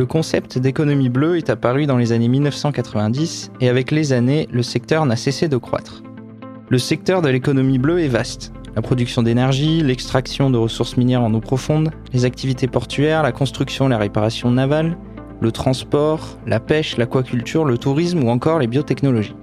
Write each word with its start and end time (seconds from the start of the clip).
Le 0.00 0.06
concept 0.06 0.56
d'économie 0.56 1.10
bleue 1.10 1.36
est 1.36 1.50
apparu 1.50 1.84
dans 1.84 1.98
les 1.98 2.12
années 2.12 2.28
1990 2.28 3.50
et 3.60 3.68
avec 3.68 3.90
les 3.90 4.14
années, 4.14 4.48
le 4.50 4.62
secteur 4.62 5.04
n'a 5.04 5.14
cessé 5.14 5.46
de 5.46 5.58
croître. 5.58 6.02
Le 6.70 6.78
secteur 6.78 7.20
de 7.20 7.28
l'économie 7.28 7.78
bleue 7.78 8.00
est 8.00 8.08
vaste. 8.08 8.50
La 8.74 8.80
production 8.80 9.22
d'énergie, 9.22 9.82
l'extraction 9.82 10.48
de 10.48 10.56
ressources 10.56 10.96
minières 10.96 11.22
en 11.22 11.34
eau 11.34 11.40
profonde, 11.40 11.90
les 12.14 12.24
activités 12.24 12.66
portuaires, 12.66 13.22
la 13.22 13.32
construction 13.32 13.88
et 13.88 13.90
la 13.90 13.98
réparation 13.98 14.50
navale, 14.50 14.96
le 15.38 15.52
transport, 15.52 16.38
la 16.46 16.60
pêche, 16.60 16.96
l'aquaculture, 16.96 17.66
le 17.66 17.76
tourisme 17.76 18.24
ou 18.24 18.30
encore 18.30 18.58
les 18.58 18.68
biotechnologies. 18.68 19.36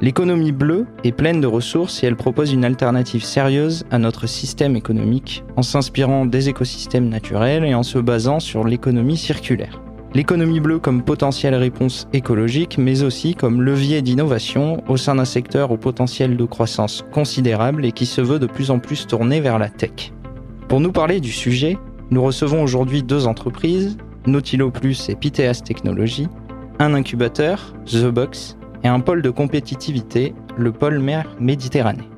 L'économie 0.00 0.52
bleue 0.52 0.86
est 1.02 1.10
pleine 1.10 1.40
de 1.40 1.48
ressources 1.48 2.04
et 2.04 2.06
elle 2.06 2.14
propose 2.14 2.52
une 2.52 2.64
alternative 2.64 3.24
sérieuse 3.24 3.84
à 3.90 3.98
notre 3.98 4.28
système 4.28 4.76
économique 4.76 5.42
en 5.56 5.62
s'inspirant 5.62 6.26
des 6.26 6.48
écosystèmes 6.48 7.08
naturels 7.08 7.64
et 7.64 7.74
en 7.74 7.82
se 7.82 7.98
basant 7.98 8.38
sur 8.38 8.62
l'économie 8.62 9.16
circulaire. 9.16 9.80
L'économie 10.16 10.60
bleue 10.60 10.78
comme 10.78 11.02
potentielle 11.02 11.54
réponse 11.54 12.08
écologique, 12.14 12.78
mais 12.78 13.02
aussi 13.02 13.34
comme 13.34 13.60
levier 13.60 14.00
d'innovation 14.00 14.82
au 14.88 14.96
sein 14.96 15.16
d'un 15.16 15.26
secteur 15.26 15.72
au 15.72 15.76
potentiel 15.76 16.38
de 16.38 16.44
croissance 16.46 17.04
considérable 17.12 17.84
et 17.84 17.92
qui 17.92 18.06
se 18.06 18.22
veut 18.22 18.38
de 18.38 18.46
plus 18.46 18.70
en 18.70 18.78
plus 18.78 19.06
tourné 19.06 19.42
vers 19.42 19.58
la 19.58 19.68
tech. 19.68 20.14
Pour 20.68 20.80
nous 20.80 20.90
parler 20.90 21.20
du 21.20 21.30
sujet, 21.30 21.76
nous 22.10 22.22
recevons 22.22 22.62
aujourd'hui 22.62 23.02
deux 23.02 23.26
entreprises, 23.26 23.98
Nautilo 24.26 24.70
Plus 24.70 25.10
et 25.10 25.16
Piteas 25.16 25.60
Technologies, 25.62 26.28
un 26.78 26.94
incubateur, 26.94 27.74
The 27.84 28.06
Box, 28.06 28.56
et 28.84 28.88
un 28.88 29.00
pôle 29.00 29.20
de 29.20 29.28
compétitivité, 29.28 30.34
le 30.56 30.72
pôle 30.72 30.98
mer 30.98 31.36
Méditerranée. 31.40 32.08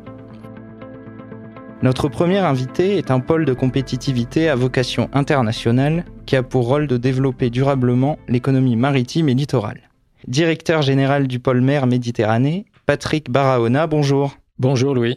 Notre 1.82 2.06
premier 2.06 2.38
invité 2.38 2.96
est 2.96 3.10
un 3.10 3.18
pôle 3.18 3.44
de 3.44 3.54
compétitivité 3.54 4.48
à 4.48 4.54
vocation 4.54 5.10
internationale 5.12 6.04
qui 6.28 6.36
a 6.36 6.42
pour 6.42 6.68
rôle 6.68 6.86
de 6.86 6.98
développer 6.98 7.48
durablement 7.48 8.18
l'économie 8.28 8.76
maritime 8.76 9.30
et 9.30 9.34
littorale. 9.34 9.88
Directeur 10.26 10.82
général 10.82 11.26
du 11.26 11.40
pôle 11.40 11.62
mer 11.62 11.86
Méditerranée, 11.86 12.66
Patrick 12.84 13.30
Barahona, 13.30 13.86
bonjour. 13.86 14.36
Bonjour 14.58 14.94
Louis. 14.94 15.16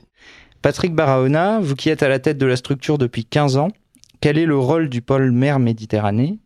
Patrick 0.62 0.96
Barahona, 0.96 1.60
vous 1.60 1.76
qui 1.76 1.90
êtes 1.90 2.02
à 2.02 2.08
la 2.08 2.20
tête 2.20 2.38
de 2.38 2.46
la 2.46 2.56
structure 2.56 2.98
depuis 2.98 3.26
15 3.26 3.58
ans, 3.58 3.68
quel 4.22 4.38
est 4.38 4.46
le 4.46 4.58
rôle 4.58 4.88
du 4.88 5.02
pôle 5.02 5.32
mer 5.32 5.60
Méditerranée? 5.60 6.40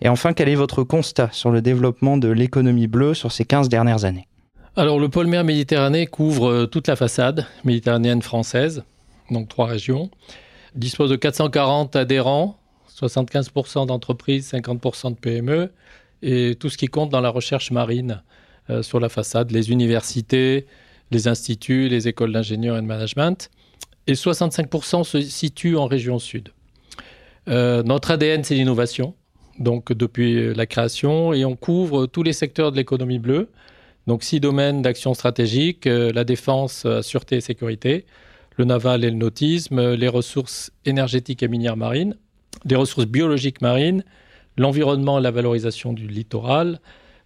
Et 0.00 0.08
enfin, 0.08 0.34
quel 0.34 0.48
est 0.48 0.54
votre 0.54 0.84
constat 0.84 1.30
sur 1.32 1.50
le 1.50 1.60
développement 1.60 2.16
de 2.16 2.28
l'économie 2.28 2.86
bleue 2.86 3.14
sur 3.14 3.32
ces 3.32 3.44
15 3.44 3.68
dernières 3.68 4.04
années? 4.04 4.28
Alors 4.76 5.00
le 5.00 5.08
pôle 5.08 5.26
mer 5.26 5.42
Méditerranée 5.42 6.06
couvre 6.06 6.48
euh, 6.48 6.66
toute 6.66 6.86
la 6.86 6.94
façade 6.94 7.44
méditerranéenne 7.64 8.22
française 8.22 8.84
donc 9.32 9.48
trois 9.48 9.66
régions, 9.66 10.10
dispose 10.76 11.10
de 11.10 11.16
440 11.16 11.96
adhérents, 11.96 12.56
75% 12.96 13.86
d'entreprises, 13.86 14.52
50% 14.52 15.10
de 15.10 15.16
PME, 15.16 15.70
et 16.22 16.54
tout 16.58 16.70
ce 16.70 16.78
qui 16.78 16.86
compte 16.86 17.10
dans 17.10 17.20
la 17.20 17.28
recherche 17.28 17.70
marine 17.70 18.22
euh, 18.70 18.82
sur 18.82 19.00
la 19.00 19.08
façade, 19.08 19.50
les 19.50 19.70
universités, 19.70 20.66
les 21.10 21.28
instituts, 21.28 21.88
les 21.88 22.08
écoles 22.08 22.32
d'ingénieurs 22.32 22.78
et 22.78 22.80
de 22.80 22.86
management, 22.86 23.50
et 24.06 24.14
65% 24.14 25.04
se 25.04 25.20
situent 25.20 25.76
en 25.76 25.86
région 25.86 26.18
sud. 26.18 26.50
Euh, 27.48 27.82
notre 27.82 28.10
ADN, 28.10 28.44
c'est 28.44 28.54
l'innovation, 28.54 29.14
donc 29.58 29.92
depuis 29.92 30.54
la 30.54 30.66
création, 30.66 31.32
et 31.32 31.44
on 31.44 31.54
couvre 31.54 32.06
tous 32.06 32.22
les 32.22 32.32
secteurs 32.32 32.72
de 32.72 32.76
l'économie 32.76 33.18
bleue, 33.18 33.50
donc 34.06 34.22
six 34.22 34.40
domaines 34.40 34.82
d'action 34.82 35.14
stratégique, 35.14 35.86
euh, 35.86 36.12
la 36.12 36.24
défense, 36.24 36.86
sûreté 37.02 37.36
et 37.36 37.40
sécurité, 37.40 38.06
le 38.56 38.64
naval 38.64 39.04
et 39.04 39.10
le 39.10 39.16
nautisme, 39.16 39.92
les 39.92 40.08
ressources 40.08 40.72
énergétiques 40.86 41.42
et 41.42 41.48
minières 41.48 41.76
marines, 41.76 42.16
les 42.64 42.76
ressources 42.76 43.06
biologiques 43.06 43.60
marines, 43.60 44.04
l'environnement 44.56 45.18
et 45.18 45.22
la 45.22 45.30
valorisation 45.30 45.92
du 45.92 46.06
littoral, 46.06 46.80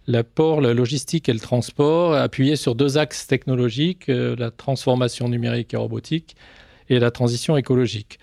le 0.07 0.23
port, 0.23 0.61
la 0.61 0.73
logistique 0.73 1.29
et 1.29 1.33
le 1.33 1.39
transport, 1.39 2.13
appuyés 2.15 2.55
sur 2.55 2.75
deux 2.75 2.97
axes 2.97 3.27
technologiques, 3.27 4.09
euh, 4.09 4.35
la 4.37 4.51
transformation 4.51 5.29
numérique 5.29 5.73
et 5.73 5.77
robotique 5.77 6.35
et 6.89 6.99
la 6.99 7.11
transition 7.11 7.55
écologique. 7.55 8.19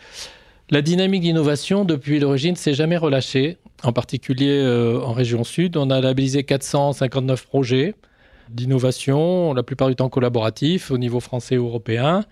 La 0.70 0.82
dynamique 0.82 1.22
d'innovation, 1.22 1.84
depuis 1.84 2.18
l'origine, 2.18 2.56
s'est 2.56 2.74
jamais 2.74 2.98
relâchée, 2.98 3.56
en 3.84 3.92
particulier 3.92 4.60
euh, 4.62 5.00
en 5.00 5.12
région 5.12 5.44
sud. 5.44 5.76
On 5.76 5.88
a 5.88 6.00
labellisé 6.00 6.44
459 6.44 7.46
projets 7.46 7.94
d'innovation, 8.50 9.54
la 9.54 9.62
plupart 9.62 9.88
du 9.88 9.96
temps 9.96 10.08
collaboratifs, 10.08 10.90
au 10.90 10.98
niveau 10.98 11.20
français 11.20 11.56
ou 11.56 11.66
européen. 11.66 12.24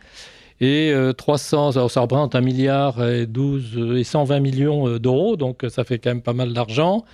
Et 0.61 0.93
300, 1.17 1.77
euh, 1.77 1.89
ça 1.89 2.01
représente 2.01 2.35
un 2.35 2.41
milliard 2.41 3.05
et 3.07 3.27
12 3.27 3.99
et 3.99 4.05
120 4.05 4.41
millions 4.41 4.89
euh, 4.89 4.99
d'euros, 4.99 5.37
donc 5.37 5.65
ça 5.69 5.85
fait 5.85 5.99
quand 5.99 6.11
même 6.11 6.23
pas 6.23 6.33
mal 6.33 6.53
d'argent. 6.53 7.05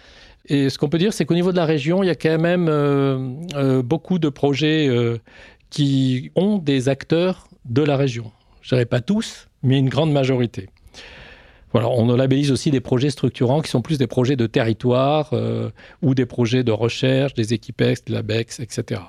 Et 0.46 0.70
ce 0.70 0.78
qu'on 0.78 0.88
peut 0.88 0.98
dire, 0.98 1.12
c'est 1.12 1.24
qu'au 1.24 1.34
niveau 1.34 1.52
de 1.52 1.56
la 1.56 1.64
région, 1.64 2.02
il 2.02 2.06
y 2.06 2.10
a 2.10 2.14
quand 2.14 2.38
même 2.38 2.68
euh, 2.68 3.82
beaucoup 3.82 4.18
de 4.18 4.28
projets 4.28 4.90
qui 5.70 6.32
ont 6.34 6.58
des 6.58 6.88
acteurs 6.88 7.46
de 7.64 7.82
la 7.82 7.96
région. 7.96 8.32
Je 8.60 8.70
dirais 8.70 8.86
pas 8.86 9.00
tous, 9.00 9.48
mais 9.62 9.78
une 9.78 9.88
grande 9.88 10.12
majorité. 10.12 10.68
Voilà, 11.72 11.88
on 11.88 12.14
labellise 12.14 12.50
aussi 12.50 12.72
des 12.72 12.80
projets 12.80 13.10
structurants 13.10 13.62
qui 13.62 13.70
sont 13.70 13.82
plus 13.82 13.98
des 13.98 14.08
projets 14.08 14.34
de 14.34 14.46
territoire 14.48 15.32
ou 16.02 16.14
des 16.16 16.26
projets 16.26 16.64
de 16.64 16.72
recherche, 16.72 17.34
des 17.34 17.54
équipex, 17.54 18.04
de 18.04 18.12
l'ABEX, 18.12 18.58
etc. 18.58 19.00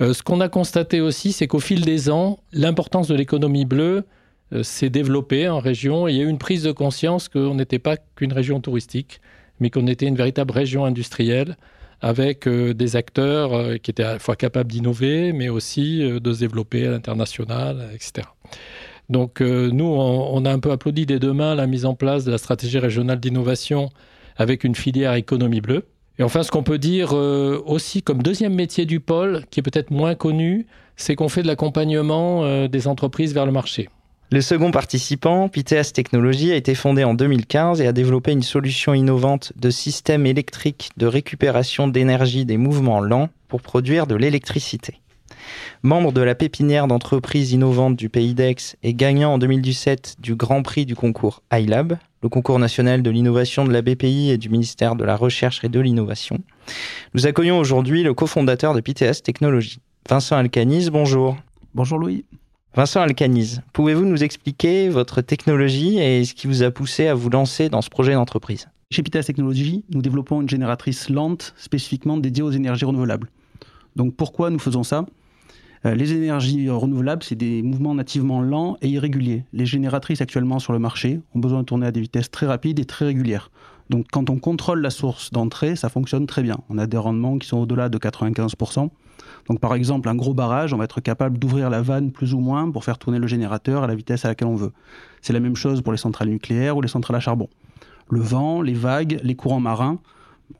Euh, 0.00 0.14
ce 0.14 0.22
qu'on 0.22 0.40
a 0.40 0.48
constaté 0.48 1.00
aussi, 1.00 1.32
c'est 1.32 1.46
qu'au 1.46 1.60
fil 1.60 1.84
des 1.84 2.10
ans, 2.10 2.38
l'importance 2.52 3.08
de 3.08 3.14
l'économie 3.14 3.66
bleue 3.66 4.04
euh, 4.52 4.62
s'est 4.62 4.90
développée 4.90 5.48
en 5.48 5.58
région. 5.58 6.08
il 6.08 6.16
y 6.16 6.20
a 6.20 6.24
eu 6.24 6.28
une 6.28 6.38
prise 6.38 6.62
de 6.62 6.72
conscience 6.72 7.28
qu'on 7.28 7.54
n'était 7.54 7.78
pas 7.78 7.96
qu'une 8.16 8.32
région 8.32 8.60
touristique, 8.60 9.20
mais 9.60 9.68
qu'on 9.70 9.86
était 9.86 10.06
une 10.06 10.16
véritable 10.16 10.52
région 10.52 10.84
industrielle 10.84 11.56
avec 12.00 12.48
euh, 12.48 12.72
des 12.72 12.96
acteurs 12.96 13.78
qui 13.82 13.90
étaient 13.90 14.02
à 14.02 14.14
la 14.14 14.18
fois 14.18 14.36
capables 14.36 14.72
d'innover, 14.72 15.34
mais 15.34 15.50
aussi 15.50 15.98
de 15.98 16.32
se 16.32 16.40
développer 16.40 16.86
à 16.86 16.90
l'international, 16.90 17.90
etc. 17.94 18.26
Donc 19.10 19.40
nous, 19.40 19.84
on, 19.84 20.44
a 20.44 20.52
un 20.52 20.60
peu 20.60 20.70
applaudi 20.70 21.04
des 21.04 21.18
deux 21.18 21.32
mains 21.32 21.56
la 21.56 21.66
mise 21.66 21.84
en 21.84 21.94
place 21.94 22.24
de 22.24 22.30
la 22.30 22.38
stratégie 22.38 22.78
régionale 22.78 23.18
d'innovation 23.18 23.90
avec 24.36 24.62
une 24.62 24.76
filière 24.76 25.14
économie 25.14 25.60
bleue. 25.60 25.84
Et 26.20 26.22
enfin, 26.22 26.42
ce 26.42 26.50
qu'on 26.50 26.62
peut 26.62 26.76
dire 26.76 27.16
euh, 27.16 27.62
aussi 27.64 28.02
comme 28.02 28.22
deuxième 28.22 28.54
métier 28.54 28.84
du 28.84 29.00
pôle, 29.00 29.42
qui 29.50 29.60
est 29.60 29.62
peut-être 29.62 29.90
moins 29.90 30.14
connu, 30.14 30.66
c'est 30.96 31.14
qu'on 31.14 31.30
fait 31.30 31.40
de 31.40 31.46
l'accompagnement 31.46 32.44
euh, 32.44 32.68
des 32.68 32.88
entreprises 32.88 33.32
vers 33.32 33.46
le 33.46 33.52
marché. 33.52 33.88
Le 34.30 34.42
second 34.42 34.70
participant, 34.70 35.48
Piteas 35.48 35.92
Technologies, 35.94 36.52
a 36.52 36.56
été 36.56 36.74
fondé 36.74 37.04
en 37.04 37.14
2015 37.14 37.80
et 37.80 37.86
a 37.86 37.92
développé 37.92 38.32
une 38.32 38.42
solution 38.42 38.92
innovante 38.92 39.54
de 39.56 39.70
système 39.70 40.26
électrique 40.26 40.90
de 40.98 41.06
récupération 41.06 41.88
d'énergie 41.88 42.44
des 42.44 42.58
mouvements 42.58 43.00
lents 43.00 43.30
pour 43.48 43.62
produire 43.62 44.06
de 44.06 44.14
l'électricité. 44.14 45.00
Membre 45.82 46.12
de 46.12 46.20
la 46.20 46.34
pépinière 46.34 46.86
d'entreprises 46.86 47.52
innovantes 47.52 47.96
du 47.96 48.08
Pays 48.08 48.34
d'Aix 48.34 48.76
et 48.82 48.94
gagnant 48.94 49.34
en 49.34 49.38
2017 49.38 50.16
du 50.20 50.34
Grand 50.34 50.62
Prix 50.62 50.86
du 50.86 50.94
concours 50.94 51.42
iLab, 51.52 51.98
le 52.22 52.28
concours 52.28 52.58
national 52.58 53.02
de 53.02 53.10
l'innovation 53.10 53.64
de 53.64 53.72
la 53.72 53.82
BPI 53.82 54.30
et 54.30 54.38
du 54.38 54.50
ministère 54.50 54.94
de 54.94 55.04
la 55.04 55.16
Recherche 55.16 55.64
et 55.64 55.68
de 55.68 55.80
l'Innovation. 55.80 56.38
Nous 57.14 57.26
accueillons 57.26 57.58
aujourd'hui 57.58 58.02
le 58.02 58.14
cofondateur 58.14 58.74
de 58.74 58.80
PTS 58.80 59.22
Technologies, 59.22 59.80
Vincent 60.08 60.36
Alcaniz. 60.36 60.90
Bonjour. 60.90 61.36
Bonjour 61.74 61.98
Louis. 61.98 62.24
Vincent 62.74 63.00
Alcaniz, 63.00 63.62
pouvez-vous 63.72 64.04
nous 64.04 64.22
expliquer 64.22 64.88
votre 64.90 65.22
technologie 65.22 65.98
et 65.98 66.24
ce 66.24 66.34
qui 66.34 66.46
vous 66.46 66.62
a 66.62 66.70
poussé 66.70 67.08
à 67.08 67.14
vous 67.14 67.28
lancer 67.28 67.68
dans 67.68 67.82
ce 67.82 67.90
projet 67.90 68.12
d'entreprise? 68.12 68.68
Chez 68.92 69.02
PTS 69.02 69.26
Technologies, 69.26 69.84
nous 69.90 70.02
développons 70.02 70.40
une 70.40 70.48
génératrice 70.48 71.08
lente 71.08 71.54
spécifiquement 71.56 72.16
dédiée 72.16 72.42
aux 72.42 72.50
énergies 72.50 72.84
renouvelables. 72.84 73.28
Donc 73.96 74.14
pourquoi 74.14 74.50
nous 74.50 74.58
faisons 74.60 74.82
ça? 74.84 75.04
Les 75.84 76.12
énergies 76.12 76.68
renouvelables, 76.68 77.22
c'est 77.22 77.36
des 77.36 77.62
mouvements 77.62 77.94
nativement 77.94 78.42
lents 78.42 78.76
et 78.82 78.88
irréguliers. 78.88 79.44
Les 79.52 79.66
génératrices 79.66 80.20
actuellement 80.20 80.58
sur 80.58 80.72
le 80.72 80.78
marché 80.78 81.20
ont 81.34 81.38
besoin 81.38 81.60
de 81.60 81.64
tourner 81.64 81.86
à 81.86 81.92
des 81.92 82.00
vitesses 82.00 82.30
très 82.30 82.46
rapides 82.46 82.78
et 82.78 82.84
très 82.84 83.06
régulières. 83.06 83.50
Donc 83.88 84.06
quand 84.12 84.30
on 84.30 84.38
contrôle 84.38 84.80
la 84.82 84.90
source 84.90 85.32
d'entrée, 85.32 85.74
ça 85.74 85.88
fonctionne 85.88 86.26
très 86.26 86.42
bien. 86.42 86.58
On 86.68 86.78
a 86.78 86.86
des 86.86 86.96
rendements 86.96 87.38
qui 87.38 87.48
sont 87.48 87.58
au-delà 87.58 87.88
de 87.88 87.98
95%. 87.98 88.88
Donc 89.48 89.58
par 89.58 89.74
exemple, 89.74 90.08
un 90.08 90.14
gros 90.14 90.34
barrage, 90.34 90.72
on 90.72 90.76
va 90.76 90.84
être 90.84 91.00
capable 91.00 91.38
d'ouvrir 91.38 91.70
la 91.70 91.82
vanne 91.82 92.12
plus 92.12 92.34
ou 92.34 92.38
moins 92.38 92.70
pour 92.70 92.84
faire 92.84 92.98
tourner 92.98 93.18
le 93.18 93.26
générateur 93.26 93.82
à 93.82 93.86
la 93.86 93.94
vitesse 93.94 94.24
à 94.24 94.28
laquelle 94.28 94.48
on 94.48 94.54
veut. 94.54 94.72
C'est 95.22 95.32
la 95.32 95.40
même 95.40 95.56
chose 95.56 95.82
pour 95.82 95.92
les 95.92 95.98
centrales 95.98 96.28
nucléaires 96.28 96.76
ou 96.76 96.82
les 96.82 96.88
centrales 96.88 97.16
à 97.16 97.20
charbon. 97.20 97.48
Le 98.10 98.20
vent, 98.20 98.62
les 98.62 98.74
vagues, 98.74 99.18
les 99.22 99.34
courants 99.34 99.60
marins, 99.60 99.98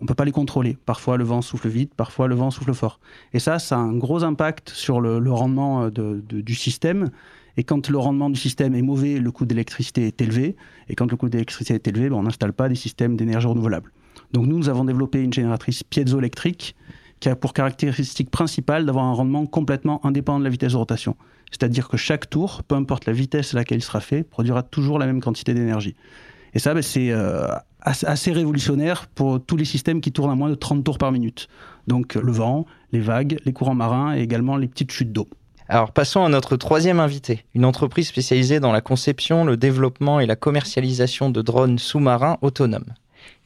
on 0.00 0.04
ne 0.04 0.06
peut 0.06 0.14
pas 0.14 0.24
les 0.24 0.32
contrôler. 0.32 0.76
Parfois, 0.86 1.16
le 1.16 1.24
vent 1.24 1.42
souffle 1.42 1.68
vite, 1.68 1.94
parfois, 1.94 2.28
le 2.28 2.34
vent 2.34 2.50
souffle 2.50 2.72
fort. 2.74 3.00
Et 3.32 3.38
ça, 3.38 3.58
ça 3.58 3.76
a 3.76 3.78
un 3.78 3.96
gros 3.96 4.24
impact 4.24 4.70
sur 4.70 5.00
le, 5.00 5.32
rendement 5.32 5.84
euh, 5.84 6.20
du 6.24 6.54
système. 6.54 7.10
Et 7.56 7.64
quand 7.64 7.88
le 7.88 7.98
rendement 7.98 8.30
du 8.30 8.38
système 8.38 8.74
est 8.74 8.82
mauvais, 8.82 9.18
le 9.18 9.30
coût 9.30 9.44
d'électricité 9.44 10.06
est 10.06 10.20
élevé. 10.20 10.56
Et 10.88 10.94
quand 10.94 11.10
le 11.10 11.16
coût 11.16 11.28
d'électricité 11.28 11.74
est 11.74 11.88
élevé, 11.88 12.08
ben, 12.08 12.16
on 12.16 12.22
n'installe 12.22 12.52
pas 12.52 12.68
des 12.68 12.74
systèmes 12.74 13.16
d'énergie 13.16 13.46
renouvelable. 13.46 13.92
Donc 14.32 14.46
nous, 14.46 14.58
nous 14.58 14.68
avons 14.68 14.84
développé 14.84 15.22
une 15.22 15.32
génératrice 15.32 15.82
piézoélectrique 15.82 16.76
qui 17.18 17.28
a 17.28 17.36
pour 17.36 17.52
caractéristique 17.52 18.30
principale 18.30 18.86
d'avoir 18.86 19.04
un 19.04 19.12
rendement 19.12 19.44
complètement 19.44 20.04
indépendant 20.06 20.38
de 20.38 20.44
la 20.44 20.50
vitesse 20.50 20.72
de 20.72 20.78
rotation. 20.78 21.16
C'est-à-dire 21.50 21.88
que 21.88 21.96
chaque 21.96 22.30
tour, 22.30 22.62
peu 22.62 22.76
importe 22.76 23.06
la 23.06 23.12
vitesse 23.12 23.54
à 23.54 23.58
laquelle 23.58 23.78
il 23.78 23.82
sera 23.82 24.00
fait, 24.00 24.22
produira 24.22 24.62
toujours 24.62 24.98
la 24.98 25.06
même 25.06 25.20
quantité 25.20 25.52
d'énergie. 25.52 25.96
Et 26.54 26.58
ça, 26.58 26.72
ben, 26.74 26.82
c'est 26.82 27.10
euh, 27.10 27.48
assez 27.82 28.32
révolutionnaire 28.32 29.06
pour 29.14 29.44
tous 29.44 29.56
les 29.56 29.64
systèmes 29.64 30.00
qui 30.00 30.12
tournent 30.12 30.30
à 30.30 30.34
moins 30.34 30.50
de 30.50 30.54
30 30.54 30.84
tours 30.84 30.98
par 30.98 31.12
minute. 31.12 31.48
Donc 31.86 32.14
le 32.14 32.32
vent, 32.32 32.66
les 32.92 33.00
vagues, 33.00 33.38
les 33.44 33.52
courants 33.52 33.74
marins 33.74 34.16
et 34.16 34.20
également 34.20 34.56
les 34.56 34.68
petites 34.68 34.92
chutes 34.92 35.12
d'eau. 35.12 35.28
Alors 35.68 35.92
passons 35.92 36.24
à 36.24 36.28
notre 36.28 36.56
troisième 36.56 36.98
invité, 36.98 37.44
une 37.54 37.64
entreprise 37.64 38.08
spécialisée 38.08 38.58
dans 38.58 38.72
la 38.72 38.80
conception, 38.80 39.44
le 39.44 39.56
développement 39.56 40.18
et 40.18 40.26
la 40.26 40.34
commercialisation 40.34 41.30
de 41.30 41.42
drones 41.42 41.78
sous-marins 41.78 42.38
autonomes. 42.42 42.92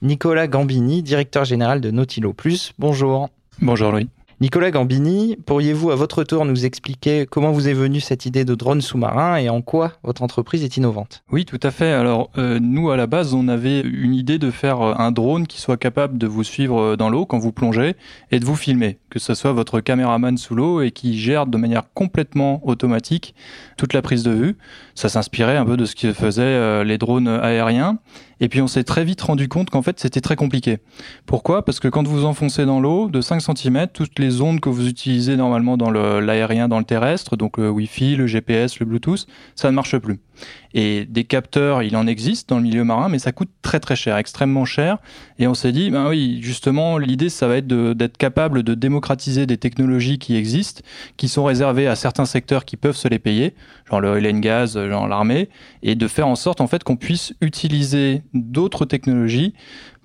Nicolas 0.00 0.46
Gambini, 0.46 1.02
directeur 1.02 1.44
général 1.44 1.80
de 1.80 1.90
Nautilo 1.90 2.32
Plus. 2.32 2.72
Bonjour. 2.78 3.28
Bonjour 3.60 3.92
Louis. 3.92 4.08
Nicolas 4.44 4.70
Gambini, 4.70 5.38
pourriez-vous 5.46 5.90
à 5.90 5.96
votre 5.96 6.22
tour 6.22 6.44
nous 6.44 6.66
expliquer 6.66 7.24
comment 7.24 7.50
vous 7.50 7.66
est 7.66 7.72
venue 7.72 8.00
cette 8.00 8.26
idée 8.26 8.44
de 8.44 8.54
drone 8.54 8.82
sous-marin 8.82 9.38
et 9.38 9.48
en 9.48 9.62
quoi 9.62 9.92
votre 10.02 10.20
entreprise 10.20 10.62
est 10.62 10.76
innovante? 10.76 11.24
Oui, 11.32 11.46
tout 11.46 11.58
à 11.62 11.70
fait. 11.70 11.92
Alors 11.92 12.28
euh, 12.36 12.58
nous, 12.60 12.90
à 12.90 12.98
la 12.98 13.06
base, 13.06 13.32
on 13.32 13.48
avait 13.48 13.80
une 13.80 14.14
idée 14.14 14.38
de 14.38 14.50
faire 14.50 14.82
euh, 14.82 14.94
un 14.98 15.12
drone 15.12 15.46
qui 15.46 15.62
soit 15.62 15.78
capable 15.78 16.18
de 16.18 16.26
vous 16.26 16.44
suivre 16.44 16.78
euh, 16.78 16.96
dans 16.96 17.08
l'eau 17.08 17.24
quand 17.24 17.38
vous 17.38 17.52
plongez 17.52 17.96
et 18.32 18.38
de 18.38 18.44
vous 18.44 18.54
filmer, 18.54 18.98
que 19.08 19.18
ce 19.18 19.32
soit 19.32 19.54
votre 19.54 19.80
caméraman 19.80 20.36
sous 20.36 20.54
l'eau 20.54 20.82
et 20.82 20.90
qui 20.90 21.18
gère 21.18 21.46
de 21.46 21.56
manière 21.56 21.84
complètement 21.94 22.60
automatique 22.68 23.34
toute 23.78 23.94
la 23.94 24.02
prise 24.02 24.24
de 24.24 24.32
vue. 24.32 24.58
Ça 24.94 25.08
s'inspirait 25.08 25.56
un 25.56 25.64
peu 25.64 25.78
de 25.78 25.86
ce 25.86 25.96
que 25.96 26.12
faisaient 26.12 26.84
les 26.84 26.98
drones 26.98 27.28
aériens. 27.28 27.98
Et 28.44 28.48
puis 28.48 28.60
on 28.60 28.66
s'est 28.66 28.84
très 28.84 29.04
vite 29.04 29.22
rendu 29.22 29.48
compte 29.48 29.70
qu'en 29.70 29.80
fait 29.80 29.98
c'était 29.98 30.20
très 30.20 30.36
compliqué. 30.36 30.76
Pourquoi? 31.24 31.64
Parce 31.64 31.80
que 31.80 31.88
quand 31.88 32.06
vous 32.06 32.26
enfoncez 32.26 32.66
dans 32.66 32.78
l'eau 32.78 33.08
de 33.08 33.22
5 33.22 33.40
cm, 33.40 33.86
toutes 33.90 34.18
les 34.18 34.42
ondes 34.42 34.60
que 34.60 34.68
vous 34.68 34.86
utilisez 34.86 35.34
normalement 35.36 35.78
dans 35.78 35.90
l'aérien, 35.90 36.68
dans 36.68 36.78
le 36.78 36.84
terrestre, 36.84 37.36
donc 37.36 37.56
le 37.56 37.70
Wi-Fi, 37.70 38.16
le 38.16 38.26
GPS, 38.26 38.80
le 38.80 38.84
Bluetooth, 38.84 39.26
ça 39.56 39.70
ne 39.70 39.74
marche 39.74 39.96
plus. 39.96 40.18
Et 40.72 41.04
des 41.04 41.24
capteurs, 41.24 41.82
il 41.82 41.96
en 41.96 42.06
existe 42.06 42.48
dans 42.48 42.56
le 42.56 42.62
milieu 42.62 42.82
marin, 42.82 43.08
mais 43.08 43.18
ça 43.18 43.30
coûte 43.30 43.50
très 43.62 43.78
très 43.78 43.94
cher, 43.94 44.16
extrêmement 44.16 44.64
cher. 44.64 44.98
Et 45.38 45.46
on 45.46 45.54
s'est 45.54 45.70
dit, 45.70 45.90
ben 45.90 46.08
oui, 46.08 46.40
justement, 46.42 46.98
l'idée, 46.98 47.28
ça 47.28 47.46
va 47.46 47.58
être 47.58 47.66
d'être 47.66 48.16
capable 48.16 48.62
de 48.62 48.74
démocratiser 48.74 49.46
des 49.46 49.56
technologies 49.56 50.18
qui 50.18 50.36
existent, 50.36 50.82
qui 51.16 51.28
sont 51.28 51.44
réservées 51.44 51.86
à 51.86 51.94
certains 51.94 52.24
secteurs 52.24 52.64
qui 52.64 52.76
peuvent 52.76 52.96
se 52.96 53.06
les 53.06 53.20
payer, 53.20 53.54
genre 53.88 54.00
le 54.00 54.10
oil 54.10 54.26
and 54.26 54.38
gas, 54.40 54.76
genre 54.88 55.06
l'armée, 55.06 55.48
et 55.82 55.94
de 55.94 56.08
faire 56.08 56.26
en 56.26 56.36
sorte 56.36 56.60
en 56.60 56.66
fait 56.66 56.82
qu'on 56.82 56.96
puisse 56.96 57.34
utiliser 57.40 58.22
d'autres 58.32 58.84
technologies 58.84 59.54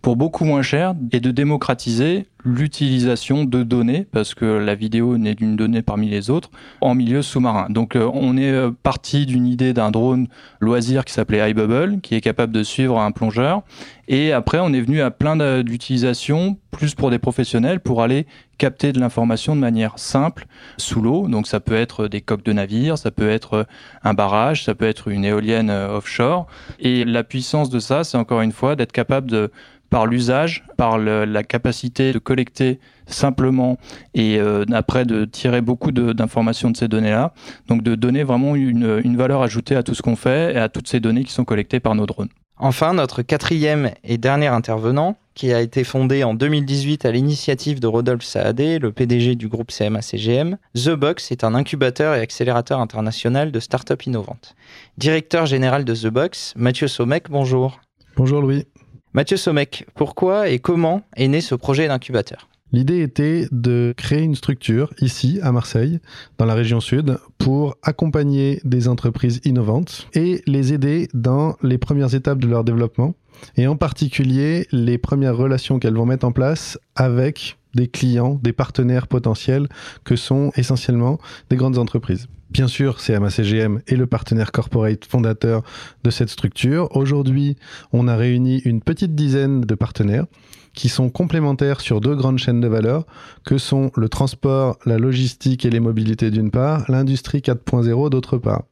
pour 0.02 0.16
beaucoup 0.16 0.46
moins 0.46 0.62
cher 0.62 0.94
et 1.12 1.20
de 1.20 1.32
démocratiser 1.32 2.28
l'utilisation 2.46 3.44
de 3.44 3.64
données, 3.64 4.08
parce 4.12 4.34
que 4.34 4.46
la 4.46 4.74
vidéo 4.76 5.18
n'est 5.18 5.36
d'une 5.36 5.56
donnée 5.56 5.82
parmi 5.82 6.10
les 6.10 6.30
autres, 6.30 6.50
en 6.80 6.96
milieu 6.96 7.22
sous-marin. 7.22 7.68
Donc 7.70 7.96
euh, 7.96 8.10
on 8.14 8.38
est 8.38 8.52
euh, 8.52 8.72
parti 8.72 9.26
d'une 9.26 9.46
idée 9.46 9.74
d'un 9.74 9.92
drone 9.92 10.28
loisir 10.62 11.04
qui 11.04 11.14
s'appelait 11.14 11.52
iBubble, 11.52 12.00
qui 12.02 12.16
est 12.16 12.22
capable 12.22 12.54
de 12.54 12.64
suivre 12.64 13.00
un 13.00 13.12
plongeur. 13.12 13.64
Et 14.08 14.32
après, 14.32 14.60
on 14.60 14.74
est 14.74 14.82
venu 14.82 15.02
à 15.02 15.12
plein 15.12 15.36
d'utilisations, 15.64 16.58
plus 16.72 16.96
pour 16.96 17.12
des 17.12 17.20
professionnels, 17.20 17.80
pour 17.80 18.02
aller 18.02 18.26
capter 18.58 18.92
de 18.92 19.00
l'information 19.00 19.56
de 19.56 19.62
manière 19.62 20.00
simple 20.00 20.48
sous 20.78 21.02
l'eau. 21.02 21.28
Donc 21.28 21.46
ça 21.46 21.60
peut 21.60 21.76
être 21.76 22.08
des 22.08 22.22
coques 22.22 22.44
de 22.44 22.54
navire, 22.54 22.98
ça 22.98 23.12
peut 23.12 23.30
être 23.30 23.68
un 24.04 24.14
barrage, 24.14 24.64
ça 24.64 24.74
peut 24.74 24.88
être 24.88 25.10
une 25.10 25.26
éolienne 25.26 25.70
euh, 25.70 25.98
offshore. 25.98 26.48
Et 26.80 27.06
la 27.06 27.24
puissance 27.24 27.70
de 27.70 27.80
ça, 27.80 28.04
c'est 28.04 28.18
encore 28.18 28.42
une 28.42 28.52
fois 28.52 28.76
d'être 28.76 28.92
capable 28.92 29.30
de 29.30 29.52
par 29.90 30.06
l'usage, 30.06 30.64
par 30.78 30.98
la 30.98 31.44
capacité 31.44 32.14
de 32.14 32.20
collecter 32.20 32.80
simplement 33.08 33.78
et 34.14 34.38
euh, 34.40 34.66
après 34.72 35.06
de 35.06 35.26
tirer 35.26 35.62
beaucoup 35.62 35.92
d'informations 35.92 36.70
de, 36.70 36.78
ces 36.78 36.88
données-là. 36.88 37.34
Donc 37.68 37.82
de 37.82 37.96
donner 37.96 38.24
vraiment 38.24 38.56
une, 38.56 39.02
une 39.04 39.18
valeur 39.18 39.42
ajoutée 39.42 39.76
à 39.76 39.84
tout 39.84 39.96
ce 39.96 40.02
qu'on 40.02 40.16
fait 40.16 40.54
et 40.54 40.58
à 40.58 40.70
toutes 40.70 40.88
ces 40.88 41.00
données 41.00 41.24
qui 41.24 41.34
sont 41.34 41.46
collectées 41.46 41.80
par 41.80 41.96
nos 41.96 42.06
drones. 42.06 42.30
Enfin, 42.62 42.94
notre 42.94 43.22
quatrième 43.22 43.92
et 44.04 44.18
dernier 44.18 44.48
intervenant, 44.48 45.16
qui 45.34 45.54
a 45.54 45.62
été 45.62 45.86
fondé 45.86 46.26
en 46.26 46.34
2018 46.34 47.06
à 47.06 47.12
l'initiative 47.12 47.80
de 47.80 47.88
Rodolphe 47.88 48.26
Saadé, 48.26 48.80
le 48.80 48.92
PDG 48.92 49.36
du 49.36 49.48
groupe 49.48 49.72
CMA-CGM, 49.72 50.58
The 50.76 50.90
Box 50.90 51.32
est 51.32 51.46
un 51.46 51.56
incubateur 51.56 52.16
et 52.16 52.20
accélérateur 52.20 52.82
international 52.82 53.54
de 53.54 53.60
start-up 53.62 54.06
innovantes. 54.06 54.58
Directeur 54.98 55.46
général 55.46 55.86
de 55.86 55.96
The 55.96 56.08
Box, 56.08 56.54
Mathieu 56.58 56.90
Somec, 56.90 57.30
bonjour. 57.30 57.80
Bonjour 58.18 58.42
Louis. 58.42 58.66
Mathieu 59.14 59.38
Somec, 59.38 59.88
pourquoi 59.96 60.50
et 60.50 60.60
comment 60.60 61.02
est 61.16 61.28
né 61.28 61.42
ce 61.42 61.56
projet 61.56 61.88
d'incubateur? 61.88 62.48
L'idée 62.72 63.02
était 63.02 63.48
de 63.52 63.92
créer 63.98 64.22
une 64.22 64.36
structure 64.36 64.94
ici 65.02 65.40
à 65.42 65.52
Marseille, 65.52 66.00
dans 66.38 66.46
la 66.46 66.54
région 66.54 66.80
sud, 66.80 67.18
pour 67.40 67.76
accompagner 67.82 68.62
des 68.64 68.88
entreprises 68.88 69.42
innovantes 69.46 70.08
et 70.14 70.44
les 70.46 70.74
aider 70.74 71.08
dans 71.16 71.56
les 71.64 71.80
premières 71.80 72.14
étapes 72.14 72.38
de 72.38 72.48
leur 72.48 72.64
développement, 72.64 73.16
et 73.58 73.66
en 73.66 73.76
particulier 73.76 74.68
les 74.72 75.00
premières 75.00 75.36
relations 75.36 75.80
qu'elles 75.80 75.96
vont 75.96 76.06
mettre 76.06 76.28
en 76.28 76.32
place 76.32 76.78
avec 76.96 77.58
des 77.76 77.88
clients, 77.88 78.40
des 78.42 78.54
partenaires 78.54 79.08
potentiels 79.08 79.68
que 80.04 80.16
sont 80.16 80.52
essentiellement 80.56 81.20
des 81.50 81.56
grandes 81.56 81.78
entreprises. 81.78 82.28
Bien 82.50 82.68
sûr, 82.68 82.98
CMA-CGM 82.98 83.82
est 83.88 83.96
le 83.96 84.08
partenaire 84.08 84.52
corporate 84.52 85.06
fondateur 85.06 85.62
de 86.04 86.10
cette 86.10 86.30
structure. 86.30 86.96
Aujourd'hui, 86.96 87.58
on 87.94 88.08
a 88.08 88.16
réuni 88.16 88.60
une 88.60 88.82
petite 88.82 89.14
dizaine 89.14 89.62
de 89.62 89.76
partenaires 89.76 90.26
qui 90.74 90.90
sont 90.90 91.10
complémentaires 91.10 91.82
sur 91.82 92.02
deux 92.02 92.16
grandes 92.16 92.40
chaînes 92.40 92.62
de 92.62 92.68
valeur, 92.68 93.06
que 93.44 93.58
sont 93.58 93.92
le 93.96 94.10
transport, 94.10 94.78
la 94.86 94.98
logistique 94.98 95.66
et 95.66 95.70
les 95.70 95.80
mobilités 95.80 96.32
d'une 96.32 96.52
part, 96.52 96.90
l'industrie 96.90 97.40
4.0 97.40 98.10
d'autre 98.10 98.38
part. 98.38 98.64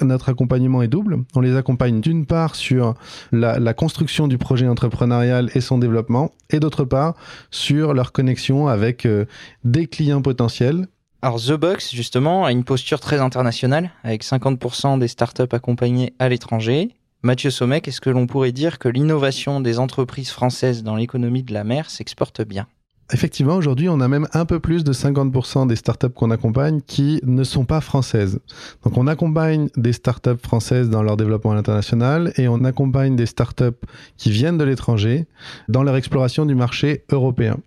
Notre 0.00 0.28
accompagnement 0.28 0.82
est 0.82 0.88
double. 0.88 1.24
On 1.34 1.40
les 1.40 1.56
accompagne 1.56 2.00
d'une 2.00 2.26
part 2.26 2.54
sur 2.54 2.94
la, 3.32 3.74
construction 3.74 4.28
du 4.28 4.38
projet 4.38 4.68
entrepreneurial 4.68 5.50
et 5.54 5.60
son 5.60 5.78
développement, 5.78 6.32
et 6.50 6.60
d'autre 6.60 6.84
part 6.84 7.14
sur 7.50 7.94
leur 7.94 8.12
connexion 8.12 8.68
avec 8.68 9.06
euh, 9.06 9.26
des 9.64 9.86
clients 9.86 10.22
potentiels 10.22 10.86
alors 11.22 11.40
The 11.40 11.54
Box, 11.54 11.92
justement, 11.92 12.44
a 12.44 12.52
une 12.52 12.62
posture 12.62 13.00
très 13.00 13.20
internationale, 13.20 13.90
avec 14.04 14.22
50% 14.22 14.98
des 15.00 15.08
startups 15.08 15.42
accompagnées 15.50 16.14
à 16.20 16.28
l'étranger. 16.28 16.94
Mathieu 17.22 17.50
Sommet, 17.50 17.82
est-ce 17.84 18.00
que 18.00 18.10
l'on 18.10 18.28
pourrait 18.28 18.52
dire 18.52 18.78
que 18.78 18.88
l'innovation 18.88 19.60
des 19.60 19.80
entreprises 19.80 20.30
françaises 20.30 20.84
dans 20.84 20.94
l'économie 20.94 21.42
de 21.42 21.52
la 21.52 21.64
mer 21.64 21.90
s'exporte 21.90 22.42
bien? 22.42 22.68
Effectivement, 23.12 23.54
aujourd'hui, 23.54 23.88
on 23.88 24.00
a 24.00 24.08
même 24.08 24.26
un 24.32 24.44
peu 24.44 24.58
plus 24.58 24.82
de 24.82 24.92
50% 24.92 25.68
des 25.68 25.76
startups 25.76 26.10
qu'on 26.10 26.32
accompagne 26.32 26.80
qui 26.80 27.20
ne 27.24 27.44
sont 27.44 27.64
pas 27.64 27.80
françaises. 27.80 28.40
Donc, 28.82 28.98
on 28.98 29.06
accompagne 29.06 29.68
des 29.76 29.92
startups 29.92 30.42
françaises 30.42 30.90
dans 30.90 31.04
leur 31.04 31.16
développement 31.16 31.52
à 31.52 31.54
l'international 31.54 32.32
et 32.36 32.48
on 32.48 32.64
accompagne 32.64 33.14
des 33.14 33.26
startups 33.26 33.78
qui 34.16 34.30
viennent 34.32 34.58
de 34.58 34.64
l'étranger 34.64 35.26
dans 35.68 35.84
leur 35.84 35.94
exploration 35.94 36.46
du 36.46 36.56
marché 36.56 37.04
européen. 37.12 37.58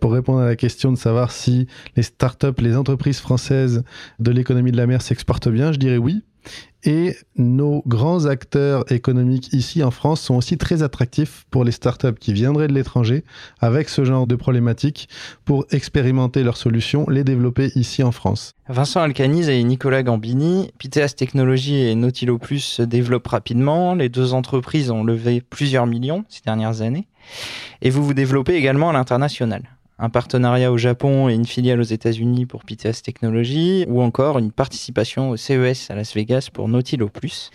Pour 0.00 0.12
répondre 0.12 0.40
à 0.40 0.46
la 0.46 0.56
question 0.56 0.90
de 0.90 0.98
savoir 0.98 1.32
si 1.32 1.66
les 1.96 2.02
startups, 2.02 2.60
les 2.60 2.74
entreprises 2.74 3.20
françaises 3.20 3.84
de 4.18 4.30
l'économie 4.30 4.72
de 4.72 4.78
la 4.78 4.86
mer 4.86 5.02
s'exportent 5.02 5.50
bien, 5.50 5.70
je 5.72 5.78
dirais 5.78 5.98
oui. 5.98 6.22
Et 6.84 7.16
nos 7.36 7.82
grands 7.86 8.26
acteurs 8.26 8.90
économiques 8.92 9.52
ici 9.52 9.82
en 9.82 9.90
France 9.90 10.20
sont 10.20 10.36
aussi 10.36 10.56
très 10.58 10.84
attractifs 10.84 11.44
pour 11.50 11.64
les 11.64 11.72
startups 11.72 12.14
qui 12.18 12.32
viendraient 12.32 12.68
de 12.68 12.72
l'étranger 12.72 13.24
avec 13.60 13.88
ce 13.88 14.04
genre 14.04 14.28
de 14.28 14.36
problématiques 14.36 15.08
pour 15.44 15.66
expérimenter 15.70 16.44
leurs 16.44 16.56
solutions, 16.56 17.04
les 17.08 17.24
développer 17.24 17.72
ici 17.74 18.04
en 18.04 18.12
France. 18.12 18.52
Vincent 18.68 19.00
Alcaniz 19.00 19.48
et 19.48 19.62
Nicolas 19.64 20.04
Gambini, 20.04 20.70
Piteas 20.78 21.14
Technologies 21.16 21.80
et 21.80 21.94
Nautilo 21.96 22.38
Plus 22.38 22.60
se 22.60 22.82
développent 22.82 23.26
rapidement. 23.26 23.94
Les 23.94 24.08
deux 24.08 24.32
entreprises 24.32 24.90
ont 24.92 25.02
levé 25.02 25.40
plusieurs 25.40 25.86
millions 25.86 26.24
ces 26.28 26.42
dernières 26.44 26.80
années. 26.82 27.08
Et 27.82 27.90
vous 27.90 28.04
vous 28.04 28.14
développez 28.14 28.54
également 28.54 28.90
à 28.90 28.92
l'international 28.92 29.62
un 29.98 30.10
partenariat 30.10 30.70
au 30.70 30.78
Japon 30.78 31.28
et 31.28 31.34
une 31.34 31.46
filiale 31.46 31.80
aux 31.80 31.84
États-Unis 31.84 32.46
pour 32.46 32.64
Piteas 32.64 33.00
Technologies, 33.02 33.84
ou 33.88 34.02
encore 34.02 34.38
une 34.38 34.52
participation 34.52 35.30
au 35.30 35.36
CES 35.36 35.90
à 35.90 35.94
Las 35.94 36.14
Vegas 36.14 36.48
pour 36.52 36.68
Nautilo 36.68 37.08
Plus. 37.08 37.50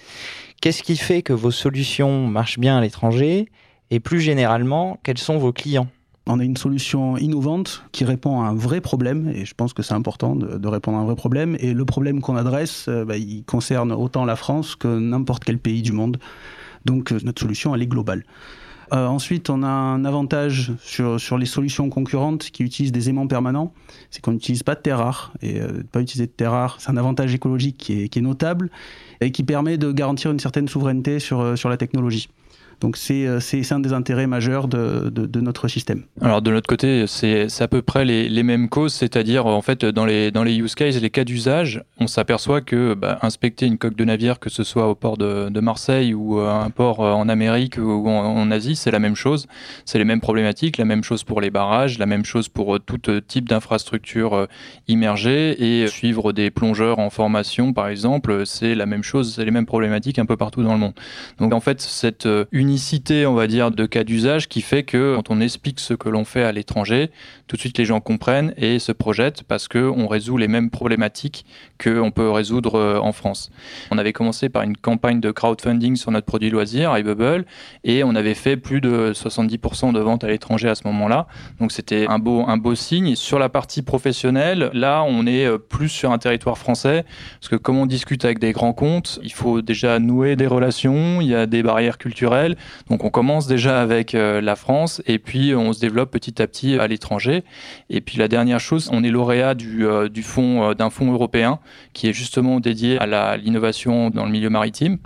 Qu'est-ce 0.61 0.83
qui 0.83 0.97
fait 0.97 1.21
que 1.21 1.33
vos 1.33 1.51
solutions 1.51 2.27
marchent 2.27 2.59
bien 2.59 2.77
à 2.77 2.81
l'étranger? 2.81 3.49
Et 3.91 3.99
plus 3.99 4.19
généralement, 4.19 4.99
quels 5.03 5.17
sont 5.17 5.37
vos 5.37 5.53
clients? 5.53 5.87
On 6.25 6.39
a 6.39 6.43
une 6.43 6.55
solution 6.55 7.17
innovante 7.17 7.83
qui 7.91 8.05
répond 8.05 8.41
à 8.41 8.45
un 8.45 8.55
vrai 8.55 8.79
problème, 8.79 9.29
et 9.35 9.45
je 9.45 9.53
pense 9.53 9.73
que 9.73 9.83
c'est 9.83 9.93
important 9.93 10.35
de, 10.35 10.67
répondre 10.67 10.97
à 10.97 11.01
un 11.01 11.05
vrai 11.05 11.15
problème. 11.15 11.57
Et 11.59 11.73
le 11.73 11.85
problème 11.85 12.21
qu'on 12.21 12.37
adresse, 12.37 12.85
euh, 12.87 13.03
bah, 13.03 13.17
il 13.17 13.43
concerne 13.43 13.91
autant 13.91 14.23
la 14.23 14.37
France 14.37 14.75
que 14.75 14.87
n'importe 14.87 15.43
quel 15.43 15.59
pays 15.59 15.81
du 15.81 15.91
monde. 15.91 16.17
Donc 16.85 17.11
euh, 17.11 17.19
notre 17.23 17.41
solution, 17.41 17.75
elle 17.75 17.81
est 17.81 17.87
globale. 17.87 18.23
Euh, 18.93 19.07
ensuite, 19.07 19.49
on 19.49 19.63
a 19.63 19.67
un 19.67 20.05
avantage 20.05 20.71
sur, 20.83 21.37
les 21.37 21.45
solutions 21.47 21.89
concurrentes 21.89 22.51
qui 22.51 22.63
utilisent 22.63 22.91
des 22.91 23.09
aimants 23.09 23.27
permanents, 23.27 23.73
c'est 24.11 24.21
qu'on 24.21 24.33
n'utilise 24.33 24.61
pas 24.61 24.75
de 24.75 24.81
terre 24.81 24.99
rare. 24.99 25.33
Et 25.41 25.59
euh, 25.59 25.83
pas 25.91 26.01
utiliser 26.01 26.27
de 26.27 26.31
terre 26.31 26.51
rare, 26.51 26.77
c'est 26.79 26.91
un 26.91 26.97
avantage 26.97 27.33
écologique 27.33 27.77
qui 27.77 28.03
est, 28.03 28.21
notable 28.21 28.69
et 29.19 29.31
qui 29.31 29.43
permet 29.43 29.77
de 29.77 29.91
garantir 29.91 30.31
une 30.31 30.39
certaine 30.39 30.67
souveraineté 30.67 31.19
sur, 31.19 31.41
euh, 31.41 31.55
sur 31.55 31.69
la 31.69 31.77
technologie. 31.77 32.29
Donc 32.81 32.97
c'est 32.97 33.27
un 33.71 33.79
des 33.79 33.93
intérêts 33.93 34.27
majeurs 34.27 34.67
de, 34.67 35.09
de, 35.09 35.39
notre 35.39 35.67
système. 35.67 36.03
Alors 36.21 36.41
de 36.41 36.51
notre 36.51 36.67
côté, 36.67 37.05
c'est 37.07 37.47
à 37.61 37.67
peu 37.67 37.81
près 37.81 38.05
les, 38.05 38.43
mêmes 38.43 38.69
causes, 38.69 38.93
c'est-à-dire 38.93 39.45
en 39.45 39.61
fait 39.61 39.85
dans 39.85 40.05
les, 40.05 40.31
dans 40.31 40.43
les 40.43 40.55
use 40.57 40.75
cases, 40.75 40.99
les 40.99 41.09
cas 41.09 41.23
d'usage, 41.23 41.83
on 41.99 42.07
s'aperçoit 42.07 42.61
que 42.61 42.93
bah, 42.93 43.19
inspecter 43.21 43.65
une 43.65 43.77
coque 43.77 43.95
de 43.95 44.03
navire, 44.03 44.39
que 44.39 44.49
ce 44.49 44.63
soit 44.63 44.89
au 44.89 44.95
port 44.95 45.17
de, 45.17 45.59
Marseille 45.63 46.13
ou 46.13 46.39
un 46.39 46.69
port 46.71 46.99
en 46.99 47.29
Amérique 47.29 47.77
ou 47.77 48.09
en, 48.09 48.51
Asie, 48.51 48.75
c'est 48.75 48.91
la 48.91 48.99
même 48.99 49.15
chose. 49.15 49.47
C'est 49.85 49.97
les 49.97 50.03
mêmes 50.03 50.19
problématiques, 50.19 50.77
la 50.77 50.83
même 50.83 51.03
chose 51.03 51.23
pour 51.23 51.39
les 51.39 51.49
barrages, 51.49 51.97
la 51.99 52.05
même 52.05 52.25
chose 52.25 52.49
pour 52.49 52.79
tout 52.81 52.99
type 53.25 53.47
d'infrastructure 53.47 54.47
immergée 54.89 55.83
et 55.83 55.87
suivre 55.87 56.33
des 56.33 56.51
plongeurs 56.51 56.99
en 56.99 57.09
formation, 57.09 57.71
par 57.71 57.87
exemple, 57.87 58.45
c'est 58.45 58.75
la 58.75 58.85
même 58.85 59.03
chose, 59.03 59.35
c'est 59.35 59.45
les 59.45 59.51
mêmes 59.51 59.65
problématiques 59.65 60.19
un 60.19 60.25
peu 60.25 60.37
partout 60.37 60.63
dans 60.63 60.73
le 60.73 60.79
monde. 60.79 60.93
Donc 61.39 61.53
en 61.53 61.59
fait, 61.59 61.81
cette 61.81 62.27
unicité, 62.63 63.25
on 63.25 63.33
va 63.33 63.47
dire, 63.47 63.71
de 63.71 63.85
cas 63.85 64.05
d'usage 64.05 64.47
qui 64.47 64.61
fait 64.61 64.83
que 64.83 65.15
quand 65.17 65.29
on 65.29 65.41
explique 65.41 65.81
ce 65.81 65.93
que 65.93 66.07
l'on 66.07 66.23
fait 66.23 66.43
à 66.43 66.53
l'étranger, 66.53 67.11
tout 67.47 67.57
de 67.57 67.59
suite 67.59 67.77
les 67.77 67.83
gens 67.83 67.99
comprennent 67.99 68.53
et 68.55 68.79
se 68.79 68.93
projettent 68.93 69.43
parce 69.43 69.67
qu'on 69.67 70.07
résout 70.07 70.37
les 70.37 70.47
mêmes 70.47 70.69
problématiques 70.69 71.45
qu'on 71.83 72.11
peut 72.11 72.31
résoudre 72.31 72.75
euh, 72.75 72.99
en 72.99 73.11
France. 73.11 73.51
On 73.91 73.97
avait 73.97 74.13
commencé 74.13 74.47
par 74.47 74.63
une 74.63 74.77
campagne 74.77 75.19
de 75.19 75.29
crowdfunding 75.29 75.97
sur 75.97 76.11
notre 76.11 76.25
produit 76.25 76.49
loisir, 76.49 76.97
iBubble, 76.97 77.45
et 77.83 78.05
on 78.05 78.15
avait 78.15 78.33
fait 78.33 78.55
plus 78.55 78.79
de 78.79 79.11
70% 79.13 79.91
de 79.91 79.99
ventes 79.99 80.23
à 80.23 80.27
l'étranger 80.27 80.69
à 80.69 80.75
ce 80.75 80.87
moment-là. 80.87 81.27
Donc 81.59 81.73
c'était 81.73 82.07
un 82.07 82.17
beau, 82.19 82.75
signe. 82.75 83.15
sur 83.15 83.39
la 83.39 83.49
partie 83.49 83.81
professionnelle, 83.81 84.69
là, 84.73 85.03
on 85.05 85.27
est 85.27 85.45
euh, 85.45 85.57
plus 85.57 85.89
sur 85.89 86.11
un 86.11 86.17
territoire 86.17 86.57
français, 86.57 87.03
parce 87.41 87.49
que 87.49 87.57
comme 87.57 87.77
on 87.77 87.85
discute 87.85 88.23
avec 88.23 88.39
des 88.39 88.53
grands 88.53 88.73
comptes, 88.73 89.19
il 89.21 89.33
faut 89.33 89.61
déjà 89.61 89.99
nouer 89.99 90.37
des 90.37 90.47
relations, 90.47 91.19
il 91.19 91.27
y 91.27 91.35
a 91.35 91.45
des 91.45 91.61
barrières 91.61 91.97
culturelles, 91.97 92.52
donc 92.89 93.03
on 93.03 93.09
commence 93.09 93.47
déjà 93.47 93.81
avec 93.81 94.15
euh, 94.15 94.41
la 94.41 94.55
France 94.55 95.01
et 95.05 95.19
puis 95.19 95.55
on 95.55 95.73
se 95.73 95.79
développe 95.79 96.11
petit 96.11 96.41
à 96.41 96.47
petit 96.47 96.77
à 96.77 96.87
l'étranger. 96.87 97.43
Et 97.89 98.01
puis 98.01 98.17
la 98.17 98.27
dernière 98.27 98.59
chose, 98.59 98.89
on 98.91 99.03
est 99.03 99.09
lauréat 99.09 99.55
du, 99.55 99.85
euh, 99.85 100.07
euh, 100.37 100.73
d'un 100.73 100.89
fonds 100.89 101.11
européen 101.11 101.59
qui 101.93 102.07
est 102.07 102.13
justement 102.13 102.59
dédié 102.59 102.97
à 102.99 103.37
l'innovation 103.37 104.09
dans 104.09 104.25
le 104.25 104.31
milieu 104.31 104.49
maritime. 104.49 104.97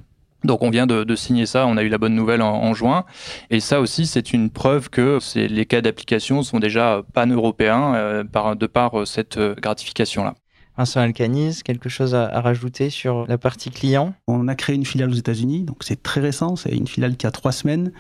Donc 0.44 0.62
on 0.62 0.70
vient 0.70 0.86
de, 0.86 1.16
signer 1.16 1.46
ça, 1.46 1.66
on 1.66 1.78
a 1.78 1.84
eu 1.84 1.90
la 1.90 1.98
bonne 1.98 2.14
nouvelle 2.14 2.42
en, 2.42 2.74
juin. 2.74 3.06
Et 3.50 3.60
ça 3.60 3.82
aussi, 3.82 4.06
c'est 4.06 4.34
une 4.34 4.52
preuve 4.52 4.90
que 4.90 5.20
les 5.36 5.66
cas 5.66 5.82
d'application 5.82 6.44
sont 6.44 6.60
déjà 6.60 7.02
pan-européens 7.14 8.24
de 8.24 8.68
par 8.68 9.08
cette 9.08 9.40
gratification-là. 9.40 10.36
Vincent 10.78 11.00
Alcanis, 11.00 11.62
quelque 11.66 11.90
chose 11.90 12.14
à, 12.14 12.40
rajouter 12.40 12.92
sur 12.92 13.26
la 13.28 13.40
partie 13.40 13.72
client? 13.72 14.14
On 14.28 14.48
a 14.48 14.54
créé 14.54 14.76
une 14.76 14.86
filiale 14.86 15.10
aux 15.10 15.16
États-Unis, 15.16 15.64
donc 15.64 15.78
c'est 15.82 16.04
très 16.04 16.22
récent, 16.22 16.56
c'est 16.56 16.70
une 16.70 16.88
filiale 16.88 17.18
qui 17.18 17.26
a 17.26 17.32
trois 17.32 17.52
semaines 17.52 17.92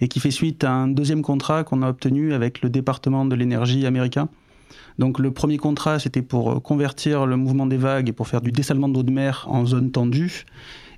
et 0.00 0.08
qui 0.08 0.18
fait 0.18 0.30
suite 0.30 0.64
à 0.64 0.72
un 0.72 0.88
deuxième 0.88 1.20
contrat 1.20 1.62
qu'on 1.62 1.82
a 1.82 1.90
obtenu 1.90 2.32
avec 2.32 2.62
le 2.62 2.70
département 2.70 3.26
de 3.26 3.34
l'énergie 3.34 3.84
américain. 3.84 4.30
Donc 4.98 5.18
le 5.18 5.30
premier 5.30 5.58
contrat, 5.58 5.98
c'était 5.98 6.22
pour 6.22 6.62
convertir 6.62 7.26
le 7.26 7.36
mouvement 7.36 7.66
des 7.66 7.76
vagues 7.76 8.08
et 8.08 8.12
pour 8.12 8.28
faire 8.28 8.40
du 8.40 8.50
dessalement 8.50 8.88
d'eau 8.88 9.02
de 9.02 9.10
mer 9.10 9.46
en 9.50 9.66
zone 9.66 9.90
tendue. 9.90 10.46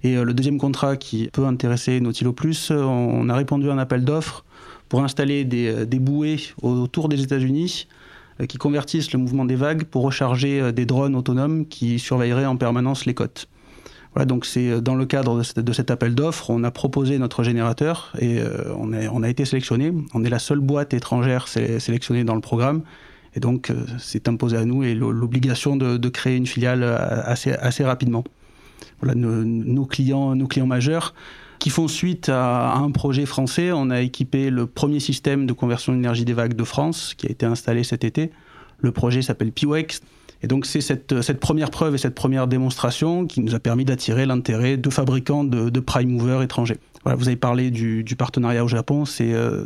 Et 0.04 0.16
euh, 0.16 0.22
le 0.22 0.34
deuxième 0.34 0.58
contrat 0.58 0.96
qui 0.96 1.28
peut 1.32 1.46
intéresser 1.46 1.98
Nautilo 2.00 2.32
Plus, 2.32 2.70
on 2.70 3.28
a 3.28 3.34
répondu 3.34 3.70
à 3.70 3.72
un 3.72 3.78
appel 3.78 4.04
d'offres 4.04 4.44
pour 4.88 5.02
installer 5.02 5.44
des, 5.44 5.66
euh, 5.68 5.98
bouées 5.98 6.38
autour 6.62 7.08
des 7.08 7.22
États-Unis 7.22 7.88
euh, 7.88 8.03
qui 8.48 8.58
convertissent 8.58 9.12
le 9.12 9.18
mouvement 9.18 9.44
des 9.44 9.56
vagues 9.56 9.84
pour 9.84 10.02
recharger 10.02 10.60
euh, 10.60 10.72
des 10.72 10.86
drones 10.86 11.14
autonomes 11.14 11.66
qui 11.66 11.98
surveilleraient 11.98 12.46
en 12.46 12.56
permanence 12.56 13.06
les 13.06 13.14
côtes. 13.14 13.48
Voilà, 14.14 14.26
donc 14.26 14.44
c'est 14.44 14.70
euh, 14.70 14.80
dans 14.80 14.94
le 14.94 15.06
cadre 15.06 15.42
de, 15.56 15.72
cet 15.72 15.90
appel 15.90 16.14
d'offres, 16.14 16.50
on 16.50 16.64
a 16.64 16.70
proposé 16.70 17.18
notre 17.18 17.42
générateur 17.42 18.12
et 18.20 18.40
on, 18.76 19.22
a 19.22 19.28
été 19.28 19.44
sélectionné. 19.44 19.92
On 20.14 20.24
est 20.24 20.30
la 20.30 20.38
seule 20.38 20.60
boîte 20.60 20.94
étrangère 20.94 21.48
sélectionnée 21.48 22.24
dans 22.24 22.34
le 22.34 22.40
programme. 22.40 22.82
Et 23.36 23.40
donc, 23.40 23.72
c'est 23.98 24.28
imposé 24.28 24.56
à 24.56 24.64
nous 24.64 24.84
et 24.84 24.94
l'obligation 24.94 25.76
de, 25.76 26.08
créer 26.08 26.36
une 26.36 26.46
filiale 26.46 26.84
assez, 26.84 27.50
assez 27.52 27.82
rapidement. 27.82 28.22
Voilà, 29.00 29.14
nos, 29.16 29.86
clients, 29.86 30.36
nos 30.36 30.46
clients 30.46 30.68
majeurs, 30.68 31.14
qui 31.64 31.70
font 31.70 31.88
suite 31.88 32.28
à, 32.28 32.74
un 32.74 32.90
projet 32.90 33.24
français. 33.24 33.72
On 33.72 33.88
a 33.88 34.02
équipé 34.02 34.50
le 34.50 34.66
premier 34.66 35.00
système 35.00 35.46
de 35.46 35.54
conversion 35.54 35.94
d'énergie 35.94 36.26
des 36.26 36.34
vagues 36.34 36.52
de 36.52 36.62
France 36.62 37.14
qui 37.16 37.26
a 37.26 37.30
été 37.30 37.46
installé 37.46 37.84
cet 37.84 38.04
été. 38.04 38.32
Le 38.80 38.92
projet 38.92 39.22
s'appelle 39.22 39.50
PIWEX. 39.50 40.02
Et 40.42 40.46
donc 40.46 40.66
c'est 40.66 40.82
cette, 40.82 41.40
première 41.40 41.70
preuve 41.70 41.94
et 41.94 41.98
cette 41.98 42.14
première 42.14 42.48
démonstration 42.48 43.26
qui 43.26 43.40
nous 43.40 43.54
a 43.54 43.60
permis 43.60 43.86
d'attirer 43.86 44.26
l'intérêt 44.26 44.76
de 44.76 44.90
fabricants 44.90 45.42
de, 45.42 45.80
prime 45.80 46.10
movers 46.10 46.42
étrangers. 46.42 46.76
Voilà, 47.02 47.16
vous 47.16 47.28
avez 47.28 47.38
parlé 47.38 47.70
du, 47.70 48.04
partenariat 48.14 48.62
au 48.62 48.68
Japon, 48.68 49.06
c'est 49.06 49.32
euh, 49.32 49.64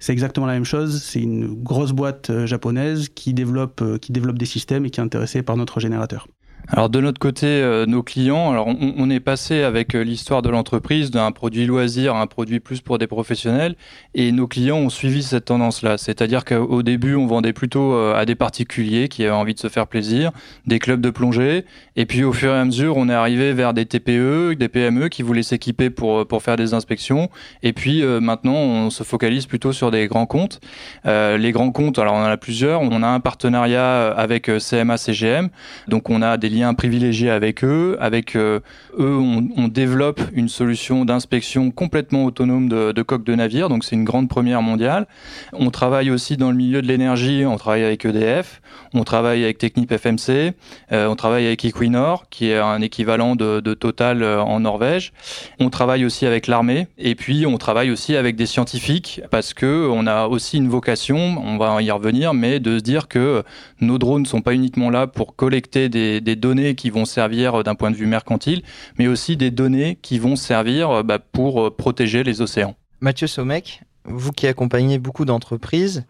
c'est 0.00 0.12
exactement 0.12 0.46
la 0.46 0.54
même 0.54 0.64
chose. 0.64 1.00
C'est 1.00 1.22
une 1.22 1.46
grosse 1.62 1.92
boîte 1.92 2.30
euh, 2.30 2.44
japonaise 2.46 3.06
euh, 3.06 3.14
qui 3.14 3.32
développe 3.32 4.38
des 4.38 4.46
systèmes 4.46 4.84
et 4.84 4.90
qui 4.90 4.98
est 4.98 5.04
intéressée 5.04 5.42
par 5.42 5.56
notre 5.56 5.78
générateur. 5.78 6.26
Alors 6.68 6.90
de 6.90 7.00
notre 7.00 7.20
côté, 7.20 7.46
euh, 7.46 7.86
nos 7.86 8.02
clients, 8.02 8.50
alors 8.50 8.66
on, 8.66 9.08
est 9.08 9.20
passé 9.20 9.62
avec 9.62 9.94
euh, 9.94 10.02
l'histoire 10.02 10.42
de 10.42 10.48
l'entreprise 10.48 11.12
d'un 11.12 11.30
produit 11.30 11.64
loisir 11.64 12.16
à 12.16 12.20
un 12.20 12.26
produit 12.26 12.58
plus 12.58 12.80
pour 12.80 12.98
des 12.98 13.06
professionnels, 13.06 13.76
et 14.14 14.32
nos 14.32 14.48
clients 14.48 14.78
ont 14.78 14.88
suivi 14.88 15.22
cette 15.22 15.44
tendance-là. 15.44 15.96
C'est-à-dire 15.96 16.44
qu'au 16.44 16.82
début, 16.82 17.14
on 17.14 17.28
vendait 17.28 17.52
plutôt 17.52 17.94
euh, 17.94 18.16
à 18.16 18.24
des 18.24 18.34
particuliers 18.34 19.06
qui 19.06 19.22
avaient 19.22 19.32
envie 19.32 19.54
de 19.54 19.60
se 19.60 19.68
faire 19.68 19.86
plaisir, 19.86 20.32
des 20.66 20.80
clubs 20.80 21.00
de 21.00 21.10
plongée, 21.10 21.64
et 21.94 22.04
puis 22.04 22.24
au 22.24 22.32
fur 22.32 22.52
et 22.52 22.58
à 22.58 22.64
mesure, 22.64 22.96
on 22.96 23.08
est 23.08 23.14
arrivé 23.14 23.52
vers 23.52 23.72
des 23.72 23.86
TPE, 23.86 24.54
des 24.54 24.68
PME 24.68 25.08
qui 25.08 25.22
voulaient 25.22 25.44
s'équiper 25.44 25.90
pour 25.90 26.26
pour 26.26 26.42
faire 26.42 26.56
des 26.56 26.74
inspections, 26.74 27.30
et 27.62 27.72
puis 27.72 28.02
maintenant, 28.02 28.54
on 28.54 28.90
se 28.90 29.04
focalise 29.04 29.46
plutôt 29.46 29.72
sur 29.72 29.92
des 29.92 30.08
grands 30.08 30.26
comptes. 30.26 30.60
les 31.04 31.52
grands 31.52 31.70
comptes, 31.70 31.98
alors 32.00 32.14
on 32.14 32.22
en 32.22 32.24
a 32.24 32.36
plusieurs. 32.36 32.80
On 32.80 33.02
a 33.02 33.06
un 33.06 33.20
partenariat 33.20 34.08
avec 34.08 34.50
CMA 34.58 34.96
CGM, 34.96 35.48
donc 35.86 36.10
on 36.10 36.22
a 36.22 36.36
des 36.36 36.48
liens 36.56 36.74
privilégiés 36.74 37.30
avec 37.30 37.64
eux. 37.64 37.96
Avec 38.00 38.34
euh, 38.34 38.60
eux, 38.98 39.16
on, 39.16 39.68
développe 39.68 40.20
une 40.32 40.48
solution 40.48 41.04
d'inspection 41.04 41.70
complètement 41.70 42.24
autonome 42.24 42.68
de, 42.68 42.92
de 42.92 43.02
coques 43.02 43.24
de 43.24 43.34
navire, 43.34 43.68
donc 43.68 43.84
c'est 43.84 43.96
une 43.96 44.04
grande 44.04 44.28
première 44.28 44.62
mondiale. 44.62 45.06
On 45.52 45.70
travaille 45.70 46.10
aussi 46.10 46.36
dans 46.36 46.50
le 46.50 46.56
milieu 46.56 46.80
de 46.82 46.86
l'énergie, 46.86 47.44
on 47.44 47.56
travaille 47.56 47.84
avec 47.84 48.04
EDF, 48.04 48.62
on 48.94 49.04
travaille 49.04 49.44
avec 49.44 49.58
Technip 49.58 49.92
FMC, 49.92 50.54
euh, 50.92 51.08
on 51.08 51.16
travaille 51.16 51.46
avec 51.46 51.64
Equinor, 51.64 52.28
qui 52.30 52.50
est 52.50 52.58
un 52.58 52.80
équivalent 52.80 53.36
de, 53.36 53.60
Total 53.74 54.22
euh, 54.22 54.40
en 54.40 54.60
Norvège. 54.60 55.12
On 55.58 55.68
travaille 55.68 56.04
aussi 56.04 56.24
avec 56.24 56.46
l'armée, 56.46 56.86
et 56.96 57.14
puis 57.14 57.44
on 57.44 57.58
travaille 57.58 57.90
aussi 57.90 58.16
avec 58.16 58.36
des 58.36 58.46
scientifiques, 58.46 59.20
parce 59.30 59.52
que 59.52 59.88
on 59.90 60.06
a 60.06 60.26
aussi 60.26 60.56
une 60.56 60.68
vocation, 60.68 61.16
on 61.16 61.58
va 61.58 61.82
y 61.82 61.90
revenir, 61.90 62.32
mais 62.32 62.60
de 62.60 62.78
se 62.78 62.82
dire 62.82 63.08
que 63.08 63.42
nos 63.80 63.98
drones 63.98 64.22
ne 64.22 64.26
sont 64.26 64.40
pas 64.40 64.54
uniquement 64.54 64.88
là 64.88 65.06
pour 65.06 65.36
collecter 65.36 65.88
des, 65.88 66.20
des 66.20 66.36
données 66.36 66.45
qui 66.54 66.90
vont 66.90 67.04
servir 67.04 67.54
euh, 67.54 67.62
d'un 67.62 67.74
point 67.74 67.90
de 67.90 67.96
vue 67.96 68.06
mercantile, 68.06 68.62
mais 68.98 69.06
aussi 69.06 69.36
des 69.36 69.50
données 69.50 69.98
qui 70.00 70.18
vont 70.18 70.36
servir 70.36 70.90
euh, 70.90 71.02
bah, 71.02 71.18
pour 71.18 71.60
euh, 71.60 71.70
protéger 71.70 72.22
les 72.22 72.40
océans. 72.40 72.74
Mathieu 73.00 73.26
Sommek, 73.26 73.82
vous 74.04 74.32
qui 74.32 74.46
accompagnez 74.46 74.98
beaucoup 74.98 75.24
d'entreprises, 75.24 76.04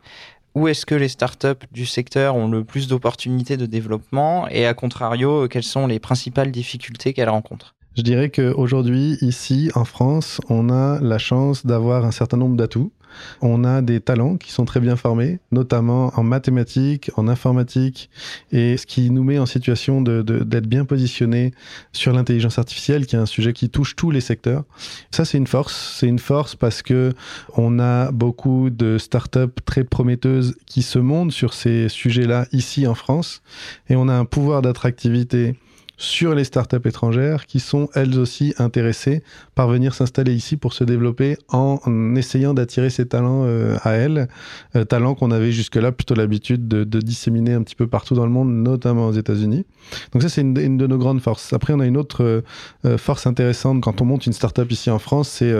où 0.54 0.68
est-ce 0.68 0.86
que 0.86 0.94
les 0.94 1.08
startups 1.08 1.66
du 1.72 1.86
secteur 1.86 2.36
ont 2.36 2.48
le 2.48 2.64
plus 2.64 2.88
d'opportunités 2.88 3.56
de 3.56 3.66
développement 3.66 4.48
et 4.48 4.66
à 4.66 4.74
contrario, 4.74 5.48
quelles 5.48 5.62
sont 5.62 5.86
les 5.86 5.98
principales 5.98 6.50
difficultés 6.50 7.12
qu'elles 7.12 7.28
rencontrent? 7.28 7.74
Je 7.96 8.02
dirais 8.02 8.30
qu'aujourd'hui, 8.30 9.16
ici 9.22 9.70
en 9.74 9.84
France, 9.84 10.40
on 10.50 10.68
a 10.68 11.00
la 11.00 11.18
chance 11.18 11.64
d'avoir 11.64 12.04
un 12.04 12.10
certain 12.10 12.36
nombre 12.36 12.56
d'atouts. 12.56 12.92
On 13.40 13.64
a 13.64 13.82
des 13.82 14.00
talents 14.00 14.36
qui 14.36 14.52
sont 14.52 14.64
très 14.64 14.80
bien 14.80 14.96
formés, 14.96 15.40
notamment 15.52 16.12
en 16.18 16.22
mathématiques, 16.22 17.10
en 17.16 17.28
informatique, 17.28 18.10
et 18.52 18.76
ce 18.76 18.86
qui 18.86 19.10
nous 19.10 19.24
met 19.24 19.38
en 19.38 19.46
situation 19.46 20.00
d'être 20.00 20.66
bien 20.66 20.84
positionnés 20.84 21.52
sur 21.92 22.12
l'intelligence 22.12 22.58
artificielle, 22.58 23.06
qui 23.06 23.16
est 23.16 23.18
un 23.18 23.26
sujet 23.26 23.52
qui 23.52 23.70
touche 23.70 23.96
tous 23.96 24.10
les 24.10 24.20
secteurs. 24.20 24.64
Ça, 25.10 25.24
c'est 25.24 25.38
une 25.38 25.46
force. 25.46 25.96
C'est 25.98 26.06
une 26.06 26.18
force 26.18 26.54
parce 26.54 26.82
que 26.82 27.12
on 27.56 27.78
a 27.78 28.10
beaucoup 28.12 28.70
de 28.70 28.98
startups 28.98 29.60
très 29.64 29.84
prometteuses 29.84 30.56
qui 30.66 30.82
se 30.82 30.98
montent 30.98 31.32
sur 31.32 31.54
ces 31.54 31.88
sujets-là 31.88 32.46
ici 32.52 32.86
en 32.86 32.94
France, 32.94 33.42
et 33.88 33.96
on 33.96 34.08
a 34.08 34.14
un 34.14 34.24
pouvoir 34.24 34.62
d'attractivité 34.62 35.56
sur 35.96 36.34
les 36.34 36.44
startups 36.44 36.86
étrangères 36.86 37.46
qui 37.46 37.58
sont 37.58 37.88
elles 37.94 38.18
aussi 38.18 38.54
intéressées 38.58 39.22
par 39.54 39.68
venir 39.68 39.94
s'installer 39.94 40.34
ici 40.34 40.56
pour 40.56 40.74
se 40.74 40.84
développer 40.84 41.38
en 41.48 41.78
essayant 42.16 42.52
d'attirer 42.52 42.90
ces 42.90 43.06
talents 43.06 43.44
euh, 43.44 43.76
à 43.82 43.92
elles, 43.92 44.28
euh, 44.74 44.84
talents 44.84 45.14
qu'on 45.14 45.30
avait 45.30 45.52
jusque-là 45.52 45.92
plutôt 45.92 46.14
l'habitude 46.14 46.68
de, 46.68 46.84
disséminer 47.00 47.52
un 47.52 47.62
petit 47.62 47.74
peu 47.74 47.86
partout 47.86 48.14
dans 48.14 48.24
le 48.24 48.32
monde, 48.32 48.50
notamment 48.50 49.06
aux 49.06 49.12
États-Unis. 49.12 49.64
Donc 50.12 50.22
ça 50.22 50.28
c'est 50.28 50.40
une, 50.40 50.54
de 50.54 50.86
nos 50.86 50.98
grandes 50.98 51.20
forces. 51.20 51.52
Après 51.52 51.72
on 51.72 51.80
a 51.80 51.86
une 51.86 51.96
autre 51.96 52.42
euh, 52.84 52.98
force 52.98 53.26
intéressante 53.26 53.82
quand 53.82 54.00
on 54.00 54.04
monte 54.04 54.26
une 54.26 54.32
startup 54.32 54.70
ici 54.70 54.90
en 54.90 54.98
France, 54.98 55.28
c'est 55.28 55.54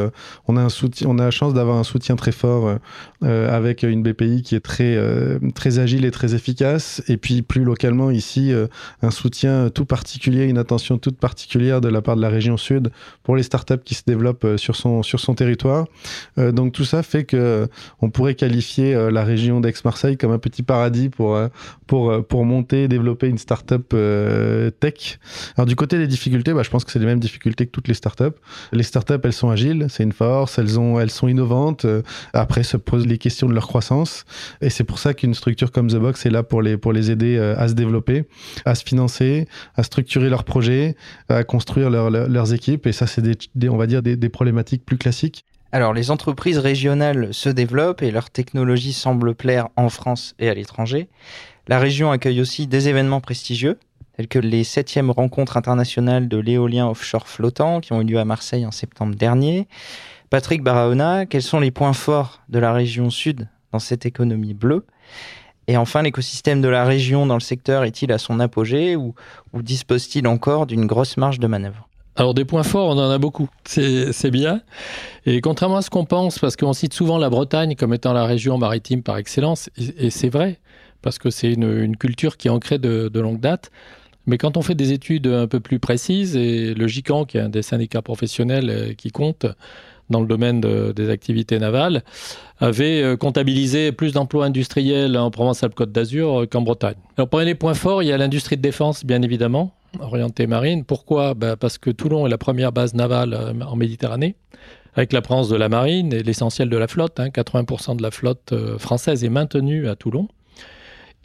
on 0.48 0.56
a 0.56 0.60
un 0.60 0.68
soutien, 0.68 1.08
on 1.08 1.18
a 1.18 1.24
la 1.24 1.30
chance 1.30 1.54
d'avoir 1.54 1.76
un 1.76 1.84
soutien 1.84 2.16
très 2.16 2.32
fort 2.32 2.76
avec 3.22 3.82
une 3.82 4.02
BPI 4.02 4.42
qui 4.42 4.54
est 4.54 4.60
très 4.60 4.98
très 5.54 5.78
agile 5.78 6.04
et 6.04 6.10
très 6.10 6.34
efficace, 6.34 7.02
et 7.08 7.16
puis 7.16 7.42
plus 7.42 7.64
localement 7.64 8.10
ici 8.10 8.52
un 9.02 9.10
soutien 9.10 9.68
tout 9.70 9.84
particulier 9.84 10.25
une 10.34 10.58
attention 10.58 10.98
toute 10.98 11.18
particulière 11.18 11.80
de 11.80 11.88
la 11.88 12.02
part 12.02 12.16
de 12.16 12.22
la 12.22 12.28
région 12.28 12.56
sud 12.56 12.90
pour 13.22 13.36
les 13.36 13.42
startups 13.42 13.82
qui 13.84 13.94
se 13.94 14.02
développent 14.06 14.56
sur 14.56 14.76
son, 14.76 15.02
sur 15.02 15.20
son 15.20 15.34
territoire. 15.34 15.86
donc 16.36 16.72
tout 16.72 16.84
ça 16.84 17.02
fait 17.02 17.24
que 17.24 17.68
on 18.00 18.10
pourrait 18.10 18.34
qualifier 18.34 19.10
la 19.10 19.24
région 19.24 19.60
d'Aix-Marseille 19.60 20.16
comme 20.16 20.32
un 20.32 20.38
petit 20.38 20.62
paradis 20.62 21.08
pour, 21.08 21.38
pour, 21.86 22.26
pour 22.26 22.44
monter, 22.44 22.88
développer 22.88 23.28
une 23.28 23.38
startup 23.38 23.88
tech. 24.80 25.18
Alors 25.56 25.66
du 25.66 25.76
côté 25.76 25.98
des 25.98 26.06
difficultés, 26.06 26.52
bah, 26.52 26.62
je 26.62 26.70
pense 26.70 26.84
que 26.84 26.92
c'est 26.92 26.98
les 26.98 27.06
mêmes 27.06 27.20
difficultés 27.20 27.66
que 27.66 27.70
toutes 27.70 27.88
les 27.88 27.94
startups. 27.94 28.24
Les 28.72 28.82
startups, 28.82 29.14
elles 29.22 29.32
sont 29.32 29.50
agiles, 29.50 29.86
c'est 29.88 30.02
une 30.02 30.12
force, 30.12 30.58
elles, 30.58 30.78
ont, 30.78 31.00
elles 31.00 31.10
sont 31.10 31.28
innovantes. 31.28 31.86
Après, 32.32 32.62
se 32.66 32.76
posent 32.76 33.06
les 33.06 33.18
questions 33.18 33.48
de 33.48 33.54
leur 33.54 33.66
croissance. 33.66 34.24
Et 34.60 34.68
c'est 34.68 34.84
pour 34.84 34.98
ça 34.98 35.14
qu'une 35.14 35.34
structure 35.34 35.72
comme 35.72 35.88
The 35.88 35.96
Box 35.96 36.26
est 36.26 36.30
là 36.30 36.42
pour 36.42 36.60
les, 36.60 36.76
pour 36.76 36.92
les 36.92 37.10
aider 37.10 37.36
euh, 37.38 37.54
à 37.56 37.68
se 37.68 37.74
développer, 37.74 38.24
à 38.64 38.74
se 38.74 38.84
financer, 38.84 39.48
à 39.76 39.82
structurer 39.82 40.15
leurs 40.20 40.44
projets, 40.44 40.96
à 41.28 41.44
construire 41.44 41.90
leurs 41.90 42.52
équipes. 42.54 42.86
Et 42.86 42.92
ça, 42.92 43.06
c'est 43.06 43.22
des, 43.22 43.68
on 43.68 43.76
va 43.76 43.86
dire 43.86 44.02
des, 44.02 44.28
problématiques 44.28 44.84
plus 44.84 44.98
classiques. 44.98 45.44
Alors, 45.72 45.92
les 45.92 46.10
entreprises 46.10 46.58
régionales 46.58 47.34
se 47.34 47.48
développent 47.48 48.02
et 48.02 48.10
leur 48.10 48.30
technologie 48.30 48.92
semble 48.92 49.34
plaire 49.34 49.68
en 49.76 49.88
France 49.88 50.34
et 50.38 50.48
à 50.48 50.54
l'étranger. 50.54 51.08
La 51.68 51.78
région 51.78 52.10
accueille 52.10 52.40
aussi 52.40 52.66
des 52.66 52.88
événements 52.88 53.20
prestigieux, 53.20 53.78
tels 54.16 54.28
que 54.28 54.38
les 54.38 54.62
7e 54.62 55.10
rencontres 55.10 55.56
internationales 55.56 56.28
de 56.28 56.38
l'éolien 56.38 56.88
offshore 56.88 57.28
flottant 57.28 57.80
qui 57.80 57.92
ont 57.92 58.00
eu 58.00 58.04
lieu 58.04 58.18
à 58.18 58.24
Marseille 58.24 58.64
en 58.64 58.70
septembre 58.70 59.16
dernier. 59.16 59.66
Patrick 60.30 60.62
Barahona, 60.62 61.26
quels 61.26 61.42
sont 61.42 61.60
les 61.60 61.70
points 61.70 61.92
forts 61.92 62.40
de 62.48 62.58
la 62.58 62.72
région 62.72 63.10
sud 63.10 63.48
dans 63.72 63.78
cette 63.78 64.06
économie 64.06 64.54
bleue? 64.54 64.84
Et 65.68 65.76
enfin, 65.76 66.02
l'écosystème 66.02 66.60
de 66.60 66.68
la 66.68 66.84
région 66.84 67.26
dans 67.26 67.34
le 67.34 67.40
secteur 67.40 67.84
est-il 67.84 68.12
à 68.12 68.18
son 68.18 68.38
apogée 68.40 68.96
ou, 68.96 69.14
dispose-t-il 69.54 70.26
encore 70.28 70.66
d'une 70.66 70.86
grosse 70.86 71.16
marge 71.16 71.40
de 71.40 71.46
manœuvre? 71.46 71.88
Alors 72.14 72.32
des 72.32 72.44
points 72.46 72.62
forts, 72.62 72.88
on 72.88 72.98
en 72.98 73.10
a 73.10 73.18
beaucoup, 73.18 73.48
c'est 73.64 74.30
bien. 74.30 74.62
Et 75.26 75.40
contrairement 75.42 75.76
à 75.76 75.82
ce 75.82 75.90
qu'on 75.90 76.06
pense, 76.06 76.38
parce 76.38 76.56
qu'on 76.56 76.72
cite 76.72 76.94
souvent 76.94 77.18
la 77.18 77.28
Bretagne 77.28 77.74
comme 77.74 77.92
étant 77.92 78.14
la 78.14 78.24
région 78.24 78.56
maritime 78.56 79.02
par 79.02 79.18
excellence, 79.18 79.68
et, 79.76 80.08
c'est 80.08 80.30
vrai, 80.30 80.58
parce 81.02 81.18
que 81.18 81.28
c'est 81.28 81.52
une, 81.52 81.94
culture 81.96 82.38
qui 82.38 82.48
est 82.48 82.50
ancrée 82.50 82.78
de, 82.78 83.10
longue 83.20 83.40
date, 83.40 83.70
mais 84.24 84.38
quand 84.38 84.56
on 84.56 84.62
fait 84.62 84.74
des 84.74 84.92
études 84.92 85.26
un 85.26 85.46
peu 85.46 85.60
plus 85.60 85.78
précises, 85.78 86.36
et 86.36 86.72
le 86.72 86.86
GICAN, 86.86 87.26
qui 87.26 87.36
est 87.36 87.42
un 87.42 87.48
des 87.50 87.62
syndicats 87.62 88.02
professionnels 88.02 88.70
euh, 88.70 88.94
qui 88.94 89.10
compte 89.10 89.46
dans 90.10 90.20
le 90.20 90.26
domaine 90.26 90.60
des 90.60 91.10
activités 91.10 91.58
navales, 91.58 92.02
avait 92.58 93.02
euh, 93.02 93.16
comptabilisé 93.16 93.92
plus 93.92 94.12
d'emplois 94.12 94.46
industriels 94.46 95.16
en 95.16 95.30
Provence-Alpes-Côte 95.30 95.92
d'Azur 95.92 96.42
euh, 96.42 96.46
qu'en 96.46 96.62
Bretagne. 96.62 96.96
Alors, 97.16 97.28
parmi 97.28 97.46
les 97.46 97.54
points 97.54 97.74
forts, 97.74 98.02
il 98.02 98.08
y 98.08 98.12
a 98.12 98.18
l'industrie 98.18 98.56
de 98.56 98.62
défense, 98.62 99.04
bien 99.04 99.22
évidemment, 99.22 99.72
orientée 100.00 100.46
marine. 100.46 100.84
Pourquoi? 100.84 101.34
Ben, 101.34 101.56
Parce 101.56 101.78
que 101.78 101.90
Toulon 101.90 102.26
est 102.26 102.30
la 102.30 102.38
première 102.38 102.72
base 102.72 102.94
navale 102.94 103.56
en 103.66 103.76
Méditerranée 103.76 104.36
avec 104.94 105.12
la 105.12 105.20
présence 105.20 105.50
de 105.50 105.56
la 105.56 105.68
marine 105.68 106.14
et 106.14 106.22
l'essentiel 106.22 106.70
de 106.70 106.76
la 106.78 106.88
flotte. 106.88 107.18
80% 107.18 107.90
hein. 107.90 107.94
de 107.96 108.02
la 108.02 108.10
flotte 108.10 108.54
française 108.78 109.24
est 109.24 109.28
maintenue 109.28 109.88
à 109.88 109.94
Toulon. 109.94 110.28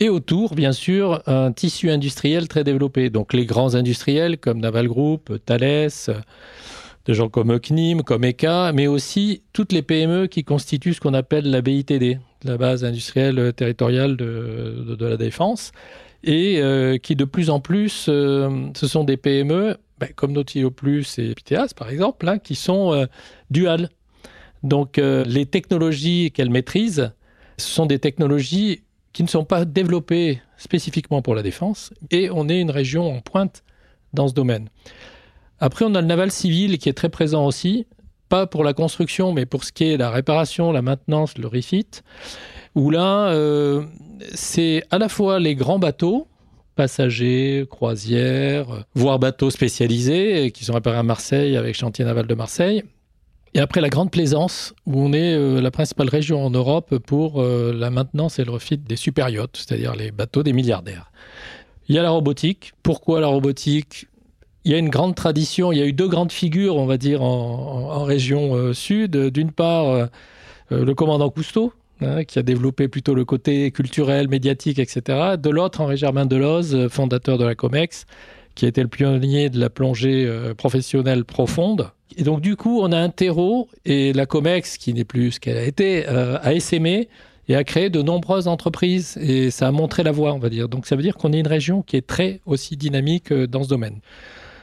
Et 0.01 0.09
autour, 0.09 0.55
bien 0.55 0.71
sûr, 0.71 1.21
un 1.27 1.51
tissu 1.51 1.91
industriel 1.91 2.47
très 2.47 2.63
développé. 2.63 3.09
Donc 3.09 3.33
les 3.33 3.45
grands 3.45 3.75
industriels 3.75 4.39
comme 4.39 4.59
Naval 4.59 4.87
Group, 4.87 5.31
Thales, 5.45 5.91
des 7.05 7.13
gens 7.13 7.29
comme 7.29 7.59
CNIM, 7.59 8.03
comme 8.03 8.23
ECA, 8.23 8.71
mais 8.73 8.87
aussi 8.87 9.43
toutes 9.53 9.71
les 9.71 9.81
PME 9.81 10.27
qui 10.27 10.43
constituent 10.43 10.93
ce 10.93 10.99
qu'on 10.99 11.13
appelle 11.13 11.49
la 11.49 11.61
BITD, 11.61 12.19
la 12.43 12.57
base 12.57 12.83
industrielle 12.83 13.53
territoriale 13.53 14.17
de, 14.17 14.95
de, 14.97 15.05
la 15.05 15.17
défense, 15.17 15.71
et 16.23 16.59
euh, 16.61 16.97
qui 16.97 17.15
de 17.15 17.25
plus 17.25 17.49
en 17.49 17.59
plus, 17.59 18.05
euh, 18.07 18.67
ce 18.75 18.87
sont 18.87 19.03
des 19.03 19.17
PME, 19.17 19.77
ben, 19.99 20.09
comme 20.15 20.33
Nautilus 20.33 20.71
Plus 20.71 21.17
et 21.19 21.33
Piteas 21.33 21.69
par 21.75 21.89
exemple, 21.89 22.27
hein, 22.27 22.37
qui 22.37 22.55
sont 22.55 22.93
euh, 22.93 23.05
duales. 23.49 23.89
Donc 24.63 24.97
les 24.97 25.47
technologies 25.47 26.29
qu'elles 26.31 26.51
maîtrisent, 26.51 27.11
ce 27.57 27.67
sont 27.67 27.87
des 27.87 27.97
technologies 27.97 28.83
qui 29.11 29.23
ne 29.23 29.27
sont 29.27 29.43
pas 29.43 29.65
développés 29.65 30.39
spécifiquement 30.57 31.23
pour 31.23 31.33
la 31.33 31.41
défense, 31.41 31.91
et 32.11 32.29
on 32.29 32.47
est 32.47 32.61
une 32.61 32.69
région 32.69 33.11
en 33.11 33.21
pointe 33.21 33.63
dans 34.13 34.27
ce 34.27 34.35
domaine. 34.35 34.69
Après, 35.61 35.85
on 35.85 35.93
a 35.93 36.01
le 36.01 36.07
naval 36.07 36.31
civil 36.31 36.79
qui 36.79 36.89
est 36.89 36.93
très 36.93 37.09
présent 37.09 37.45
aussi, 37.45 37.85
pas 38.29 38.47
pour 38.47 38.63
la 38.63 38.73
construction, 38.73 39.31
mais 39.31 39.45
pour 39.45 39.63
ce 39.63 39.71
qui 39.71 39.83
est 39.83 39.97
la 39.97 40.09
réparation, 40.09 40.71
la 40.71 40.81
maintenance, 40.81 41.37
le 41.37 41.47
refit, 41.47 41.85
où 42.73 42.89
là, 42.89 43.27
euh, 43.27 43.83
c'est 44.33 44.83
à 44.89 44.97
la 44.97 45.07
fois 45.07 45.39
les 45.39 45.53
grands 45.53 45.77
bateaux, 45.77 46.27
passagers, 46.75 47.67
croisières, 47.69 48.85
voire 48.95 49.19
bateaux 49.19 49.51
spécialisés, 49.51 50.49
qui 50.49 50.65
sont 50.65 50.73
réparés 50.73 50.97
à 50.97 51.03
Marseille 51.03 51.55
avec 51.55 51.75
Chantier 51.75 52.05
Naval 52.05 52.25
de 52.25 52.33
Marseille, 52.33 52.83
et 53.53 53.59
après 53.59 53.81
la 53.81 53.89
grande 53.89 54.09
plaisance, 54.09 54.73
où 54.87 54.99
on 54.99 55.13
est 55.13 55.35
euh, 55.35 55.61
la 55.61 55.69
principale 55.69 56.09
région 56.09 56.43
en 56.43 56.49
Europe 56.49 56.97
pour 56.97 57.39
euh, 57.39 57.71
la 57.71 57.91
maintenance 57.91 58.39
et 58.39 58.45
le 58.45 58.51
refit 58.51 58.79
des 58.79 58.95
super 58.95 59.29
yachts, 59.29 59.57
c'est-à-dire 59.57 59.93
les 59.93 60.09
bateaux 60.09 60.41
des 60.41 60.53
milliardaires. 60.53 61.11
Il 61.87 61.95
y 61.95 61.99
a 61.99 62.01
la 62.01 62.11
robotique. 62.11 62.71
Pourquoi 62.81 63.19
la 63.19 63.27
robotique? 63.27 64.07
Il 64.63 64.71
y 64.71 64.75
a 64.75 64.77
une 64.77 64.89
grande 64.89 65.15
tradition, 65.15 65.71
il 65.71 65.79
y 65.79 65.81
a 65.81 65.85
eu 65.85 65.93
deux 65.93 66.07
grandes 66.07 66.31
figures, 66.31 66.75
on 66.75 66.85
va 66.85 66.97
dire, 66.97 67.23
en, 67.23 68.03
région 68.03 68.55
euh, 68.55 68.73
sud. 68.73 69.15
D'une 69.15 69.51
part, 69.51 70.09
le 70.69 70.93
commandant 70.93 71.29
Cousteau, 71.29 71.73
hein, 72.01 72.23
qui 72.23 72.39
a 72.39 72.43
développé 72.43 72.87
plutôt 72.87 73.15
le 73.15 73.25
côté 73.25 73.71
culturel, 73.71 74.27
médiatique, 74.27 74.79
etc. 74.79 75.35
De 75.37 75.49
l'autre, 75.49 75.81
Henri 75.81 75.97
Germain 75.97 76.25
Deloz, 76.25 76.87
fondateur 76.89 77.37
de 77.37 77.45
la 77.45 77.55
COMEX, 77.55 78.05
qui 78.55 78.65
a 78.65 78.67
été 78.67 78.81
le 78.81 78.87
pionnier 78.87 79.49
de 79.49 79.59
la 79.59 79.69
plongée 79.69 80.29
professionnelle 80.57 81.25
profonde 81.25 81.91
et 82.17 82.23
donc, 82.23 82.41
du 82.41 82.55
coup, 82.55 82.81
on 82.81 82.91
a 82.91 82.97
un 82.97 83.09
terreau 83.09 83.67
et 83.85 84.13
la 84.13 84.25
COMEX, 84.25 84.77
qui 84.77 84.93
n'est 84.93 85.05
plus 85.05 85.33
ce 85.33 85.39
qu'elle 85.39 85.57
a 85.57 85.63
été, 85.63 86.07
euh, 86.07 86.37
a 86.41 86.53
essaimé 86.53 87.07
et 87.47 87.55
a 87.55 87.63
créé 87.63 87.89
de 87.89 88.01
nombreuses 88.01 88.47
entreprises. 88.47 89.17
Et 89.21 89.51
ça 89.51 89.67
a 89.67 89.71
montré 89.71 90.03
la 90.03 90.11
voie, 90.11 90.33
on 90.33 90.39
va 90.39 90.49
dire. 90.49 90.67
Donc, 90.67 90.85
ça 90.85 90.95
veut 90.95 91.03
dire 91.03 91.15
qu'on 91.15 91.33
est 91.33 91.39
une 91.39 91.47
région 91.47 91.81
qui 91.81 91.95
est 91.95 92.05
très 92.05 92.41
aussi 92.45 92.75
dynamique 92.77 93.31
euh, 93.31 93.47
dans 93.47 93.63
ce 93.63 93.69
domaine. 93.69 93.99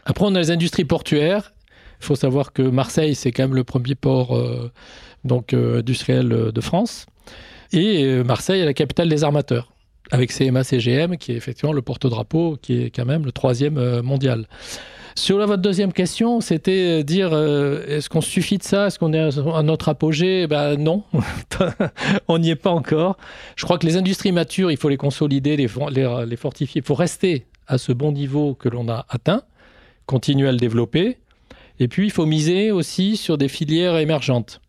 Après, 0.09 0.25
on 0.25 0.35
a 0.35 0.40
les 0.40 0.51
industries 0.51 0.85
portuaires. 0.85 1.53
Il 2.01 2.07
faut 2.07 2.16
savoir 2.16 2.53
que 2.53 2.62
Marseille, 2.62 3.14
c'est 3.14 3.31
quand 3.31 3.44
même 3.44 3.55
le 3.55 3.62
premier 3.62 3.94
port 3.94 4.37
euh, 4.37 4.73
donc, 5.25 5.55
industriel 5.55 6.29
de 6.29 6.61
France. 6.61 7.07
Et 7.73 8.23
Marseille 8.25 8.62
est 8.62 8.64
la 8.64 8.75
capitale 8.75 9.09
des 9.09 9.23
armateurs 9.23 9.73
avec 10.11 10.33
CMA-CGM, 10.33 11.18
qui 11.18 11.33
est 11.33 11.37
effectivement 11.37 11.73
le 11.73 11.83
porte-drapeau, 11.83 12.57
qui 12.61 12.83
est 12.83 12.90
quand 12.90 13.05
même 13.05 13.25
le 13.25 13.33
troisième 13.33 14.01
mondial. 14.01 14.47
Sur 15.18 15.37
la, 15.38 15.47
votre 15.47 15.62
deuxième 15.62 15.92
question, 15.92 16.40
c'était 16.40 17.01
euh, 17.01 17.03
dire 17.03 17.31
euh, 17.33 17.85
est-ce 17.88 18.09
qu'on 18.09 18.21
suffit 18.21 18.57
de 18.57 18.62
ça? 18.62 18.87
Est-ce 18.87 19.01
qu'on 19.01 19.12
est 19.12 19.18
à 19.18 19.62
notre 19.64 19.88
apogée? 19.88 20.47
Ben 20.47 20.77
non, 20.77 21.03
on 22.29 22.38
n'y 22.38 22.51
est 22.51 22.55
pas 22.55 22.71
encore. 22.71 23.16
Je 23.57 23.64
crois 23.64 23.79
que 23.79 23.87
les 23.87 23.97
industries 23.97 24.31
matures, 24.31 24.71
il 24.71 24.77
faut 24.77 24.88
les 24.88 24.97
consolider, 24.97 25.57
les, 25.57 25.66
fortifier. 26.37 26.83
Il 26.83 26.87
faut 26.87 26.94
rester 26.94 27.47
à 27.66 27.79
ce 27.79 27.90
bon 27.90 28.12
niveau 28.12 28.55
que 28.55 28.68
l'on 28.68 28.88
a 28.88 29.07
atteint, 29.09 29.42
continuer 30.09 30.49
à 30.49 30.53
le 30.53 30.59
développer. 30.59 31.18
Et 31.79 31.87
puis, 31.87 32.07
il 32.07 32.11
faut 32.11 32.27
miser 32.27 32.73
aussi 32.73 33.16
sur 33.16 33.38
des 33.38 33.47
filières 33.47 33.97
émergentes. 33.99 34.61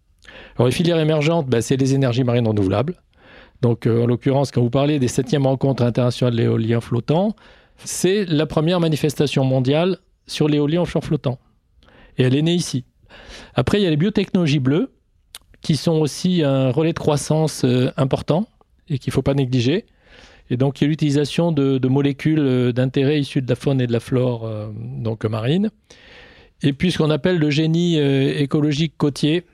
Alors, 0.56 0.68
les 0.68 0.74
filières 0.74 1.00
émergentes, 1.00 1.48
ben, 1.48 1.62
c'est 1.62 1.78
les 1.78 1.96
énergies 1.96 2.24
marines 2.24 2.48
renouvelables. 2.48 2.96
Donc, 3.62 3.88
euh, 3.88 4.04
en 4.04 4.06
l'occurrence, 4.06 4.52
quand 4.52 4.62
vous 4.62 4.70
parlez 4.70 5.00
des 5.00 5.08
septièmes 5.08 5.48
rencontres 5.48 5.82
internationales 5.82 6.36
de 6.36 6.42
l'éolien 6.42 6.82
flottant, 6.82 7.36
c'est 7.78 8.26
la 8.26 8.46
première 8.46 8.80
manifestation 8.80 9.44
mondiale 9.44 9.98
sur 10.28 10.48
l'éolien 10.48 10.82
offshore 10.82 11.04
flottant. 11.04 11.40
Et 12.18 12.24
elle 12.24 12.36
est 12.36 12.42
née 12.42 12.54
ici. 12.54 12.84
Après, 13.56 13.80
il 13.80 13.84
y 13.84 13.88
a 13.88 13.90
les 13.90 13.98
biotechnologies 13.98 14.60
bleues, 14.60 14.92
qui 15.62 15.76
sont 15.76 16.00
aussi 16.00 16.44
un 16.44 16.72
relais 16.72 16.94
de 16.94 17.00
croissance 17.00 17.64
euh, 17.64 17.92
important 17.98 18.48
et 18.88 18.98
qu'il 18.98 19.12
ne 19.12 19.14
faut 19.14 19.22
pas 19.22 19.34
négliger. 19.34 19.86
Et 20.50 20.58
donc, 20.58 20.80
il 20.80 20.84
y 20.84 20.88
a 20.88 20.90
l'utilisation 20.90 21.52
de, 21.52 21.88
molécules 21.88 22.40
euh, 22.40 22.72
d'intérêt 22.72 23.20
issues 23.20 23.42
de 23.42 23.50
la 23.50 23.56
faune 23.56 23.82
et 23.82 23.88
de 23.88 23.94
la 23.94 24.00
flore 24.00 24.46
euh, 24.46 24.70
donc 24.76 25.26
marine. 25.26 25.70
Et 26.62 26.74
puis, 26.74 26.92
ce 26.92 26.98
qu'on 26.98 27.10
appelle 27.10 27.38
le 27.38 27.50
génie 27.50 27.98
écologique 27.98 28.96
côtier, 28.98 29.46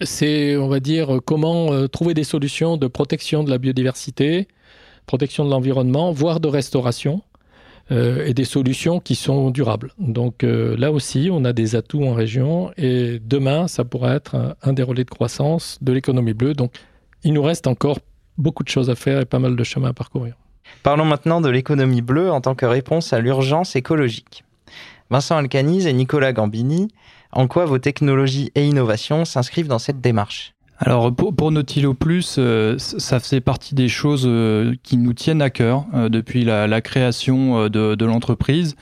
c'est, 0.00 0.56
on 0.56 0.68
va 0.68 0.78
dire, 0.78 1.18
comment 1.24 1.88
trouver 1.88 2.14
des 2.14 2.22
solutions 2.22 2.76
de 2.76 2.86
protection 2.86 3.42
de 3.42 3.50
la 3.50 3.58
biodiversité, 3.58 4.46
protection 5.06 5.44
de 5.44 5.50
l'environnement, 5.50 6.12
voire 6.12 6.38
de 6.38 6.46
restauration, 6.46 7.22
euh, 7.92 8.24
et 8.24 8.34
des 8.34 8.44
solutions 8.44 9.00
qui 9.00 9.16
sont 9.16 9.50
durables. 9.50 9.92
Donc 9.98 10.44
euh, 10.44 10.76
là 10.76 10.92
aussi, 10.92 11.28
on 11.32 11.44
a 11.44 11.52
des 11.52 11.74
atouts 11.74 12.04
en 12.04 12.14
région 12.14 12.70
et 12.76 13.18
demain, 13.18 13.66
ça 13.66 13.84
pourrait 13.84 14.14
être 14.14 14.56
un, 14.62 14.72
des 14.72 14.84
relais 14.84 15.02
de 15.02 15.10
croissance 15.10 15.76
de 15.82 15.92
l'économie 15.92 16.32
bleue. 16.32 16.54
Donc 16.54 16.72
il 17.24 17.32
nous 17.32 17.42
reste 17.42 17.66
encore 17.66 17.98
beaucoup 18.40 18.64
de 18.64 18.68
choses 18.68 18.90
à 18.90 18.94
faire 18.94 19.20
et 19.20 19.24
pas 19.24 19.38
mal 19.38 19.56
de 19.56 19.64
chemin 19.64 19.90
à 19.90 19.92
parcourir. 19.92 20.34
Parlons 20.82 21.04
maintenant 21.04 21.40
de 21.40 21.48
l'économie 21.48 22.02
bleue 22.02 22.30
en 22.30 22.40
tant 22.40 22.54
que 22.54 22.66
réponse 22.66 23.12
à 23.12 23.20
l'urgence 23.20 23.76
écologique. 23.76 24.44
Vincent 25.10 25.36
Alcaniz 25.36 25.86
et 25.86 25.92
Nicolas 25.92 26.32
Gambini, 26.32 26.88
en 27.32 27.46
quoi 27.46 27.64
vos 27.64 27.78
technologies 27.78 28.50
et 28.54 28.66
innovations 28.66 29.24
s'inscrivent 29.24 29.68
dans 29.68 29.78
cette 29.78 30.00
démarche? 30.00 30.54
Alors 30.82 31.14
pour, 31.14 31.36
pour 31.36 31.50
Nautilo 31.50 31.92
Plus, 31.92 32.36
euh, 32.38 32.76
ça 32.78 33.20
fait 33.20 33.42
partie 33.42 33.74
des 33.74 33.88
choses 33.88 34.24
euh, 34.26 34.74
qui 34.82 34.96
nous 34.96 35.12
tiennent 35.12 35.42
à 35.42 35.50
cœur 35.50 35.84
euh, 35.92 36.08
depuis 36.08 36.42
la, 36.42 36.80
création 36.80 37.68
de, 37.68 37.94
de 37.94 38.04
l'entreprise 38.06 38.76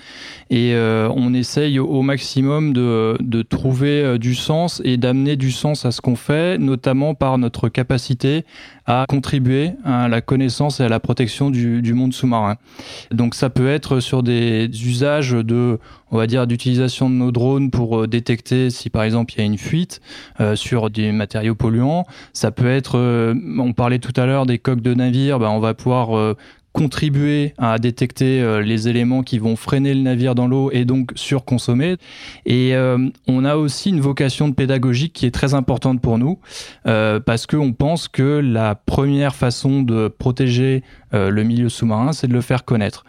et 0.48 0.74
on 0.76 1.34
essaye 1.34 1.80
au 1.80 2.00
maximum 2.02 2.72
de, 2.72 3.16
de 3.20 3.42
trouver 3.42 4.18
du 4.18 4.34
sens 4.36 4.80
et 4.84 4.96
d'amener 4.96 5.36
du 5.36 5.50
sens 5.50 5.84
à 5.84 5.90
ce 5.90 6.00
qu'on 6.00 6.14
fait, 6.14 6.58
notamment 6.58 7.14
par 7.14 7.36
notre 7.36 7.68
capacité 7.68 8.44
à 8.88 9.04
contribuer 9.06 9.72
à 9.84 10.08
la 10.08 10.22
connaissance 10.22 10.80
et 10.80 10.82
à 10.82 10.88
la 10.88 10.98
protection 10.98 11.50
du, 11.50 11.82
du 11.82 11.92
monde 11.92 12.14
sous-marin. 12.14 12.56
Donc 13.10 13.34
ça 13.34 13.50
peut 13.50 13.68
être 13.68 14.00
sur 14.00 14.22
des 14.22 14.70
usages 14.82 15.32
de 15.32 15.78
on 16.10 16.16
va 16.16 16.26
dire, 16.26 16.46
d'utilisation 16.46 17.10
de 17.10 17.14
nos 17.14 17.30
drones 17.30 17.70
pour 17.70 18.00
euh, 18.02 18.06
détecter 18.06 18.70
si 18.70 18.90
par 18.90 19.02
exemple 19.02 19.34
il 19.34 19.38
y 19.38 19.42
a 19.42 19.44
une 19.44 19.58
fuite 19.58 20.00
euh, 20.40 20.56
sur 20.56 20.90
des 20.90 21.12
matériaux 21.12 21.54
polluants. 21.54 22.06
Ça 22.32 22.50
peut 22.50 22.68
être, 22.68 22.98
euh, 22.98 23.34
on 23.58 23.72
parlait 23.72 23.98
tout 23.98 24.18
à 24.18 24.26
l'heure 24.26 24.46
des 24.46 24.58
coques 24.58 24.80
de 24.80 24.94
navire, 24.94 25.38
ben, 25.38 25.50
on 25.50 25.60
va 25.60 25.74
pouvoir 25.74 26.36
contribuer 26.72 27.54
à 27.58 27.78
détecter 27.78 28.60
les 28.62 28.88
éléments 28.88 29.22
qui 29.22 29.38
vont 29.38 29.56
freiner 29.56 29.94
le 29.94 30.02
navire 30.02 30.34
dans 30.34 30.46
l'eau 30.46 30.70
et 30.72 30.84
donc 30.84 31.10
surconsommer. 31.16 31.96
Et 32.46 32.74
on 33.26 33.44
a 33.44 33.56
aussi 33.56 33.90
une 33.90 34.00
vocation 34.00 34.48
de 34.48 34.54
pédagogique 34.54 35.12
qui 35.12 35.26
est 35.26 35.30
très 35.30 35.54
importante 35.54 36.00
pour 36.00 36.18
nous 36.18 36.38
parce 36.84 37.46
qu'on 37.46 37.72
pense 37.72 38.06
que 38.06 38.22
la 38.22 38.74
première 38.74 39.34
façon 39.34 39.82
de 39.82 40.08
protéger 40.08 40.82
le 41.12 41.42
milieu 41.42 41.68
sous-marin, 41.68 42.12
c'est 42.12 42.28
de 42.28 42.32
le 42.32 42.42
faire 42.42 42.64
connaître. 42.64 43.04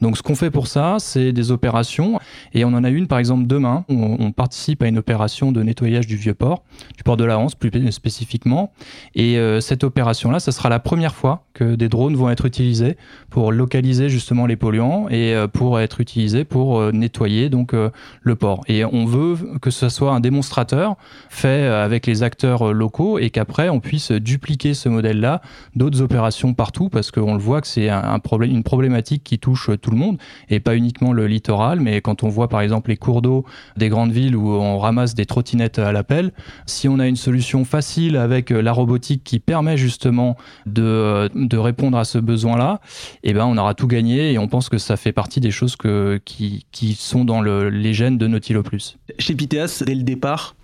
Donc 0.00 0.16
ce 0.16 0.22
qu'on 0.22 0.34
fait 0.34 0.50
pour 0.50 0.66
ça, 0.66 0.96
c'est 0.98 1.32
des 1.32 1.50
opérations. 1.50 2.18
Et 2.52 2.64
on 2.64 2.68
en 2.68 2.84
a 2.84 2.90
une, 2.90 3.06
par 3.06 3.18
exemple, 3.18 3.46
demain. 3.46 3.84
On, 3.88 4.32
participe 4.32 4.82
à 4.82 4.88
une 4.88 4.98
opération 4.98 5.52
de 5.52 5.62
nettoyage 5.62 6.06
du 6.06 6.16
vieux 6.16 6.34
port, 6.34 6.64
du 6.96 7.02
port 7.02 7.16
de 7.16 7.24
la 7.24 7.38
Hanse 7.38 7.54
plus 7.54 7.70
spécifiquement. 7.92 8.72
Et 9.14 9.38
euh, 9.38 9.60
cette 9.60 9.84
opération-là, 9.84 10.40
ce 10.40 10.50
sera 10.50 10.68
la 10.68 10.80
première 10.80 11.14
fois 11.14 11.44
que 11.54 11.76
des 11.76 11.88
drones 11.88 12.16
vont 12.16 12.30
être 12.30 12.46
utilisés 12.46 12.96
pour 13.30 13.52
localiser 13.52 14.08
justement 14.08 14.46
les 14.46 14.56
polluants 14.56 15.08
et 15.08 15.34
euh, 15.34 15.46
pour 15.46 15.78
être 15.78 16.00
utilisés 16.00 16.44
pour 16.44 16.80
euh, 16.80 16.90
nettoyer 16.92 17.48
donc 17.48 17.74
le 17.74 18.34
port. 18.36 18.62
Et 18.68 18.84
on 18.84 19.04
veut 19.04 19.36
que 19.60 19.70
ce 19.70 19.88
soit 19.88 20.12
un 20.12 20.20
démonstrateur 20.20 20.96
fait 21.28 21.66
avec 21.66 22.06
les 22.06 22.22
acteurs 22.22 22.72
locaux 22.72 23.18
et 23.18 23.30
qu'après 23.30 23.68
on 23.68 23.80
puisse 23.80 24.10
dupliquer 24.12 24.74
ce 24.74 24.88
modèle-là 24.88 25.40
d'autres 25.74 26.02
opérations 26.02 26.54
partout 26.54 26.88
parce 26.88 27.10
qu'on 27.10 27.34
le 27.34 27.40
voit 27.40 27.60
que 27.60 27.66
c'est 27.66 27.88
un, 27.88 28.18
problème, 28.18 28.50
une 28.50 28.62
problématique 28.62 29.24
qui 29.24 29.38
touche 29.38 29.70
tout 29.84 29.90
le 29.90 29.96
monde 29.96 30.18
et 30.48 30.60
pas 30.60 30.74
uniquement 30.74 31.12
le 31.12 31.26
littoral, 31.26 31.78
mais 31.78 32.00
quand 32.00 32.24
on 32.24 32.28
voit 32.28 32.48
par 32.48 32.62
exemple 32.62 32.90
les 32.90 32.96
cours 32.96 33.22
d'eau 33.22 33.44
des 33.76 33.88
grandes 33.88 34.12
villes 34.12 34.34
où 34.34 34.48
on 34.48 34.78
ramasse 34.78 35.14
des 35.14 35.26
trottinettes 35.26 35.78
à 35.78 35.92
l'appel, 35.92 36.32
si 36.66 36.88
on 36.88 36.98
a 36.98 37.06
une 37.06 37.16
solution 37.16 37.64
facile 37.64 38.16
avec 38.16 38.50
euh, 38.50 38.62
la 38.62 38.72
robotique 38.72 39.22
qui 39.22 39.38
permet 39.38 39.76
justement 39.76 40.36
de, 40.66 40.82
euh, 40.82 41.28
de 41.34 41.56
répondre 41.58 41.98
à 41.98 42.04
ce 42.04 42.18
besoin-là, 42.18 42.80
eh 43.22 43.32
ben 43.34 43.44
on 43.44 43.58
aura 43.58 43.74
tout 43.74 43.86
gagné 43.86 44.32
et 44.32 44.38
on 44.38 44.48
pense 44.48 44.68
que 44.68 44.78
ça 44.78 44.96
fait 44.96 45.12
partie 45.12 45.40
des 45.40 45.50
choses 45.50 45.76
que, 45.76 46.20
qui, 46.24 46.66
qui 46.72 46.94
sont 46.94 47.24
dans 47.24 47.42
le, 47.42 47.68
les 47.68 47.92
gènes 47.92 48.18
de 48.18 48.26
Nautilo 48.26 48.62
Plus. 48.62 48.96
Chez 49.18 49.34
Piteas, 49.34 49.82
dès 49.86 49.94
le 49.94 50.02
départ, 50.02 50.56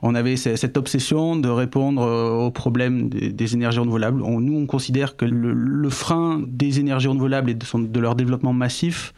on 0.00 0.14
avait 0.14 0.36
cette 0.36 0.76
obsession 0.76 1.36
de 1.36 1.48
répondre 1.48 2.02
euh, 2.02 2.46
aux 2.46 2.50
problèmes 2.50 3.08
des, 3.08 3.54
énergies 3.54 3.80
renouvelables. 3.80 4.18
nous, 4.20 4.56
on 4.56 4.66
considère 4.66 5.16
que 5.16 5.24
le, 5.24 5.90
frein 5.90 6.42
des 6.46 6.78
énergies 6.78 7.08
renouvelables 7.08 7.50
et 7.50 7.54
de, 7.54 8.00
leur 8.00 8.14
développement 8.14 8.52
massif, 8.52 9.12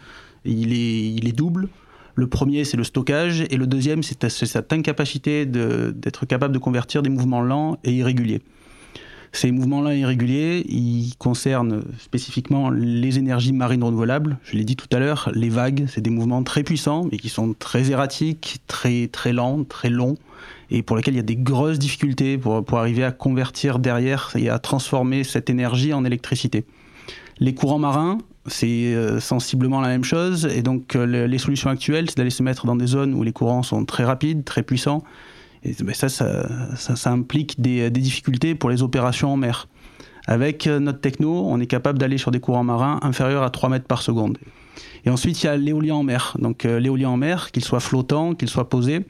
il 0.45 0.73
est 0.73 1.37
double. 1.37 1.69
Le 2.15 2.27
premier, 2.27 2.65
c'est 2.65 2.77
le 2.77 2.85
stockage, 2.85 3.45
et 3.51 3.57
le 3.57 3.67
deuxième, 3.67 4.03
c'est 4.03 4.29
cette 4.29 4.73
incapacité 4.73 5.47
d'être 5.47 6.27
capable 6.27 6.53
de 6.53 6.59
convertir 6.59 7.03
des 7.03 7.11
mouvements 7.11 7.41
lents 7.41 7.79
et 7.85 7.93
irréguliers. 7.93 8.43
Ces 9.33 9.53
mouvements 9.53 9.81
lents 9.81 9.91
et 9.91 10.01
irréguliers, 10.01 10.65
ils 10.69 11.13
concernent 11.19 11.85
spécifiquement 11.99 12.71
les 12.71 13.19
énergies 13.19 13.53
marines 13.53 13.85
renouvelables. 13.85 14.39
Je 14.43 14.57
l'ai 14.57 14.65
dit 14.65 14.77
tout 14.77 14.89
à 14.93 14.99
l'heure, 14.99 15.31
les 15.35 15.49
vagues, 15.49 15.87
c'est 15.89 16.01
des 16.01 16.11
mouvements 16.11 16.43
très 16.43 16.65
puissants, 16.65 17.07
mais 17.11 17.19
qui 17.19 17.29
sont 17.29 17.55
très 17.57 17.91
erratiques, 17.91 18.59
très, 18.67 19.07
très 19.07 19.33
lents, 19.33 19.63
très 19.65 19.89
longs 19.89 20.17
et 20.71 20.83
pour 20.83 20.97
lesquels 20.97 21.15
il 21.15 21.19
y 21.19 21.21
a 21.21 21.25
des 21.25 21.37
grosses 21.37 21.79
difficultés 21.79 22.39
pour, 22.39 22.65
pour 22.65 22.79
arriver 22.79 23.05
à 23.05 23.13
convertir 23.13 23.79
derrière 23.79 24.31
et 24.37 24.49
à 24.49 24.59
transformer 24.59 25.25
cette 25.25 25.51
énergie 25.51 25.93
en 25.93 26.05
électricité. 26.05 26.65
Les 27.39 27.55
courants 27.55 27.79
marins, 27.79 28.19
c'est 28.47 28.95
euh, 28.95 29.21
sensiblement 29.21 29.81
la 29.81 29.89
même 29.89 30.05
chose, 30.05 30.47
et 30.47 30.63
donc 30.63 30.95
euh, 30.95 31.27
les 31.27 31.39
solutions 31.39 31.71
actuelles, 31.71 32.09
c'est 32.09 32.17
d'aller 32.17 32.31
se 32.31 32.43
mettre 32.43 32.67
dans 32.67 32.77
des 32.77 32.87
zones 32.87 33.15
où 33.15 33.23
les 33.23 33.33
courants 33.33 33.63
sont 33.63 33.85
très 33.85 34.05
rapides, 34.05 34.45
très 34.45 34.63
puissants, 34.63 35.03
et 35.63 35.75
ben, 35.83 35.95
ça, 35.95 36.09
ça, 36.09 37.11
implique 37.11 37.61
des, 37.61 37.91
des, 37.91 38.01
difficultés 38.01 38.55
pour 38.55 38.71
les 38.71 38.83
opérations 38.83 39.33
en 39.33 39.37
mer. 39.37 39.69
Avec 40.27 40.67
euh, 40.67 40.79
notre 40.79 41.01
techno, 41.01 41.45
on 41.47 41.61
est 41.61 41.67
capable 41.67 41.99
d'aller 41.99 42.19
sur 42.19 42.31
des 42.31 42.41
courants 42.41 42.65
marins 42.65 42.99
inférieurs 43.03 43.43
à 43.43 43.51
3 43.51 43.69
mètres 43.69 43.87
par 43.87 44.03
seconde. 44.03 44.39
Et 45.05 45.11
ensuite, 45.11 45.43
il 45.43 45.47
y 45.47 45.49
a 45.49 45.57
l'éolien 45.57 45.97
en 45.97 46.03
mer. 46.03 46.37
Donc 46.39 46.65
l'éolien 46.65 47.11
en 47.11 47.17
mer, 47.17 47.51
qu'il 47.51 47.65
soit 47.65 47.81
flottant, 47.81 48.35
qu'il 48.35 48.49
soit 48.49 48.69
posé, 48.69 49.05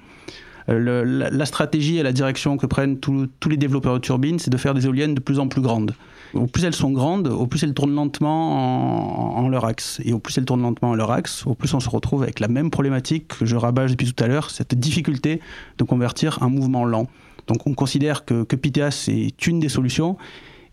euh, 0.70 1.30
la, 1.30 1.46
stratégie 1.46 1.98
et 1.98 2.02
la 2.02 2.12
direction 2.12 2.56
que 2.56 2.66
prennent 2.66 2.98
tous 2.98 3.48
les 3.48 3.56
développeurs 3.56 3.94
de 3.94 3.98
turbines, 3.98 4.38
c'est 4.38 4.50
de 4.50 4.56
faire 4.56 4.74
des 4.74 4.86
éoliennes 4.86 5.14
de 5.14 5.20
plus 5.20 5.38
en 5.38 5.48
plus 5.48 5.60
grandes. 5.60 5.94
Au 6.34 6.46
plus 6.46 6.64
elles 6.64 6.74
sont 6.74 6.90
grandes, 6.90 7.28
au 7.28 7.46
plus 7.46 7.62
elles 7.62 7.74
tournent 7.74 7.94
lentement 7.94 9.36
en, 9.36 9.48
leur 9.48 9.64
axe. 9.64 10.00
Et 10.04 10.12
au 10.12 10.18
plus 10.18 10.36
elles 10.38 10.44
tournent 10.44 10.62
lentement 10.62 10.90
en 10.90 10.94
leur 10.94 11.10
axe, 11.10 11.46
au 11.46 11.54
plus 11.54 11.72
on 11.74 11.80
se 11.80 11.88
retrouve 11.88 12.22
avec 12.22 12.40
la 12.40 12.48
même 12.48 12.70
problématique 12.70 13.28
que 13.38 13.46
je 13.46 13.56
rabâche 13.56 13.90
depuis 13.90 14.12
tout 14.12 14.24
à 14.24 14.28
l'heure, 14.28 14.50
cette 14.50 14.74
difficulté 14.74 15.40
de 15.78 15.84
convertir 15.84 16.42
un 16.42 16.48
mouvement 16.48 16.84
lent. 16.84 17.06
Donc 17.46 17.66
on 17.66 17.74
considère 17.74 18.24
que, 18.24 18.44
que 18.44 18.56
PITEAS 18.56 19.08
est 19.08 19.46
une 19.46 19.60
des 19.60 19.68
solutions. 19.68 20.16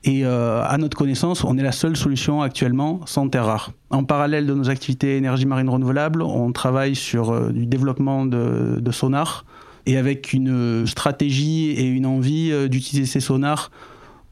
Et 0.04 0.26
euh, 0.26 0.64
à 0.64 0.78
notre 0.78 0.96
connaissance, 0.96 1.44
on 1.44 1.58
est 1.58 1.64
la 1.64 1.72
seule 1.72 1.98
solution 1.98 2.42
actuellement 2.42 3.02
sans 3.06 3.28
terre 3.30 3.46
rare. 3.46 3.72
En 3.90 4.04
parallèle 4.04 4.46
de 4.46 4.54
nos 4.54 4.70
activités 4.70 5.18
énergie 5.18 5.46
marine 5.46 5.70
renouvelable, 5.70 6.22
on 6.22 6.52
travaille 6.52 6.96
sur 6.96 7.32
euh, 7.32 7.50
du 7.52 7.66
développement 7.66 8.26
de, 8.26 8.78
de 8.80 8.92
sonars 8.92 9.44
et 9.88 9.98
avec 9.98 10.34
une 10.34 10.86
stratégie 10.86 11.72
et 11.72 11.86
une 11.86 12.06
envie 12.06 12.52
euh, 12.52 12.68
d'utiliser 12.68 13.08
ces 13.08 13.20
sonars 13.20 13.72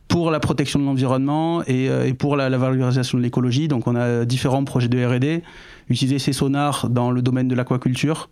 pour 0.08 0.32
la 0.32 0.40
protection 0.40 0.80
de 0.80 0.86
l'environnement 0.86 1.64
et, 1.64 1.90
euh, 1.90 2.14
pour 2.14 2.36
la, 2.36 2.50
valorisation 2.50 3.18
de 3.18 3.24
l'écologie. 3.24 3.68
Donc 3.68 3.88
on 3.88 3.96
a 3.96 4.26
différents 4.26 4.64
projets 4.64 4.88
de 4.88 5.04
R&D. 5.04 5.42
Utiliser 5.90 6.20
ces 6.20 6.34
sonars 6.34 6.90
dans 6.90 7.12
le 7.12 7.22
domaine 7.22 7.48
de 7.48 7.56
l'aquaculture 7.56 8.30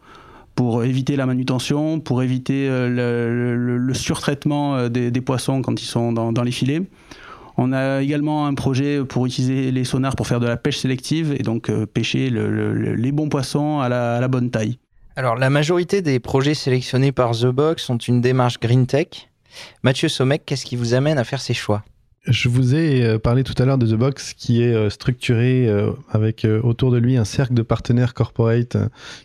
pour 0.56 0.84
éviter 0.84 1.16
la 1.16 1.26
manutention, 1.26 2.00
pour 2.00 2.22
éviter 2.22 2.68
euh, 2.70 3.56
le, 3.56 3.94
surtraitement 3.94 4.88
des, 4.90 5.12
poissons 5.22 5.62
quand 5.62 5.82
ils 5.82 5.86
sont 5.86 6.14
dans, 6.14 6.44
les 6.44 6.52
filets. 6.52 6.82
On 7.58 7.72
a 7.72 8.02
également 8.02 8.48
un 8.48 8.54
projet 8.54 9.04
pour 9.04 9.26
utiliser 9.26 9.72
les 9.72 9.84
sonars 9.84 10.16
pour 10.16 10.28
faire 10.28 10.40
de 10.40 10.48
la 10.48 10.58
pêche 10.58 10.78
sélective 10.78 11.36
et 11.38 11.44
donc 11.44 11.72
pêcher 11.86 12.30
les 12.32 13.12
bons 13.12 13.30
poissons 13.30 13.80
à 13.80 13.90
la 13.90 14.28
bonne 14.28 14.50
taille. 14.50 14.78
Alors, 15.16 15.36
la 15.36 15.52
majorité 15.52 16.02
des 16.02 16.20
projets 16.20 16.56
sélectionnés 16.56 17.12
par 17.12 17.32
The 17.32 17.46
Box 17.46 17.88
ont 17.92 17.98
une 17.98 18.20
démarche 18.20 18.60
Green 18.60 18.88
Tech. 18.88 19.30
Mathieu 19.84 20.10
Sommek, 20.10 20.44
qu'est-ce 20.46 20.66
qui 20.66 20.76
vous 20.76 20.94
amène 20.94 21.18
à 21.18 21.24
faire 21.24 21.42
ces 21.42 21.54
choix? 21.54 21.84
Je 22.26 22.48
vous 22.48 22.74
ai 22.74 23.04
euh, 23.04 23.20
parlé 23.20 23.44
tout 23.44 23.54
à 23.62 23.66
l'heure 23.66 23.78
de 23.78 23.86
The 23.86 23.96
Box 23.96 24.34
qui 24.34 24.64
est 24.64 24.74
euh, 24.74 24.90
structuré 24.90 25.68
euh, 25.68 25.92
avec 26.10 26.48
autour 26.64 26.90
de 26.90 26.98
lui 26.98 27.18
un 27.18 27.26
cercle 27.26 27.54
de 27.54 27.64
partenaires 27.64 28.14
corporate. 28.14 28.78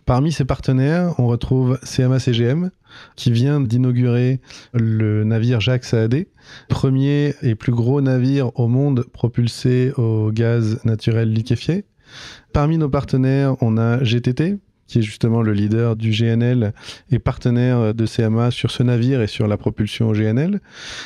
Parmi 0.04 0.32
ces 0.32 0.44
partenaires, 0.44 1.14
on 1.18 1.28
retrouve 1.28 1.78
CMA 1.84 2.18
CGM 2.18 2.70
qui 3.14 3.30
vient 3.30 3.60
d'inaugurer 3.60 4.40
le 4.72 5.22
navire 5.22 5.60
Jacques 5.60 5.84
Saadé, 5.84 6.26
premier 6.68 7.34
et 7.42 7.54
plus 7.54 7.72
gros 7.72 8.00
navire 8.00 8.50
au 8.58 8.66
monde 8.66 9.04
propulsé 9.12 9.92
au 9.96 10.32
gaz 10.32 10.80
naturel 10.84 11.32
liquéfié. 11.32 11.84
Parmi 12.52 12.78
nos 12.78 12.88
partenaires, 12.88 13.54
on 13.60 13.76
a 13.76 14.02
GTT, 14.02 14.56
qui 14.88 14.98
est 14.98 15.02
justement 15.02 15.42
le 15.42 15.52
leader 15.52 15.94
du 15.94 16.10
GNL 16.10 16.72
et 17.12 17.20
partenaire 17.20 17.94
de 17.94 18.06
CMA 18.06 18.50
sur 18.50 18.72
ce 18.72 18.82
navire 18.82 19.22
et 19.22 19.28
sur 19.28 19.46
la 19.46 19.56
propulsion 19.56 20.08
au 20.08 20.12
GNL. 20.12 20.60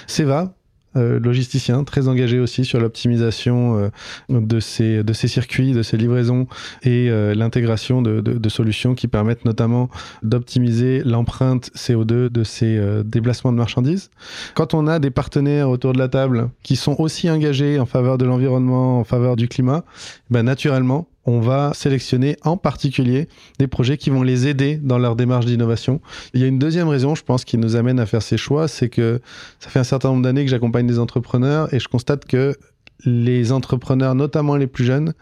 Seva, 0.07 0.55
euh, 0.95 1.19
logisticien, 1.19 1.85
très 1.85 2.07
engagé 2.09 2.39
aussi 2.39 2.67
sur 2.67 2.79
l'optimisation 2.79 3.79
euh, 3.79 3.89
de, 4.29 4.61
ces, 4.61 5.03
de 5.03 5.13
circuits, 5.15 5.73
de 5.73 5.83
ces 5.83 5.97
livraisons 5.97 6.47
et 6.83 7.09
euh, 7.09 7.35
l'intégration 7.35 8.03
de, 8.03 8.21
de, 8.21 8.35
de, 8.35 8.49
solutions 8.51 8.95
qui 8.95 9.09
permettent 9.09 9.47
notamment 9.47 9.89
d'optimiser 10.23 11.03
l'empreinte 11.03 11.71
CO2 11.75 12.29
de 12.29 12.45
ces 12.45 12.79
déplacements 13.05 13.53
de 13.53 13.57
marchandises. 13.57 14.11
Quand 14.55 14.75
on 14.75 14.87
a 14.87 14.99
des 14.99 15.11
partenaires 15.11 15.71
autour 15.71 15.95
de 15.95 15.99
la 15.99 16.09
table 16.09 16.51
qui 16.63 16.77
sont 16.77 16.97
aussi 16.99 17.31
engagés 17.31 17.81
en 17.81 17.87
faveur 17.87 18.19
de 18.19 18.27
l'environnement, 18.27 19.01
en 19.01 19.05
faveur 19.05 19.37
du 19.37 19.49
climat, 19.49 19.85
ben 20.29 20.43
naturellement, 20.43 21.09
on 21.25 21.41
va 21.41 21.73
sélectionner 21.75 22.37
en 22.43 22.57
particulier 22.57 23.29
des 23.59 23.67
projets 23.67 23.97
qui 23.97 24.11
vont 24.11 24.23
les 24.23 24.49
aider 24.49 24.77
dans 24.77 24.99
leur 24.99 25.17
démarche 25.17 25.47
d'innovation. 25.47 26.01
Il 26.35 26.41
y 26.41 26.45
a 26.45 26.47
une 26.47 26.59
deuxième 26.59 26.89
raison, 26.89 27.15
je 27.15 27.23
pense, 27.23 27.45
qui 27.45 27.59
nous 27.59 27.77
amène 27.77 28.01
à 28.01 28.07
faire 28.07 28.23
ces 28.23 28.37
choix, 28.37 28.69
c'est 28.69 28.89
que 28.89 29.21
ça 29.61 29.71
fait 29.71 29.79
un 29.79 29.85
certain 29.85 30.09
nombre 30.09 30.23
d'années 30.23 30.45
que 30.45 30.51
j'accompagne 30.51 30.87
des 30.87 30.99
entrepreneurs 30.99 31.73
et 31.73 31.81
je 31.81 31.89
constate 31.89 32.25
que 32.25 32.57
les 33.05 33.53
entrepreneurs, 33.53 34.15
notamment 34.15 34.57
les 34.57 34.67
plus 34.67 34.85
jeunes, 34.85 35.15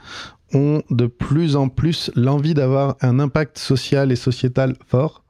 ont 0.53 0.83
de 0.91 1.07
plus 1.07 1.57
en 1.57 1.69
plus 1.69 2.11
l'envie 2.15 2.55
d'avoir 2.55 2.97
un 3.01 3.21
impact 3.21 3.59
social 3.59 4.11
et 4.11 4.17
sociétal 4.17 4.75
fort 4.87 5.23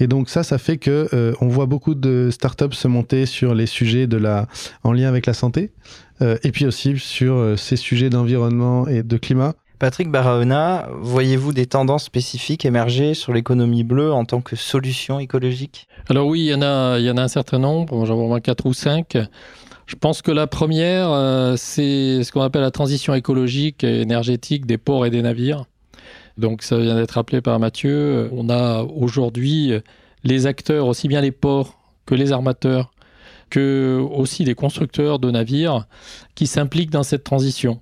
Et 0.00 0.06
donc 0.06 0.28
ça, 0.28 0.42
ça 0.42 0.58
fait 0.58 0.76
que 0.76 1.08
euh, 1.12 1.32
on 1.40 1.48
voit 1.48 1.66
beaucoup 1.66 1.94
de 1.94 2.30
startups 2.30 2.72
se 2.72 2.88
monter 2.88 3.26
sur 3.26 3.54
les 3.54 3.66
sujets 3.66 4.06
de 4.06 4.16
la, 4.16 4.48
en 4.82 4.92
lien 4.92 5.08
avec 5.08 5.26
la 5.26 5.34
santé, 5.34 5.72
euh, 6.20 6.36
et 6.42 6.50
puis 6.52 6.66
aussi 6.66 6.98
sur 6.98 7.34
euh, 7.34 7.56
ces 7.56 7.76
sujets 7.76 8.10
d'environnement 8.10 8.88
et 8.88 9.02
de 9.02 9.16
climat. 9.16 9.54
Patrick 9.78 10.10
Barahona, 10.10 10.88
voyez-vous 11.02 11.52
des 11.52 11.66
tendances 11.66 12.04
spécifiques 12.04 12.64
émerger 12.64 13.12
sur 13.12 13.34
l'économie 13.34 13.84
bleue 13.84 14.10
en 14.10 14.24
tant 14.24 14.40
que 14.40 14.56
solution 14.56 15.18
écologique? 15.20 15.86
Alors 16.08 16.26
oui, 16.26 16.40
il 16.40 16.46
y 16.46 16.54
en 16.54 16.62
a, 16.62 16.98
il 16.98 17.04
y 17.04 17.10
en 17.10 17.18
a 17.18 17.22
un 17.22 17.28
certain 17.28 17.58
nombre, 17.58 18.06
j'en 18.06 18.16
vois 18.26 18.40
quatre 18.40 18.64
ou 18.64 18.72
cinq. 18.72 19.18
Je 19.86 19.94
pense 19.94 20.22
que 20.22 20.30
la 20.30 20.46
première, 20.46 21.08
c'est 21.58 22.24
ce 22.24 22.32
qu'on 22.32 22.40
appelle 22.40 22.62
la 22.62 22.70
transition 22.70 23.12
écologique 23.12 23.84
et 23.84 24.00
énergétique 24.00 24.64
des 24.64 24.78
ports 24.78 25.04
et 25.04 25.10
des 25.10 25.20
navires. 25.20 25.66
Donc 26.38 26.62
ça 26.62 26.78
vient 26.78 26.96
d'être 26.96 27.12
rappelé 27.12 27.42
par 27.42 27.58
Mathieu. 27.58 28.30
On 28.32 28.48
a 28.48 28.82
aujourd'hui 28.82 29.72
les 30.24 30.46
acteurs, 30.46 30.86
aussi 30.86 31.06
bien 31.06 31.20
les 31.20 31.32
ports 31.32 31.78
que 32.06 32.14
les 32.14 32.32
armateurs, 32.32 32.92
que 33.50 34.00
aussi 34.10 34.44
les 34.44 34.54
constructeurs 34.54 35.18
de 35.18 35.30
navires 35.30 35.86
qui 36.34 36.46
s'impliquent 36.46 36.90
dans 36.90 37.02
cette 37.02 37.24
transition. 37.24 37.80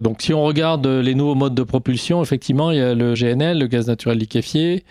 Donc 0.00 0.22
si 0.22 0.32
on 0.32 0.44
regarde 0.44 0.86
les 0.86 1.14
nouveaux 1.14 1.34
modes 1.34 1.54
de 1.54 1.62
propulsion, 1.62 2.22
effectivement, 2.22 2.70
il 2.70 2.78
y 2.78 2.80
a 2.80 2.94
le 2.94 3.14
GNL, 3.14 3.58
le 3.58 3.66
gaz 3.66 3.88
naturel 3.88 4.18
liquéfié, 4.18 4.84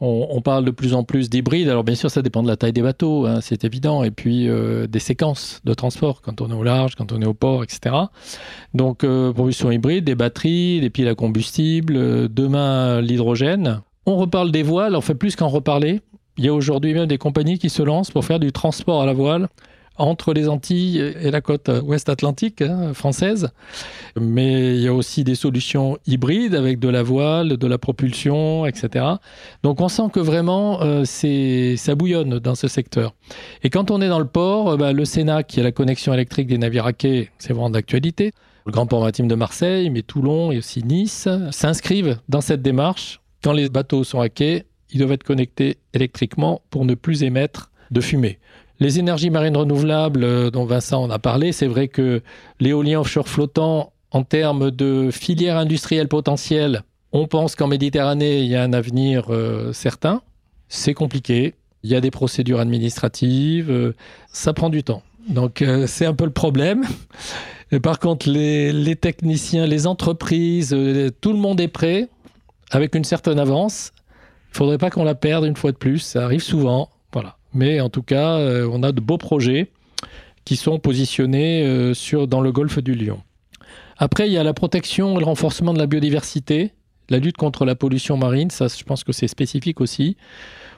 on, 0.00 0.40
parle 0.42 0.64
de 0.64 0.70
plus 0.70 0.94
en 0.94 1.04
plus 1.04 1.30
d'hybrides. 1.30 1.68
Alors 1.68 1.84
bien 1.84 1.94
sûr, 1.94 2.10
ça 2.10 2.20
dépend 2.20 2.42
de 2.42 2.48
la 2.48 2.56
taille 2.56 2.72
des 2.72 2.82
bateaux, 2.82 3.26
hein, 3.26 3.40
c'est 3.40 3.64
évident, 3.64 4.02
et 4.04 4.10
puis 4.10 4.48
euh, 4.48 4.86
des 4.86 4.98
séquences 4.98 5.60
de 5.64 5.72
transport 5.72 6.20
quand 6.20 6.40
on 6.40 6.50
est 6.50 6.54
au 6.54 6.62
large, 6.62 6.94
quand 6.94 7.12
on 7.12 7.22
est 7.22 7.26
au 7.26 7.34
port, 7.34 7.62
etc. 7.62 7.94
Donc 8.74 9.04
euh, 9.04 9.32
propulsion 9.32 9.70
hybride, 9.70 10.04
des 10.04 10.14
batteries, 10.14 10.80
des 10.80 10.90
piles 10.90 11.08
à 11.08 11.14
combustible, 11.14 11.94
euh, 11.96 12.28
demain 12.28 13.00
l'hydrogène. 13.00 13.80
On 14.06 14.16
reparle 14.16 14.50
des 14.50 14.62
voiles, 14.62 14.96
on 14.96 15.00
fait 15.00 15.14
plus 15.14 15.36
qu'en 15.36 15.48
reparler. 15.48 16.00
Il 16.36 16.44
y 16.44 16.48
a 16.48 16.54
aujourd'hui 16.54 16.92
même 16.92 17.06
des 17.06 17.18
compagnies 17.18 17.58
qui 17.58 17.70
se 17.70 17.82
lancent 17.82 18.10
pour 18.10 18.24
faire 18.24 18.40
du 18.40 18.52
transport 18.52 19.00
à 19.00 19.06
la 19.06 19.12
voile 19.12 19.48
entre 19.96 20.32
les 20.32 20.48
Antilles 20.48 20.98
et 20.98 21.30
la 21.30 21.40
côte 21.40 21.70
ouest 21.82 22.08
atlantique 22.08 22.62
hein, 22.62 22.94
française. 22.94 23.50
Mais 24.20 24.76
il 24.76 24.82
y 24.82 24.88
a 24.88 24.94
aussi 24.94 25.24
des 25.24 25.34
solutions 25.34 25.98
hybrides 26.06 26.54
avec 26.54 26.78
de 26.78 26.88
la 26.88 27.02
voile, 27.02 27.56
de 27.56 27.66
la 27.66 27.78
propulsion, 27.78 28.66
etc. 28.66 29.04
Donc 29.62 29.80
on 29.80 29.88
sent 29.88 30.08
que 30.12 30.20
vraiment 30.20 30.82
euh, 30.82 31.04
ça 31.04 31.94
bouillonne 31.94 32.38
dans 32.38 32.54
ce 32.54 32.68
secteur. 32.68 33.14
Et 33.62 33.70
quand 33.70 33.90
on 33.90 34.00
est 34.00 34.08
dans 34.08 34.18
le 34.18 34.26
port, 34.26 34.70
euh, 34.70 34.76
bah, 34.76 34.92
le 34.92 35.04
Sénat, 35.04 35.42
qui 35.42 35.60
est 35.60 35.62
la 35.62 35.72
connexion 35.72 36.12
électrique 36.12 36.46
des 36.46 36.58
navires 36.58 36.86
à 36.86 36.92
quai, 36.92 37.30
c'est 37.38 37.52
vraiment 37.52 37.70
d'actualité. 37.70 38.32
Le 38.66 38.72
grand 38.72 38.86
port 38.86 39.00
maritime 39.00 39.28
de 39.28 39.34
Marseille, 39.34 39.90
mais 39.90 40.02
Toulon 40.02 40.50
et 40.50 40.58
aussi 40.58 40.82
Nice 40.82 41.28
s'inscrivent 41.50 42.18
dans 42.28 42.40
cette 42.40 42.62
démarche. 42.62 43.20
Quand 43.42 43.52
les 43.52 43.68
bateaux 43.68 44.04
sont 44.04 44.20
à 44.20 44.30
quai, 44.30 44.64
ils 44.90 44.98
doivent 44.98 45.12
être 45.12 45.24
connectés 45.24 45.76
électriquement 45.92 46.62
pour 46.70 46.84
ne 46.86 46.94
plus 46.94 47.24
émettre 47.24 47.70
de 47.90 48.00
fumée. 48.00 48.38
Les 48.80 48.98
énergies 48.98 49.30
marines 49.30 49.56
renouvelables, 49.56 50.24
euh, 50.24 50.50
dont 50.50 50.64
Vincent 50.64 51.02
en 51.02 51.10
a 51.10 51.18
parlé, 51.18 51.52
c'est 51.52 51.66
vrai 51.66 51.88
que 51.88 52.22
l'éolien 52.58 53.00
offshore 53.00 53.28
flottant, 53.28 53.92
en 54.10 54.24
termes 54.24 54.70
de 54.70 55.10
filière 55.10 55.56
industrielle 55.56 56.08
potentielle, 56.08 56.82
on 57.12 57.26
pense 57.26 57.54
qu'en 57.54 57.68
Méditerranée, 57.68 58.40
il 58.40 58.46
y 58.46 58.56
a 58.56 58.62
un 58.62 58.72
avenir 58.72 59.26
euh, 59.30 59.72
certain. 59.72 60.22
C'est 60.68 60.94
compliqué. 60.94 61.54
Il 61.84 61.90
y 61.90 61.94
a 61.94 62.00
des 62.00 62.10
procédures 62.10 62.58
administratives. 62.58 63.70
Euh, 63.70 63.92
ça 64.32 64.52
prend 64.52 64.70
du 64.70 64.82
temps. 64.82 65.02
Donc, 65.28 65.64
c'est 65.86 66.04
un 66.04 66.12
peu 66.12 66.26
le 66.26 66.32
problème. 66.32 66.84
par 67.82 67.98
contre, 67.98 68.28
les, 68.28 68.72
les, 68.72 68.94
techniciens, 68.94 69.66
les 69.66 69.86
entreprises, 69.86 70.76
tout 71.22 71.32
le 71.32 71.38
monde 71.38 71.60
est 71.60 71.68
prêt 71.68 72.08
avec 72.70 72.94
une 72.94 73.04
certaine 73.04 73.38
avance. 73.38 73.92
Il 74.52 74.58
faudrait 74.58 74.76
pas 74.76 74.90
qu'on 74.90 75.04
la 75.04 75.14
perde 75.14 75.46
une 75.46 75.56
fois 75.56 75.72
de 75.72 75.78
plus. 75.78 76.00
Ça 76.00 76.24
arrive 76.24 76.42
souvent. 76.42 76.90
Voilà. 77.12 77.38
Mais 77.54 77.80
en 77.80 77.88
tout 77.88 78.02
cas, 78.02 78.38
euh, 78.38 78.68
on 78.70 78.82
a 78.82 78.92
de 78.92 79.00
beaux 79.00 79.18
projets 79.18 79.70
qui 80.44 80.56
sont 80.56 80.78
positionnés 80.78 81.62
euh, 81.62 81.94
sur, 81.94 82.28
dans 82.28 82.40
le 82.40 82.52
golfe 82.52 82.78
du 82.80 82.94
Lion. 82.94 83.20
Après, 83.96 84.28
il 84.28 84.32
y 84.32 84.38
a 84.38 84.42
la 84.42 84.54
protection 84.54 85.16
et 85.16 85.20
le 85.20 85.24
renforcement 85.24 85.72
de 85.72 85.78
la 85.78 85.86
biodiversité, 85.86 86.72
la 87.08 87.18
lutte 87.18 87.36
contre 87.36 87.64
la 87.64 87.74
pollution 87.74 88.16
marine, 88.16 88.50
ça 88.50 88.66
je 88.66 88.82
pense 88.82 89.04
que 89.04 89.12
c'est 89.12 89.28
spécifique 89.28 89.80
aussi. 89.80 90.16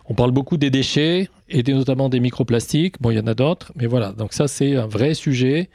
On 0.08 0.14
parle 0.14 0.30
beaucoup 0.30 0.56
des 0.56 0.70
déchets 0.70 1.28
et 1.48 1.62
notamment 1.62 2.08
des 2.08 2.20
microplastiques. 2.20 3.00
Bon, 3.00 3.10
il 3.10 3.16
y 3.16 3.20
en 3.20 3.26
a 3.26 3.34
d'autres, 3.34 3.72
mais 3.74 3.86
voilà. 3.86 4.12
Donc 4.12 4.32
ça, 4.34 4.46
c'est 4.46 4.76
un 4.76 4.86
vrai 4.86 5.14
sujet 5.14 5.68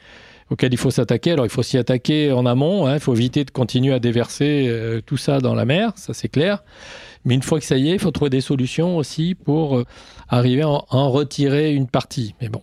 auquel 0.50 0.72
il 0.72 0.76
faut 0.76 0.90
s'attaquer. 0.90 1.32
Alors 1.32 1.46
il 1.46 1.50
faut 1.50 1.62
s'y 1.62 1.78
attaquer 1.78 2.32
en 2.32 2.46
amont, 2.46 2.86
hein. 2.86 2.94
il 2.94 3.00
faut 3.00 3.14
éviter 3.14 3.44
de 3.44 3.50
continuer 3.50 3.92
à 3.92 3.98
déverser 3.98 4.66
euh, 4.68 5.00
tout 5.04 5.16
ça 5.16 5.40
dans 5.40 5.54
la 5.54 5.64
mer, 5.64 5.92
ça 5.96 6.14
c'est 6.14 6.28
clair. 6.28 6.62
Mais 7.24 7.34
une 7.34 7.42
fois 7.42 7.58
que 7.58 7.64
ça 7.64 7.76
y 7.76 7.90
est, 7.90 7.94
il 7.94 7.98
faut 7.98 8.10
trouver 8.10 8.30
des 8.30 8.40
solutions 8.40 8.96
aussi 8.96 9.34
pour 9.34 9.78
euh, 9.78 9.84
arriver 10.28 10.62
à 10.62 10.68
en 10.68 11.10
retirer 11.10 11.72
une 11.72 11.86
partie. 11.86 12.34
Mais 12.40 12.48
bon. 12.48 12.62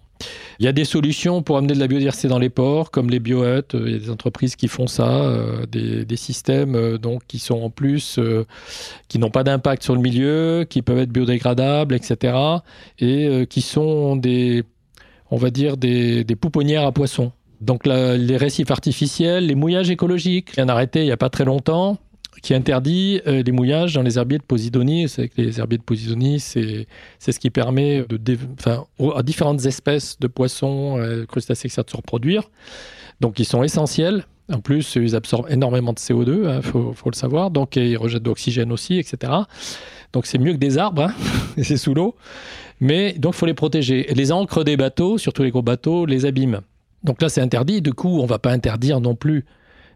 Il 0.59 0.65
y 0.65 0.67
a 0.67 0.73
des 0.73 0.83
solutions 0.83 1.41
pour 1.41 1.55
amener 1.55 1.73
de 1.73 1.79
la 1.79 1.87
biodiversité 1.87 2.27
dans 2.27 2.39
les 2.39 2.49
ports, 2.49 2.91
comme 2.91 3.09
les 3.09 3.21
biohuts. 3.21 3.61
Il 3.73 3.91
y 3.91 3.95
a 3.95 3.99
des 3.99 4.09
entreprises 4.09 4.57
qui 4.57 4.67
font 4.67 4.87
ça, 4.87 5.09
euh, 5.09 5.65
des, 5.65 6.17
systèmes 6.17 6.97
donc 6.97 7.21
qui 7.25 7.39
sont 7.39 7.61
en 7.61 7.69
plus, 7.69 8.19
qui 9.07 9.17
n'ont 9.17 9.29
pas 9.29 9.45
d'impact 9.45 9.83
sur 9.83 9.95
le 9.95 10.01
milieu, 10.01 10.65
qui 10.69 10.81
peuvent 10.81 10.97
être 10.97 11.11
biodégradables, 11.11 11.95
etc. 11.95 12.37
Et 12.99 13.47
qui 13.49 13.61
sont 13.61 14.17
des, 14.17 14.65
on 15.31 15.37
va 15.37 15.51
dire, 15.51 15.77
des, 15.77 16.25
pouponnières 16.35 16.85
à 16.85 16.91
poissons. 16.91 17.31
Donc 17.61 17.85
les 17.85 18.35
récifs 18.35 18.71
artificiels, 18.71 19.45
les 19.45 19.55
mouillages 19.55 19.89
écologiques. 19.89 20.59
Un 20.59 20.67
arrêté 20.67 20.99
il 20.99 21.05
n'y 21.05 21.11
a 21.13 21.17
pas 21.17 21.29
très 21.29 21.45
longtemps 21.45 21.97
qui 22.41 22.53
interdit 22.53 23.21
euh, 23.27 23.43
les 23.43 23.51
mouillages 23.51 23.93
dans 23.93 24.01
les 24.01 24.17
herbiers 24.17 24.37
de 24.37 24.43
Posidonie. 24.43 25.09
C'est 25.09 25.29
que 25.29 25.41
les 25.41 25.59
herbiers 25.59 25.77
de 25.77 25.83
Posidonie, 25.83 26.39
c'est 26.39 26.87
ce 27.19 27.39
qui 27.39 27.49
permet 27.49 28.05
de, 28.09 28.37
à 29.15 29.23
différentes 29.23 29.65
espèces 29.65 30.19
de 30.19 30.27
poissons, 30.27 30.97
euh, 30.97 31.25
crustacés, 31.25 31.67
etc. 31.67 31.81
de 31.85 31.91
se 31.91 31.97
reproduire. 31.97 32.49
Donc 33.21 33.39
ils 33.39 33.45
sont 33.45 33.63
essentiels. 33.63 34.25
En 34.51 34.61
plus, 34.61 34.95
ils 34.95 35.15
absorbent 35.15 35.49
énormément 35.51 35.93
de 35.93 35.99
CO2, 35.99 36.39
il 36.41 36.47
hein, 36.47 36.61
faut, 36.63 36.95
le 37.05 37.15
savoir. 37.15 37.51
Donc 37.51 37.75
ils 37.75 37.97
rejettent 37.97 38.23
de 38.23 38.29
l'oxygène 38.29 38.71
aussi, 38.71 38.97
etc. 38.97 39.31
Donc 40.11 40.25
c'est 40.25 40.39
mieux 40.39 40.53
que 40.53 40.57
des 40.57 40.79
arbres, 40.79 41.03
hein, 41.03 41.13
c'est 41.61 41.77
sous 41.77 41.93
l'eau. 41.93 42.15
Mais 42.79 43.13
donc 43.13 43.35
il 43.35 43.37
faut 43.37 43.45
les 43.45 43.53
protéger. 43.53 44.07
Les 44.15 44.31
encres 44.31 44.63
des 44.63 44.75
bateaux, 44.75 45.19
surtout 45.19 45.43
les 45.43 45.51
gros 45.51 45.61
bateaux, 45.61 46.05
les 46.05 46.25
abîment. 46.25 46.61
Donc 47.03 47.21
là, 47.21 47.29
c'est 47.29 47.41
interdit. 47.41 47.81
Du 47.81 47.93
coup, 47.93 48.19
on 48.19 48.23
ne 48.23 48.27
va 48.27 48.39
pas 48.39 48.51
interdire 48.51 48.99
non 48.99 49.15
plus 49.15 49.45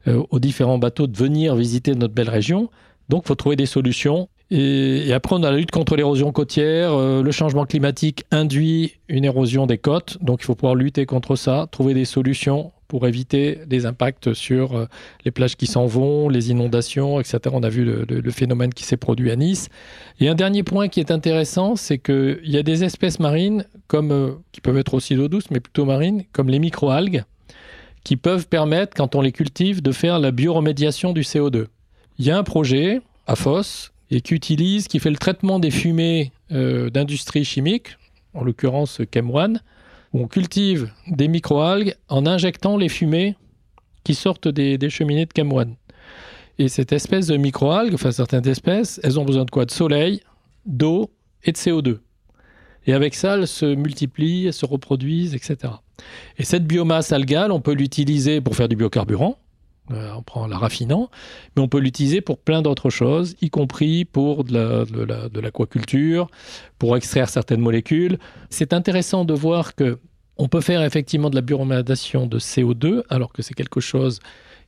aux 0.08 0.40
différents 0.40 0.78
bateaux 0.78 1.08
de 1.08 1.18
venir 1.18 1.56
visiter 1.56 1.96
notre 1.96 2.14
belle 2.14 2.30
région. 2.30 2.70
Donc, 3.10 3.24
il 3.26 3.28
faut 3.28 3.36
trouver 3.36 3.56
des 3.56 3.66
solutions. 3.66 4.30
Et, 4.52 5.12
après, 5.14 5.36
on 5.36 5.44
a 5.44 5.52
la 5.52 5.58
lutte 5.58 5.72
contre 5.72 5.96
l'érosion 5.96 6.32
côtière. 6.32 6.94
Euh, 6.94 7.24
le 7.24 7.32
changement 7.32 7.66
climatique 7.66 8.24
induit 8.32 8.94
une 9.10 9.26
érosion 9.26 9.66
des 9.66 9.78
côtes. 9.78 10.18
Donc, 10.22 10.42
il 10.42 10.46
faut 10.46 10.56
pouvoir 10.56 10.76
lutter 10.76 11.06
contre 11.06 11.36
ça, 11.36 11.68
trouver 11.72 11.94
des 11.94 12.06
solutions 12.06 12.72
pour 12.88 13.08
éviter 13.08 13.60
les 13.70 13.88
impacts 13.88 14.34
sur 14.34 14.78
euh, 14.78 14.86
les 15.26 15.32
plages 15.32 15.56
qui 15.56 15.66
s'en 15.66 15.88
vont, 15.88 16.30
les 16.30 16.52
inondations, 16.52 17.20
etc. 17.20 17.40
On 17.52 17.64
a 17.64 17.70
vu 17.70 17.84
le, 17.84 18.32
phénomène 18.32 18.72
qui 18.74 18.84
s'est 18.84 18.98
produit 18.98 19.32
à 19.32 19.36
Nice. 19.36 19.70
Et 20.20 20.30
un 20.30 20.36
dernier 20.36 20.62
point 20.62 20.88
qui 20.88 21.00
est 21.00 21.10
intéressant, 21.10 21.76
c'est 21.76 21.98
qu'il 21.98 22.42
y 22.44 22.58
a 22.58 22.64
des 22.64 22.84
espèces 22.84 23.20
marines, 23.20 23.66
comme, 23.88 24.12
euh, 24.12 24.32
qui 24.52 24.62
peuvent 24.62 24.78
être 24.78 24.94
aussi 24.94 25.16
d'eau 25.16 25.28
douce, 25.28 25.50
mais 25.50 25.60
plutôt 25.60 25.86
marines, 25.86 26.24
comme 26.32 26.50
les 26.50 26.60
microalgues, 26.60 27.24
qui 28.04 28.18
peuvent 28.18 28.48
permettre, 28.48 28.96
quand 28.96 29.16
on 29.16 29.22
les 29.22 29.32
cultive, 29.32 29.82
de 29.82 29.92
faire 29.92 30.20
la 30.20 30.32
bioremédiation 30.32 31.14
du 31.14 31.22
CO2. 31.22 31.68
Il 32.20 32.26
y 32.26 32.32
a 32.32 32.38
un 32.38 32.44
projet 32.44 33.02
à 33.28 33.36
Fos 33.36 33.92
et 34.12 34.22
qui 34.22 34.34
utilise, 34.34 34.88
qui 34.88 35.00
fait 35.00 35.10
le 35.10 35.18
traitement 35.18 35.60
des 35.60 35.72
fumées 35.72 36.32
euh, 36.52 36.90
d'industrie 36.90 37.46
chimique, 37.46 37.98
en 38.34 38.44
l'occurrence 38.44 39.00
Chem1, 39.00 39.58
on 40.14 40.28
cultive 40.28 40.92
des 41.08 41.28
microalgues 41.28 41.96
en 42.08 42.26
injectant 42.26 42.78
les 42.78 42.90
fumées 42.90 43.36
qui 44.04 44.16
sortent 44.16 44.48
des, 44.48 44.90
cheminées 44.90 45.26
de 45.26 45.34
Camoine. 45.34 45.76
Et 46.60 46.68
cette 46.68 46.92
espèce 46.92 47.28
de 47.28 47.38
microalgues, 47.38 47.94
enfin 47.96 48.12
certaines 48.12 48.48
espèces, 48.48 49.00
elles 49.04 49.20
ont 49.20 49.26
besoin 49.26 49.46
de 49.46 49.50
quoi? 49.50 49.66
De 49.66 49.72
soleil, 49.72 50.22
d'eau 50.66 51.10
et 51.44 51.52
de 51.52 51.58
CO2. 51.58 52.00
Et 52.86 52.94
avec 52.94 53.16
ça, 53.16 53.36
elles 53.36 53.48
se 53.48 53.66
multiplient, 53.66 54.48
elles 54.48 54.54
se 54.54 54.66
reproduisent, 54.66 55.34
etc. 55.34 55.74
Et 56.38 56.44
cette 56.44 56.66
biomasse 56.66 57.12
algale, 57.12 57.52
on 57.52 57.62
peut 57.62 57.74
l'utiliser 57.74 58.42
pour 58.42 58.56
faire 58.56 58.68
du 58.68 58.76
biocarburant, 58.76 59.38
euh, 59.92 60.12
on 60.16 60.22
prend 60.22 60.48
la 60.48 60.58
raffinant, 60.58 61.10
mais 61.56 61.62
on 61.62 61.68
peut 61.68 61.80
l'utiliser 61.80 62.22
pour 62.22 62.38
plein 62.38 62.62
d'autres 62.62 62.90
choses, 62.90 63.36
y 63.42 63.50
compris 63.50 64.06
pour 64.06 64.46
de 64.46 65.40
l'aquaculture, 65.40 66.28
pour 66.80 66.96
extraire 66.96 67.30
certaines 67.30 67.60
molécules. 67.60 68.18
C'est 68.50 68.74
intéressant 68.74 69.26
de 69.26 69.34
voir 69.34 69.76
que 69.76 70.00
on 70.38 70.48
peut 70.48 70.62
faire 70.62 70.82
effectivement 70.84 71.30
de 71.30 71.36
la 71.36 71.42
bioremédiation 71.42 72.26
de 72.26 72.40
CO2, 72.40 73.04
alors 73.10 73.34
que 73.34 73.42
c'est 73.42 73.54
quelque 73.54 73.80
chose 73.80 74.20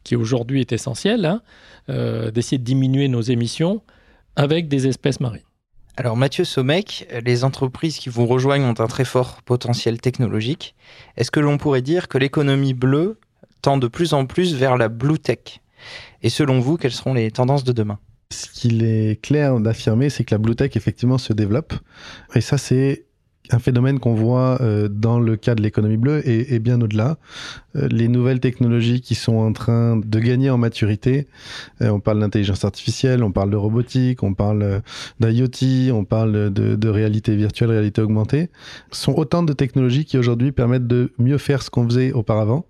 qui 0.04 0.16
aujourd'hui 0.16 0.62
est 0.62 0.72
essentiel, 0.72 1.26
hein, 1.26 1.42
euh, 1.90 2.30
d'essayer 2.30 2.60
de 2.60 2.64
diminuer 2.64 3.08
nos 3.08 3.22
émissions 3.22 3.82
avec 4.36 4.68
des 4.68 4.86
espèces 4.86 5.20
marines. 5.20 5.42
Alors 5.98 6.18
Mathieu 6.18 6.44
Somec, 6.44 7.08
les 7.24 7.46
entreprises 7.46 7.98
qui 7.98 8.10
vous 8.10 8.26
rejoignent 8.26 8.66
ont 8.66 8.80
un 8.80 8.88
très 8.88 9.06
fort 9.06 9.42
potentiel 9.44 10.02
technologique. 10.02 10.76
Est-ce 11.16 11.32
que 11.32 11.40
l'on 11.40 11.58
pourrait 11.58 11.82
dire 11.82 12.10
que 12.10 12.18
l'économie 12.18 12.74
bleue 12.74 13.18
tend 13.62 13.78
de 13.78 13.88
plus 13.88 14.14
en 14.14 14.26
plus 14.26 14.56
vers 14.56 14.76
la 14.76 14.90
blue 14.90 15.20
tech? 15.20 15.62
Et 16.22 16.30
selon 16.30 16.60
vous, 16.60 16.76
quelles 16.76 16.92
seront 16.92 17.14
les 17.14 17.32
tendances 17.32 17.64
de 17.64 17.72
demain? 17.72 18.00
Ce 18.32 18.48
qu'il 18.48 18.84
est 18.84 19.22
clair 19.22 19.58
d'affirmer, 19.60 20.10
c'est 20.10 20.26
que 20.26 20.34
la 20.34 20.40
Blue 20.40 20.56
Tech 20.56 20.72
effectivement 20.76 21.20
se 21.20 21.32
développe. 21.32 21.74
Et 22.34 22.42
ça, 22.42 22.58
c'est 22.58 23.06
un 23.52 23.60
phénomène 23.60 24.00
qu'on 24.00 24.14
voit 24.14 24.62
euh, 24.62 24.88
dans 24.88 25.20
le 25.20 25.36
cas 25.36 25.56
de 25.56 25.62
l'économie 25.62 25.98
bleue 25.98 26.28
et, 26.28 26.60
bien 26.60 26.82
au-delà. 26.82 27.18
Euh, 27.76 27.88
les 27.90 28.08
nouvelles 28.08 28.40
technologies 28.40 29.02
qui 29.02 29.16
sont 29.16 29.36
en 29.36 29.54
train 29.54 29.98
de 29.98 30.20
gagner 30.20 30.50
en 30.50 30.58
maturité, 30.58 31.28
euh, 31.82 31.90
on 31.90 32.00
parle 32.00 32.20
d'intelligence 32.20 32.66
artificielle, 32.66 33.24
on 33.24 33.32
parle 33.32 33.50
de 33.50 33.58
robotique, 33.58 34.24
on 34.24 34.34
parle 34.34 34.82
d'IoT, 35.20 35.94
on 35.94 36.06
parle 36.06 36.52
de, 36.52 36.76
de, 36.76 36.90
réalité 36.90 37.36
virtuelle, 37.36 37.72
réalité 37.72 38.02
augmentée, 38.02 38.50
sont 38.92 39.14
autant 39.14 39.44
de 39.44 39.54
technologies 39.54 40.06
qui 40.06 40.18
aujourd'hui 40.18 40.52
permettent 40.52 40.88
de 40.88 41.12
mieux 41.18 41.38
faire 41.38 41.62
ce 41.62 41.70
qu'on 41.70 41.86
faisait 41.86 42.12
auparavant 42.12 42.66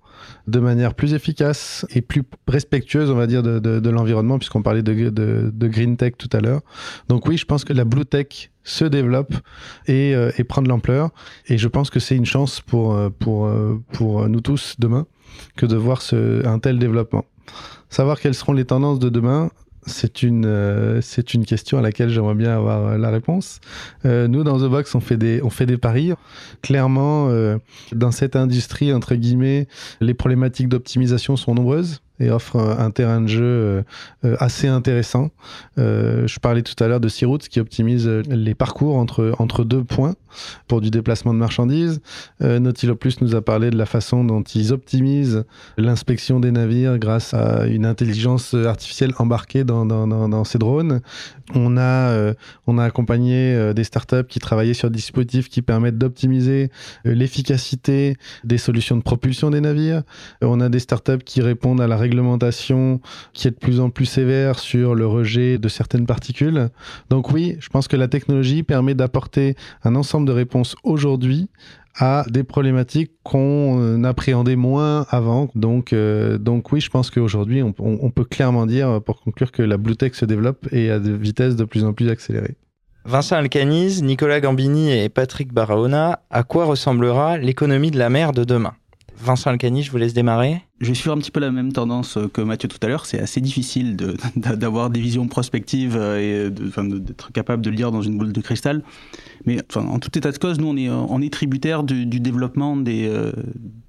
de 0.48 0.60
manière 0.60 0.94
plus 0.94 1.14
efficace 1.14 1.86
et 1.90 2.02
plus 2.02 2.24
respectueuse, 2.48 3.10
on 3.10 3.16
va 3.16 3.28
dire, 3.28 3.44
de, 3.44 3.90
l'environnement, 3.90 4.38
puisqu'on 4.38 4.62
parlait 4.62 4.84
de, 4.84 5.10
de, 5.10 5.68
green 5.68 5.98
tech 5.98 6.14
tout 6.18 6.30
à 6.34 6.40
l'heure. 6.40 6.62
Donc 7.10 7.28
oui, 7.28 7.38
je 7.38 7.46
pense 7.46 7.64
que 7.64 7.74
la 7.74 7.86
blue 7.86 8.06
tech 8.06 8.52
se 8.64 8.86
développe 8.86 9.34
et, 9.88 10.16
euh, 10.16 10.32
et 10.38 10.44
prend 10.44 10.62
de 10.62 10.70
l'ampleur. 10.70 11.10
Et 11.48 11.58
je 11.58 11.68
pense 11.68 11.90
que 11.90 12.00
c'est 12.00 12.16
une 12.16 12.26
chance 12.26 12.62
pour, 12.62 12.94
euh, 12.94 13.10
pour, 13.10 13.46
euh, 13.46 13.82
pour 13.94 14.28
nous 14.28 14.42
tous 14.42 14.76
demain 14.80 15.06
que 15.56 15.66
de 15.66 15.76
voir 15.76 16.02
ce, 16.02 16.46
un 16.46 16.60
tel 16.60 16.80
développement. 16.80 17.26
Savoir 17.90 18.20
quelles 18.20 18.34
seront 18.34 18.54
les 18.54 18.66
tendances 18.66 19.00
de 19.00 19.10
demain, 19.10 19.52
c'est 19.86 20.24
une, 20.24 20.46
euh, 20.46 21.02
une 21.34 21.46
question 21.46 21.78
à 21.78 21.82
laquelle 21.82 22.10
j'aimerais 22.10 22.36
bien 22.36 22.56
avoir 22.56 22.88
euh, 22.88 22.98
la 22.98 23.10
réponse. 23.10 23.60
Euh, 24.06 24.28
nous, 24.28 24.44
dans 24.44 24.58
The 24.58 24.70
Box, 24.70 24.96
on 24.96 25.00
fait 25.00 25.18
des, 25.18 25.42
on 25.44 25.50
fait 25.50 25.66
des 25.66 25.78
paris. 25.78 26.14
Clairement, 26.62 27.30
dans 27.92 28.12
cette 28.12 28.36
industrie, 28.36 28.94
entre 28.94 29.16
guillemets, 29.16 29.68
les 30.02 30.14
problématiques 30.14 30.70
d'optimisation 30.70 31.36
sont 31.36 31.54
nombreuses 31.54 32.02
et 32.20 32.30
offre 32.30 32.58
un 32.58 32.92
terrain 32.92 33.22
de 33.22 33.28
jeu 33.28 33.44
euh, 33.44 33.82
euh, 34.24 34.36
assez 34.40 34.68
intéressant. 34.68 35.32
Euh, 35.78 36.28
je 36.28 36.40
parlais 36.40 36.62
tout 36.62 36.82
à 36.84 36.88
l'heure 36.88 37.00
de 37.00 37.10
Searoots 37.10 37.50
qui 37.50 37.60
optimise 37.60 38.08
les 38.08 38.56
parcours 38.56 38.96
entre, 38.96 39.34
entre 39.40 39.64
deux 39.64 39.84
points 39.84 40.16
pour 40.68 40.82
du 40.82 40.90
déplacement 40.90 41.34
de 41.34 41.40
marchandises. 41.40 42.02
Nautilus 42.42 43.18
nous 43.22 43.36
a 43.36 43.42
parlé 43.42 43.70
de 43.70 43.78
la 43.78 43.86
façon 43.86 44.26
dont 44.26 44.42
ils 44.42 44.74
optimisent 44.74 45.46
l'inspection 45.78 46.42
des 46.42 46.52
navires 46.52 46.98
grâce 47.00 47.34
à 47.34 47.68
une 47.68 47.86
intelligence 47.86 48.54
artificielle 48.54 49.14
embarquée 49.18 49.64
dans, 49.64 49.86
dans, 49.86 50.08
dans, 50.08 50.28
dans 50.28 50.44
ces 50.44 50.58
drones. 50.58 51.00
On 51.54 51.78
a, 51.78 52.34
on 52.68 52.78
a 52.78 52.84
accompagné 52.84 53.74
des 53.74 53.84
startups 53.86 54.26
qui 54.28 54.40
travaillaient 54.40 54.74
sur 54.74 54.90
des 54.90 54.98
dispositifs 54.98 55.48
qui 55.48 55.62
permettent 55.62 55.98
d'optimiser 55.98 56.70
l'efficacité 57.06 58.18
des 58.44 58.58
solutions 58.58 58.98
de 58.98 59.04
propulsion 59.04 59.52
des 59.52 59.62
navires. 59.62 60.04
On 60.42 60.60
a 60.60 60.68
des 60.68 60.80
startups 60.80 61.24
qui 61.24 61.42
répondent 61.42 61.80
à 61.80 61.88
la 61.88 61.96
réglementation 62.06 63.02
qui 63.34 63.48
est 63.48 63.52
de 63.52 63.56
plus 63.56 63.80
en 63.80 63.90
plus 63.90 64.06
sévère 64.06 64.60
sur 64.60 64.96
le 64.96 65.08
rejet 65.08 65.58
de 65.58 65.68
certaines 65.68 66.06
particules. 66.06 66.70
Donc 67.10 67.32
oui, 67.32 67.58
je 67.60 67.70
pense 67.70 67.88
que 67.88 67.98
la 67.98 68.08
technologie 68.08 68.64
permet 68.64 68.94
d'apporter 68.94 69.56
un 69.84 69.96
ensemble 69.96 70.28
de 70.28 70.32
réponses 70.32 70.76
aujourd'hui 70.84 71.50
à 71.98 72.26
des 72.30 72.44
problématiques 72.44 73.12
qu'on 73.24 73.80
euh, 73.80 74.04
appréhendait 74.04 74.58
moins 74.58 75.06
avant. 75.10 75.50
Donc, 75.56 75.94
euh, 75.94 76.38
donc 76.38 76.72
oui, 76.72 76.82
je 76.82 76.90
pense 76.90 77.10
qu'aujourd'hui, 77.10 77.64
on, 77.64 77.72
peut 78.12 78.26
clairement 78.26 78.66
dire, 78.66 79.02
pour 79.02 79.22
conclure, 79.22 79.52
que 79.52 79.62
la 79.62 79.78
Blue 79.78 79.96
Tech 79.96 80.14
se 80.14 80.26
développe 80.26 80.68
et 80.74 80.92
à 80.92 81.00
des 81.00 81.16
vitesses 81.16 81.56
de 81.56 81.64
plus 81.64 81.86
en 81.86 81.94
plus 81.94 82.10
accélérées. 82.10 82.58
Vincent 83.06 83.36
Alcaniz, 83.36 84.04
Nicolas 84.04 84.42
Gambini 84.42 84.92
et 84.92 85.10
Patrick 85.10 85.54
Barahona, 85.54 86.20
à 86.32 86.44
quoi 86.44 86.66
ressemblera 86.66 87.38
l'économie 87.38 87.92
de 87.92 88.00
la 88.00 88.10
mer 88.10 88.34
de 88.34 88.44
demain? 88.44 88.74
Vincent 89.18 89.50
Alcani, 89.50 89.82
je 89.82 89.92
vous 89.92 89.98
laisse 89.98 90.14
démarrer. 90.14 90.62
Je 90.82 90.94
suivre 90.94 91.16
un 91.16 91.20
petit 91.20 91.32
peu 91.32 91.40
la 91.40 91.52
même 91.52 91.72
tendance 91.72 92.18
que 92.34 92.42
Mathieu 92.42 92.68
tout 92.68 92.78
à 92.82 92.88
l'heure. 92.88 93.06
C'est 93.06 93.20
assez 93.20 93.42
difficile 93.42 93.96
d'avoir 94.36 94.90
des 94.90 95.00
visions 95.00 95.28
prospectives 95.28 95.96
et 95.96 96.50
d'être 96.50 97.32
capable 97.32 97.64
de 97.64 97.70
lire 97.70 97.92
dans 97.92 98.02
une 98.02 98.18
boule 98.18 98.34
de 98.34 98.42
cristal. 98.42 98.84
Mais 99.46 99.58
en 99.76 100.00
tout 100.00 100.18
état 100.18 100.32
de 100.32 100.38
cause, 100.38 100.60
nous, 100.60 100.68
on 100.68 100.78
est, 100.78 100.90
on 100.90 101.30
tributaire 101.30 101.84
du, 101.84 102.06
développement 102.06 102.76
des, 102.76 103.08
euh, 103.08 103.32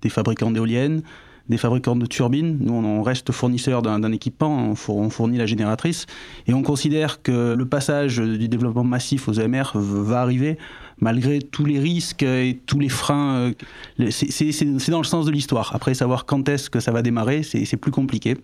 des 0.01 0.09
fabricants 0.09 0.51
d'éoliennes, 0.51 1.03
des 1.49 1.59
fabricants 1.59 1.97
de 1.97 2.07
turbines. 2.07 2.59
Nous, 2.61 2.73
on 2.73 3.03
reste 3.03 3.33
fournisseur 3.33 3.83
d'un 3.83 4.13
équipement, 4.13 4.75
on 4.89 5.11
fournit 5.11 5.39
la 5.39 5.47
génératrice, 5.47 6.07
et 6.47 6.55
on 6.55 6.63
considère 6.63 7.23
que 7.23 7.55
le 7.55 7.67
passage 7.67 8.19
du 8.19 8.49
développement 8.49 8.85
massif 8.85 9.29
aux 9.29 9.35
EMR 9.35 9.73
va 9.75 10.21
arriver 10.21 10.59
malgré 10.99 11.41
tous 11.41 11.65
les 11.65 11.79
risques 11.79 12.23
et 12.23 12.59
tous 12.67 12.79
les 12.79 12.89
freins. 12.89 13.53
Euh, 14.01 14.11
c'est 14.11 14.91
dans 14.91 14.99
le 14.99 15.05
sens 15.05 15.27
de 15.27 15.31
l'histoire. 15.31 15.75
Après, 15.75 15.95
savoir 15.95 16.25
quand 16.25 16.49
est-ce 16.49 16.71
que 16.71 16.81
ça 16.81 16.93
va 16.93 17.03
démarrer, 17.03 17.43
c'est 17.43 17.77
plus 17.77 17.91
compliqué. 17.93 18.37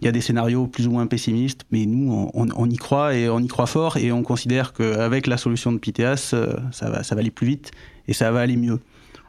Il 0.00 0.04
y 0.04 0.08
a 0.08 0.12
des 0.12 0.20
scénarios 0.20 0.68
plus 0.68 0.86
ou 0.86 0.92
moins 0.92 1.06
pessimistes, 1.08 1.64
mais 1.72 1.84
nous, 1.84 2.30
on, 2.32 2.70
y 2.70 2.76
croit 2.76 3.16
et 3.16 3.28
on 3.28 3.40
y 3.40 3.48
croit 3.48 3.66
fort 3.66 3.96
et 3.96 4.12
on 4.12 4.22
considère 4.22 4.72
qu'avec 4.72 5.26
la 5.26 5.36
solution 5.36 5.72
de 5.72 5.78
PTAS, 5.78 6.30
euh, 6.34 6.54
ça 6.70 6.88
va, 6.88 7.00
aller 7.18 7.32
plus 7.32 7.48
vite 7.48 7.72
et 8.06 8.12
ça 8.12 8.30
va 8.30 8.40
aller 8.40 8.56
mieux. 8.56 8.78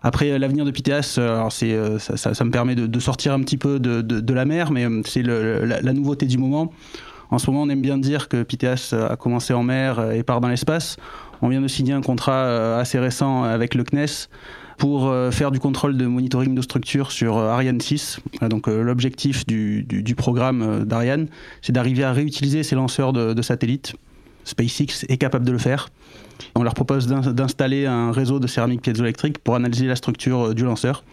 Après, 0.03 0.37
l'avenir 0.37 0.65
de 0.65 0.71
euh, 0.71 1.35
alors 1.35 1.51
ça, 1.51 2.45
me 2.45 2.51
permet 2.51 2.75
de, 2.75 2.99
sortir 2.99 3.33
un 3.33 3.41
petit 3.41 3.57
peu 3.57 3.79
de, 3.79 4.33
la 4.33 4.45
mer, 4.45 4.71
mais 4.71 4.85
c'est 5.05 5.23
la, 5.23 5.93
nouveauté 5.93 6.27
du 6.27 6.37
moment. 6.37 6.71
En 7.31 7.39
ce 7.39 7.49
moment, 7.49 7.63
on 7.63 7.69
aime 7.69 7.81
bien 7.81 7.97
dire 7.97 8.27
que 8.27 8.43
PTAS 8.43 8.93
a 8.93 9.15
commencé 9.15 9.53
en 9.53 9.63
mer 9.63 10.11
et 10.11 10.23
part 10.23 10.39
dans 10.39 10.47
l'espace. 10.47 10.97
On 11.41 11.47
vient 11.47 11.61
de 11.61 11.67
signer 11.67 11.93
un 11.93 12.01
contrat 12.01 12.43
euh, 12.43 12.79
assez 12.79 12.99
récent 12.99 13.43
avec 13.43 13.75
le 13.75 13.83
CNES 13.83 14.27
pour 14.77 15.07
euh, 15.07 15.31
faire 15.31 15.51
du 15.51 15.59
contrôle 15.59 15.97
de 15.97 16.05
monitoring 16.05 16.55
de 16.55 16.61
structure 16.61 17.11
sur 17.11 17.37
euh, 17.37 17.49
Ariane 17.49 17.79
6. 17.79 18.19
Donc 18.49 18.67
l'objectif 18.67 19.45
du, 19.45 20.15
programme 20.17 20.85
d'Ariane, 20.85 21.27
c'est 21.61 21.71
d'arriver 21.71 22.03
à 22.03 22.11
réutiliser 22.11 22.63
ces 22.63 22.75
lanceurs 22.75 23.13
de, 23.13 23.41
satellites. 23.41 23.93
SpaceX 24.45 25.05
est 25.07 25.17
capable 25.17 25.45
de 25.45 25.51
le 25.51 25.57
faire. 25.57 25.89
On 26.55 26.63
leur 26.63 26.73
propose 26.73 27.07
d'installer 27.07 27.85
un 27.85 28.11
réseau 28.11 28.39
de 28.39 28.47
céramique 28.47 28.81
piézoélectrique 28.81 29.37
pour 29.39 29.55
analyser 29.55 29.85
la 29.85 29.95
structure 29.95 30.55
du 30.55 30.63
lanceur. 30.63 31.03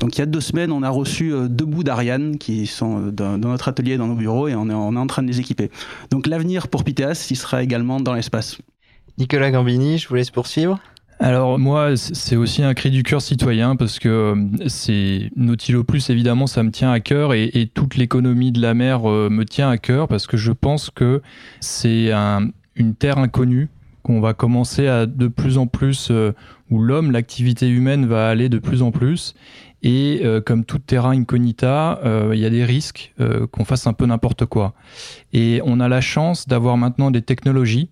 Donc 0.00 0.16
il 0.16 0.18
y 0.18 0.22
a 0.22 0.26
deux 0.26 0.40
semaines, 0.40 0.72
on 0.72 0.82
a 0.82 0.90
reçu 0.90 1.32
deux 1.48 1.64
bouts 1.64 1.84
d'Ariane 1.84 2.38
qui 2.38 2.66
sont 2.66 3.00
dans, 3.12 3.38
notre 3.38 3.68
atelier, 3.68 3.96
dans 3.96 4.08
nos 4.08 4.16
bureaux, 4.16 4.48
et 4.48 4.54
on 4.54 4.68
est 4.68 4.74
en 4.74 5.06
train 5.06 5.22
de 5.22 5.28
les 5.28 5.40
équiper. 5.40 5.70
Donc 6.10 6.26
l'avenir 6.26 6.68
pour 6.68 6.82
PITEAS, 6.84 7.28
il 7.30 7.36
sera 7.36 7.62
également 7.62 8.00
dans 8.00 8.14
l'espace. 8.14 8.58
Nicolas 9.18 9.50
Gambini, 9.50 9.98
je 9.98 10.08
vous 10.08 10.14
laisse 10.14 10.30
poursuivre. 10.30 10.80
Alors 11.22 11.56
moi, 11.56 11.96
c'est 11.96 12.34
aussi 12.34 12.64
un 12.64 12.74
cri 12.74 12.90
du 12.90 13.04
cœur 13.04 13.22
citoyen 13.22 13.76
parce 13.76 14.00
que 14.00 14.08
euh, 14.08 14.66
c'est 14.66 15.30
Nautilo 15.36 15.84
Plus, 15.84 16.10
évidemment, 16.10 16.48
ça 16.48 16.64
me 16.64 16.72
tient 16.72 16.90
à 16.90 16.98
cœur 16.98 17.32
et, 17.32 17.70
toute 17.72 17.94
l'économie 17.94 18.50
de 18.50 18.60
la 18.60 18.74
mer 18.74 19.08
euh, 19.08 19.28
me 19.30 19.44
tient 19.44 19.70
à 19.70 19.78
cœur 19.78 20.08
parce 20.08 20.26
que 20.26 20.36
je 20.36 20.50
pense 20.50 20.90
que 20.90 21.22
c'est 21.60 22.10
une 22.74 22.94
terre 22.96 23.18
inconnue 23.18 23.68
qu'on 24.02 24.20
va 24.20 24.34
commencer 24.34 24.88
à 24.88 25.06
de 25.06 25.28
plus 25.28 25.58
en 25.58 25.68
plus, 25.68 26.08
euh, 26.10 26.32
où 26.70 26.82
l'homme, 26.82 27.12
l'activité 27.12 27.68
humaine 27.68 28.06
va 28.06 28.28
aller 28.28 28.48
de 28.48 28.58
plus 28.58 28.82
en 28.82 28.90
plus. 28.90 29.34
Et 29.84 30.22
comme 30.46 30.64
tout 30.64 30.78
terrain 30.78 31.10
incognita, 31.10 32.00
il 32.32 32.38
y 32.38 32.46
a 32.46 32.50
des 32.50 32.64
risques 32.64 33.12
qu'on 33.50 33.64
fasse 33.64 33.88
un 33.88 33.92
peu 33.92 34.06
n'importe 34.06 34.46
quoi. 34.46 34.74
Et 35.32 35.60
on 35.64 35.80
a 35.80 35.88
la 35.88 36.00
chance 36.00 36.46
d'avoir 36.46 36.76
maintenant 36.76 37.10
des 37.10 37.22
technologies 37.22 37.90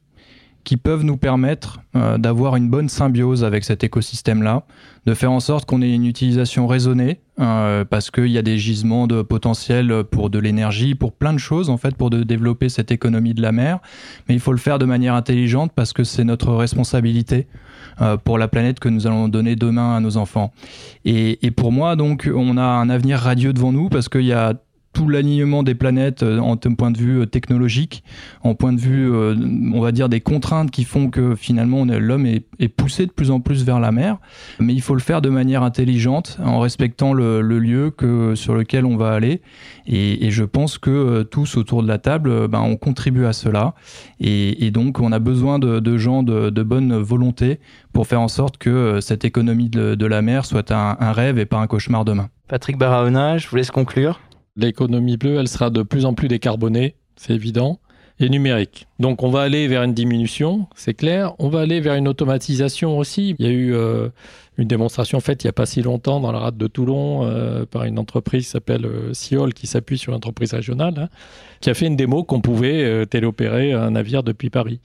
qui 0.64 0.76
peuvent 0.76 1.04
nous 1.04 1.16
permettre 1.16 1.80
euh, 1.96 2.18
d'avoir 2.18 2.56
une 2.56 2.68
bonne 2.68 2.88
symbiose 2.88 3.44
avec 3.44 3.64
cet 3.64 3.82
écosystème-là, 3.84 4.64
de 5.06 5.14
faire 5.14 5.32
en 5.32 5.40
sorte 5.40 5.64
qu'on 5.64 5.82
ait 5.82 5.92
une 5.92 6.06
utilisation 6.06 6.66
raisonnée, 6.66 7.20
euh, 7.40 7.84
parce 7.84 8.10
qu'il 8.10 8.26
y 8.26 8.38
a 8.38 8.42
des 8.42 8.58
gisements 8.58 9.06
de 9.06 9.22
potentiel 9.22 10.04
pour 10.10 10.28
de 10.28 10.38
l'énergie, 10.38 10.94
pour 10.94 11.12
plein 11.12 11.32
de 11.32 11.38
choses 11.38 11.70
en 11.70 11.78
fait, 11.78 11.96
pour 11.96 12.10
de 12.10 12.22
développer 12.22 12.68
cette 12.68 12.90
économie 12.90 13.34
de 13.34 13.42
la 13.42 13.52
mer. 13.52 13.78
Mais 14.28 14.34
il 14.34 14.40
faut 14.40 14.52
le 14.52 14.58
faire 14.58 14.78
de 14.78 14.84
manière 14.84 15.14
intelligente 15.14 15.72
parce 15.74 15.92
que 15.92 16.04
c'est 16.04 16.24
notre 16.24 16.52
responsabilité 16.52 17.46
euh, 18.02 18.16
pour 18.16 18.38
la 18.38 18.48
planète 18.48 18.78
que 18.80 18.88
nous 18.88 19.06
allons 19.06 19.28
donner 19.28 19.56
demain 19.56 19.96
à 19.96 20.00
nos 20.00 20.16
enfants. 20.16 20.52
Et, 21.04 21.44
et 21.46 21.50
pour 21.50 21.72
moi, 21.72 21.96
donc, 21.96 22.30
on 22.32 22.56
a 22.56 22.62
un 22.62 22.90
avenir 22.90 23.18
radieux 23.18 23.52
devant 23.52 23.72
nous 23.72 23.88
parce 23.88 24.08
qu'il 24.08 24.26
y 24.26 24.32
a 24.32 24.54
tout 24.92 25.08
l'alignement 25.08 25.62
des 25.62 25.74
planètes 25.74 26.22
euh, 26.22 26.38
en 26.38 26.56
point 26.56 26.90
de 26.90 26.98
vue 26.98 27.20
euh, 27.20 27.26
technologique, 27.26 28.02
en 28.42 28.54
point 28.54 28.72
de 28.72 28.80
vue, 28.80 29.10
euh, 29.12 29.34
on 29.72 29.80
va 29.80 29.92
dire, 29.92 30.08
des 30.08 30.20
contraintes 30.20 30.70
qui 30.70 30.84
font 30.84 31.10
que 31.10 31.34
finalement 31.36 31.84
l'homme 31.84 32.26
est, 32.26 32.68
poussé 32.68 33.06
de 33.06 33.12
plus 33.12 33.30
en 33.30 33.40
plus 33.40 33.64
vers 33.64 33.80
la 33.80 33.92
mer. 33.92 34.18
Mais 34.58 34.74
il 34.74 34.80
faut 34.80 34.94
le 34.94 35.00
faire 35.00 35.22
de 35.22 35.28
manière 35.28 35.62
intelligente, 35.62 36.38
en 36.44 36.60
respectant 36.60 37.12
le, 37.12 37.40
lieu 37.40 37.90
que, 37.90 38.34
sur 38.34 38.54
lequel 38.54 38.84
on 38.84 38.96
va 38.96 39.12
aller. 39.12 39.42
Et, 39.86 40.30
je 40.30 40.44
pense 40.44 40.78
que 40.78 41.22
tous 41.22 41.56
autour 41.56 41.82
de 41.82 41.88
la 41.88 41.98
table, 41.98 42.48
ben, 42.48 42.60
on 42.60 42.76
contribue 42.76 43.24
à 43.24 43.32
cela. 43.32 43.74
Et, 44.20 44.70
donc, 44.70 45.00
on 45.00 45.10
a 45.12 45.18
besoin 45.18 45.58
de, 45.58 45.96
gens 45.96 46.22
de, 46.22 46.62
bonne 46.62 46.96
volonté 46.96 47.58
pour 47.92 48.06
faire 48.06 48.20
en 48.20 48.28
sorte 48.28 48.58
que 48.58 49.00
cette 49.00 49.24
économie 49.24 49.68
de, 49.68 50.06
la 50.06 50.22
mer 50.22 50.44
soit 50.44 50.70
un, 50.70 50.96
un 51.00 51.12
rêve 51.12 51.38
et 51.38 51.46
pas 51.46 51.58
un 51.58 51.66
cauchemar 51.66 52.04
demain. 52.04 52.28
Patrick 52.48 52.78
Barahona, 52.78 53.38
je 53.38 53.48
vous 53.48 53.56
laisse 53.56 53.70
conclure. 53.70 54.20
L'économie 54.56 55.16
bleue, 55.16 55.38
elle 55.38 55.48
sera 55.48 55.70
de 55.70 55.82
plus 55.82 56.04
en 56.04 56.14
plus 56.14 56.28
décarbonée, 56.28 56.96
c'est 57.16 57.34
évident, 57.34 57.78
et 58.20 58.28
numérique. 58.28 58.86
Donc 58.98 59.22
on 59.22 59.30
va 59.30 59.40
aller 59.40 59.66
vers 59.66 59.82
une 59.82 59.94
diminution, 59.94 60.66
c'est 60.76 60.94
clair. 60.94 61.32
On 61.38 61.48
va 61.48 61.60
aller 61.60 61.80
vers 61.80 61.94
une 61.94 62.06
automatisation 62.06 62.98
aussi. 62.98 63.34
Il 63.38 63.46
y 63.46 63.48
a 63.48 63.52
eu 63.52 63.74
euh, 63.74 64.10
une 64.58 64.68
démonstration 64.68 65.20
faite 65.20 65.42
il 65.42 65.46
n'y 65.46 65.50
a 65.50 65.54
pas 65.54 65.64
si 65.64 65.80
longtemps 65.80 66.20
dans 66.20 66.30
la 66.30 66.38
rade 66.38 66.58
de 66.58 66.66
Toulon 66.66 67.24
euh, 67.24 67.64
par 67.64 67.84
une 67.84 67.98
entreprise 67.98 68.44
qui 68.44 68.50
s'appelle 68.50 68.84
euh, 68.84 69.14
Siol, 69.14 69.54
qui 69.54 69.66
s'appuie 69.66 69.96
sur 69.96 70.12
une 70.12 70.18
entreprise 70.18 70.52
régionale, 70.52 70.94
hein, 70.98 71.08
qui 71.60 71.70
a 71.70 71.74
fait 71.74 71.86
une 71.86 71.96
démo 71.96 72.22
qu'on 72.22 72.42
pouvait 72.42 73.06
téléopérer 73.06 73.72
un 73.72 73.92
navire 73.92 74.22
depuis 74.22 74.50
Paris. 74.50 74.80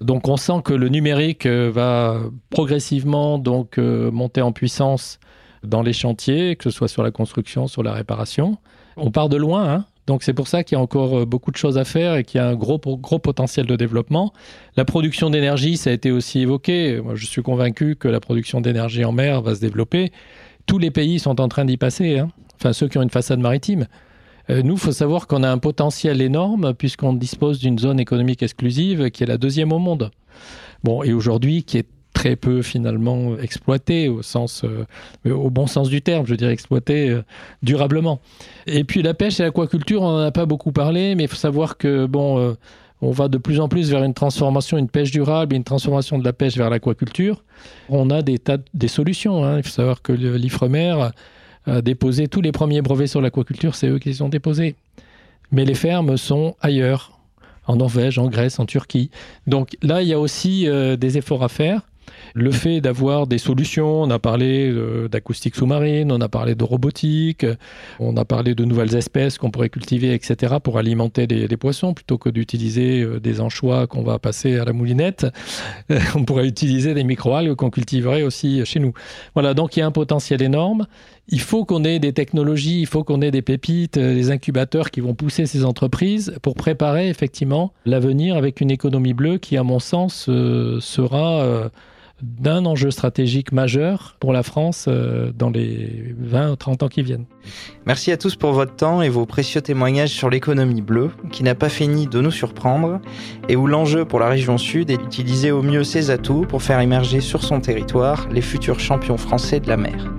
Donc 0.00 0.28
on 0.28 0.36
sent 0.36 0.60
que 0.64 0.74
le 0.74 0.88
numérique 0.88 1.46
va 1.46 2.18
progressivement 2.50 3.38
donc 3.38 3.78
monter 3.78 4.40
en 4.40 4.52
puissance 4.52 5.18
dans 5.64 5.82
les 5.82 5.92
chantiers, 5.92 6.56
que 6.56 6.64
ce 6.64 6.70
soit 6.70 6.88
sur 6.88 7.02
la 7.02 7.10
construction, 7.10 7.66
sur 7.68 7.82
la 7.82 7.92
réparation. 7.92 8.58
On 8.96 9.10
part 9.10 9.28
de 9.28 9.36
loin, 9.36 9.68
hein, 9.68 9.84
donc 10.06 10.24
c'est 10.24 10.34
pour 10.34 10.48
ça 10.48 10.64
qu'il 10.64 10.76
y 10.76 10.78
a 10.78 10.82
encore 10.82 11.20
euh, 11.20 11.24
beaucoup 11.24 11.50
de 11.50 11.56
choses 11.56 11.78
à 11.78 11.84
faire 11.84 12.16
et 12.16 12.24
qu'il 12.24 12.40
y 12.40 12.44
a 12.44 12.48
un 12.48 12.54
gros, 12.54 12.78
potentiel 12.78 13.66
de 13.66 13.76
développement. 13.76 14.32
La 14.76 14.84
production 14.84 15.30
d'énergie, 15.30 15.76
ça 15.76 15.90
a 15.90 15.92
été 15.92 16.10
aussi 16.10 16.40
évoqué. 16.40 17.00
Moi, 17.00 17.14
je 17.14 17.26
suis 17.26 17.42
convaincu 17.42 17.96
que 17.96 18.08
la 18.08 18.20
production 18.20 18.60
d'énergie 18.60 19.04
en 19.04 19.12
mer 19.12 19.42
va 19.42 19.54
se 19.54 19.60
développer. 19.60 20.12
Tous 20.66 20.78
les 20.78 20.90
pays 20.90 21.18
sont 21.18 21.40
en 21.40 21.48
train 21.48 21.64
d'y 21.64 21.76
passer, 21.76 22.18
hein. 22.18 22.30
enfin 22.56 22.72
ceux 22.72 22.88
qui 22.88 22.98
ont 22.98 23.02
une 23.02 23.10
façade 23.10 23.40
maritime. 23.40 23.86
Euh, 24.50 24.62
nous, 24.62 24.74
il 24.74 24.80
faut 24.80 24.92
savoir 24.92 25.28
qu'on 25.28 25.44
a 25.44 25.50
un 25.50 25.58
potentiel 25.58 26.20
énorme 26.20 26.74
puisqu'on 26.74 27.12
dispose 27.12 27.60
d'une 27.60 27.78
zone 27.78 28.00
économique 28.00 28.42
exclusive 28.42 29.10
qui 29.10 29.22
est 29.22 29.26
la 29.26 29.38
deuxième 29.38 29.72
au 29.72 29.78
monde. 29.78 30.10
Bon, 30.82 31.04
et 31.04 31.12
aujourd'hui, 31.12 31.62
qui 31.62 31.78
est 31.78 31.86
très 32.22 32.36
peu 32.36 32.62
finalement 32.62 33.36
exploité 33.38 34.08
au 34.08 34.22
sens, 34.22 34.62
euh, 34.64 34.84
au 35.28 35.50
bon 35.50 35.66
sens 35.66 35.88
du 35.88 36.02
terme, 36.02 36.24
je 36.24 36.36
dire 36.36 36.50
exploité 36.50 37.10
euh, 37.10 37.22
durablement. 37.64 38.20
Et 38.68 38.84
puis 38.84 39.02
la 39.02 39.12
pêche 39.12 39.40
et 39.40 39.42
l'aquaculture, 39.42 40.02
on 40.02 40.12
n'en 40.12 40.18
a 40.18 40.30
pas 40.30 40.46
beaucoup 40.46 40.70
parlé, 40.70 41.16
mais 41.16 41.24
il 41.24 41.28
faut 41.28 41.34
savoir 41.34 41.78
que 41.78 42.06
bon, 42.06 42.38
euh, 42.38 42.54
on 43.00 43.10
va 43.10 43.26
de 43.26 43.38
plus 43.38 43.58
en 43.58 43.68
plus 43.68 43.90
vers 43.90 44.04
une 44.04 44.14
transformation, 44.14 44.78
une 44.78 44.88
pêche 44.88 45.10
durable, 45.10 45.56
une 45.56 45.64
transformation 45.64 46.16
de 46.16 46.24
la 46.24 46.32
pêche 46.32 46.56
vers 46.56 46.70
l'aquaculture. 46.70 47.42
On 47.88 48.08
a 48.10 48.22
des 48.22 48.38
tas, 48.38 48.58
des 48.72 48.86
solutions. 48.86 49.44
Hein. 49.44 49.56
Il 49.56 49.64
faut 49.64 49.70
savoir 49.70 50.00
que 50.00 50.12
l'Ifremer 50.12 51.08
a 51.66 51.82
déposé 51.82 52.28
tous 52.28 52.40
les 52.40 52.52
premiers 52.52 52.82
brevets 52.82 53.08
sur 53.08 53.20
l'aquaculture, 53.20 53.74
c'est 53.74 53.88
eux 53.88 53.98
qui 53.98 54.10
les 54.10 54.22
ont 54.22 54.28
déposés. 54.28 54.76
Mais 55.50 55.64
les 55.64 55.74
fermes 55.74 56.16
sont 56.16 56.54
ailleurs, 56.60 57.18
en 57.66 57.74
Norvège, 57.74 58.16
en 58.20 58.28
Grèce, 58.28 58.60
en 58.60 58.66
Turquie. 58.66 59.10
Donc 59.48 59.76
là, 59.82 60.02
il 60.02 60.08
y 60.08 60.12
a 60.12 60.20
aussi 60.20 60.68
des 60.98 61.18
efforts 61.18 61.42
à 61.42 61.48
faire. 61.48 61.82
Le 62.34 62.50
fait 62.50 62.80
d'avoir 62.80 63.26
des 63.26 63.38
solutions, 63.38 64.02
on 64.02 64.10
a 64.10 64.18
parlé 64.18 64.70
euh, 64.70 65.08
d'acoustique 65.08 65.54
sous-marine, 65.54 66.10
on 66.10 66.20
a 66.20 66.28
parlé 66.28 66.54
de 66.54 66.64
robotique, 66.64 67.44
on 68.00 68.16
a 68.16 68.24
parlé 68.24 68.54
de 68.54 68.64
nouvelles 68.64 68.96
espèces 68.96 69.36
qu'on 69.36 69.50
pourrait 69.50 69.68
cultiver, 69.68 70.14
etc., 70.14 70.54
pour 70.62 70.78
alimenter 70.78 71.26
les, 71.26 71.56
poissons, 71.56 71.92
plutôt 71.92 72.16
que 72.16 72.30
d'utiliser 72.30 73.02
euh, 73.02 73.20
des 73.20 73.40
anchois 73.40 73.86
qu'on 73.86 74.02
va 74.02 74.18
passer 74.18 74.58
à 74.58 74.64
la 74.64 74.72
moulinette. 74.72 75.26
on 76.14 76.24
pourrait 76.24 76.46
utiliser 76.46 76.94
des 76.94 77.04
microalgues 77.04 77.54
qu'on 77.54 77.70
cultiverait 77.70 78.22
aussi 78.22 78.64
chez 78.64 78.80
nous. 78.80 78.94
Voilà, 79.34 79.52
donc 79.52 79.76
il 79.76 79.80
y 79.80 79.82
a 79.82 79.86
un 79.86 79.92
potentiel 79.92 80.42
énorme. 80.42 80.86
Il 81.28 81.40
faut 81.40 81.64
qu'on 81.64 81.84
ait 81.84 81.98
des 81.98 82.12
technologies, 82.14 82.80
il 82.80 82.86
faut 82.86 83.04
qu'on 83.04 83.20
ait 83.20 83.30
des 83.30 83.42
pépites, 83.42 83.98
euh, 83.98 84.14
des 84.14 84.30
incubateurs 84.30 84.90
qui 84.90 85.00
vont 85.00 85.14
pousser 85.14 85.44
ces 85.44 85.66
entreprises 85.66 86.34
pour 86.40 86.54
préparer 86.54 87.10
effectivement 87.10 87.74
l'avenir 87.84 88.36
avec 88.36 88.62
une 88.62 88.70
économie 88.70 89.12
bleue 89.12 89.36
qui, 89.36 89.58
à 89.58 89.62
mon 89.62 89.78
sens, 89.78 90.24
sera 90.24 91.70
d'un 92.22 92.64
enjeu 92.66 92.90
stratégique 92.90 93.52
majeur 93.52 94.16
pour 94.20 94.32
la 94.32 94.42
France 94.42 94.86
euh, 94.88 95.32
dans 95.36 95.50
les 95.50 96.14
20 96.18 96.52
ou 96.52 96.56
30 96.56 96.82
ans 96.84 96.88
qui 96.88 97.02
viennent. 97.02 97.26
Merci 97.84 98.12
à 98.12 98.16
tous 98.16 98.36
pour 98.36 98.52
votre 98.52 98.76
temps 98.76 99.02
et 99.02 99.08
vos 99.08 99.26
précieux 99.26 99.60
témoignages 99.60 100.10
sur 100.10 100.30
l'économie 100.30 100.82
bleue, 100.82 101.10
qui 101.32 101.42
n'a 101.42 101.54
pas 101.54 101.68
fini 101.68 102.06
de 102.06 102.20
nous 102.20 102.30
surprendre, 102.30 103.00
et 103.48 103.56
où 103.56 103.66
l'enjeu 103.66 104.04
pour 104.04 104.20
la 104.20 104.28
région 104.28 104.56
sud 104.56 104.90
est 104.90 104.98
d'utiliser 104.98 105.50
au 105.50 105.62
mieux 105.62 105.84
ses 105.84 106.10
atouts 106.10 106.46
pour 106.48 106.62
faire 106.62 106.80
émerger 106.80 107.20
sur 107.20 107.42
son 107.42 107.60
territoire 107.60 108.28
les 108.30 108.42
futurs 108.42 108.80
champions 108.80 109.18
français 109.18 109.60
de 109.60 109.68
la 109.68 109.76
mer. 109.76 110.12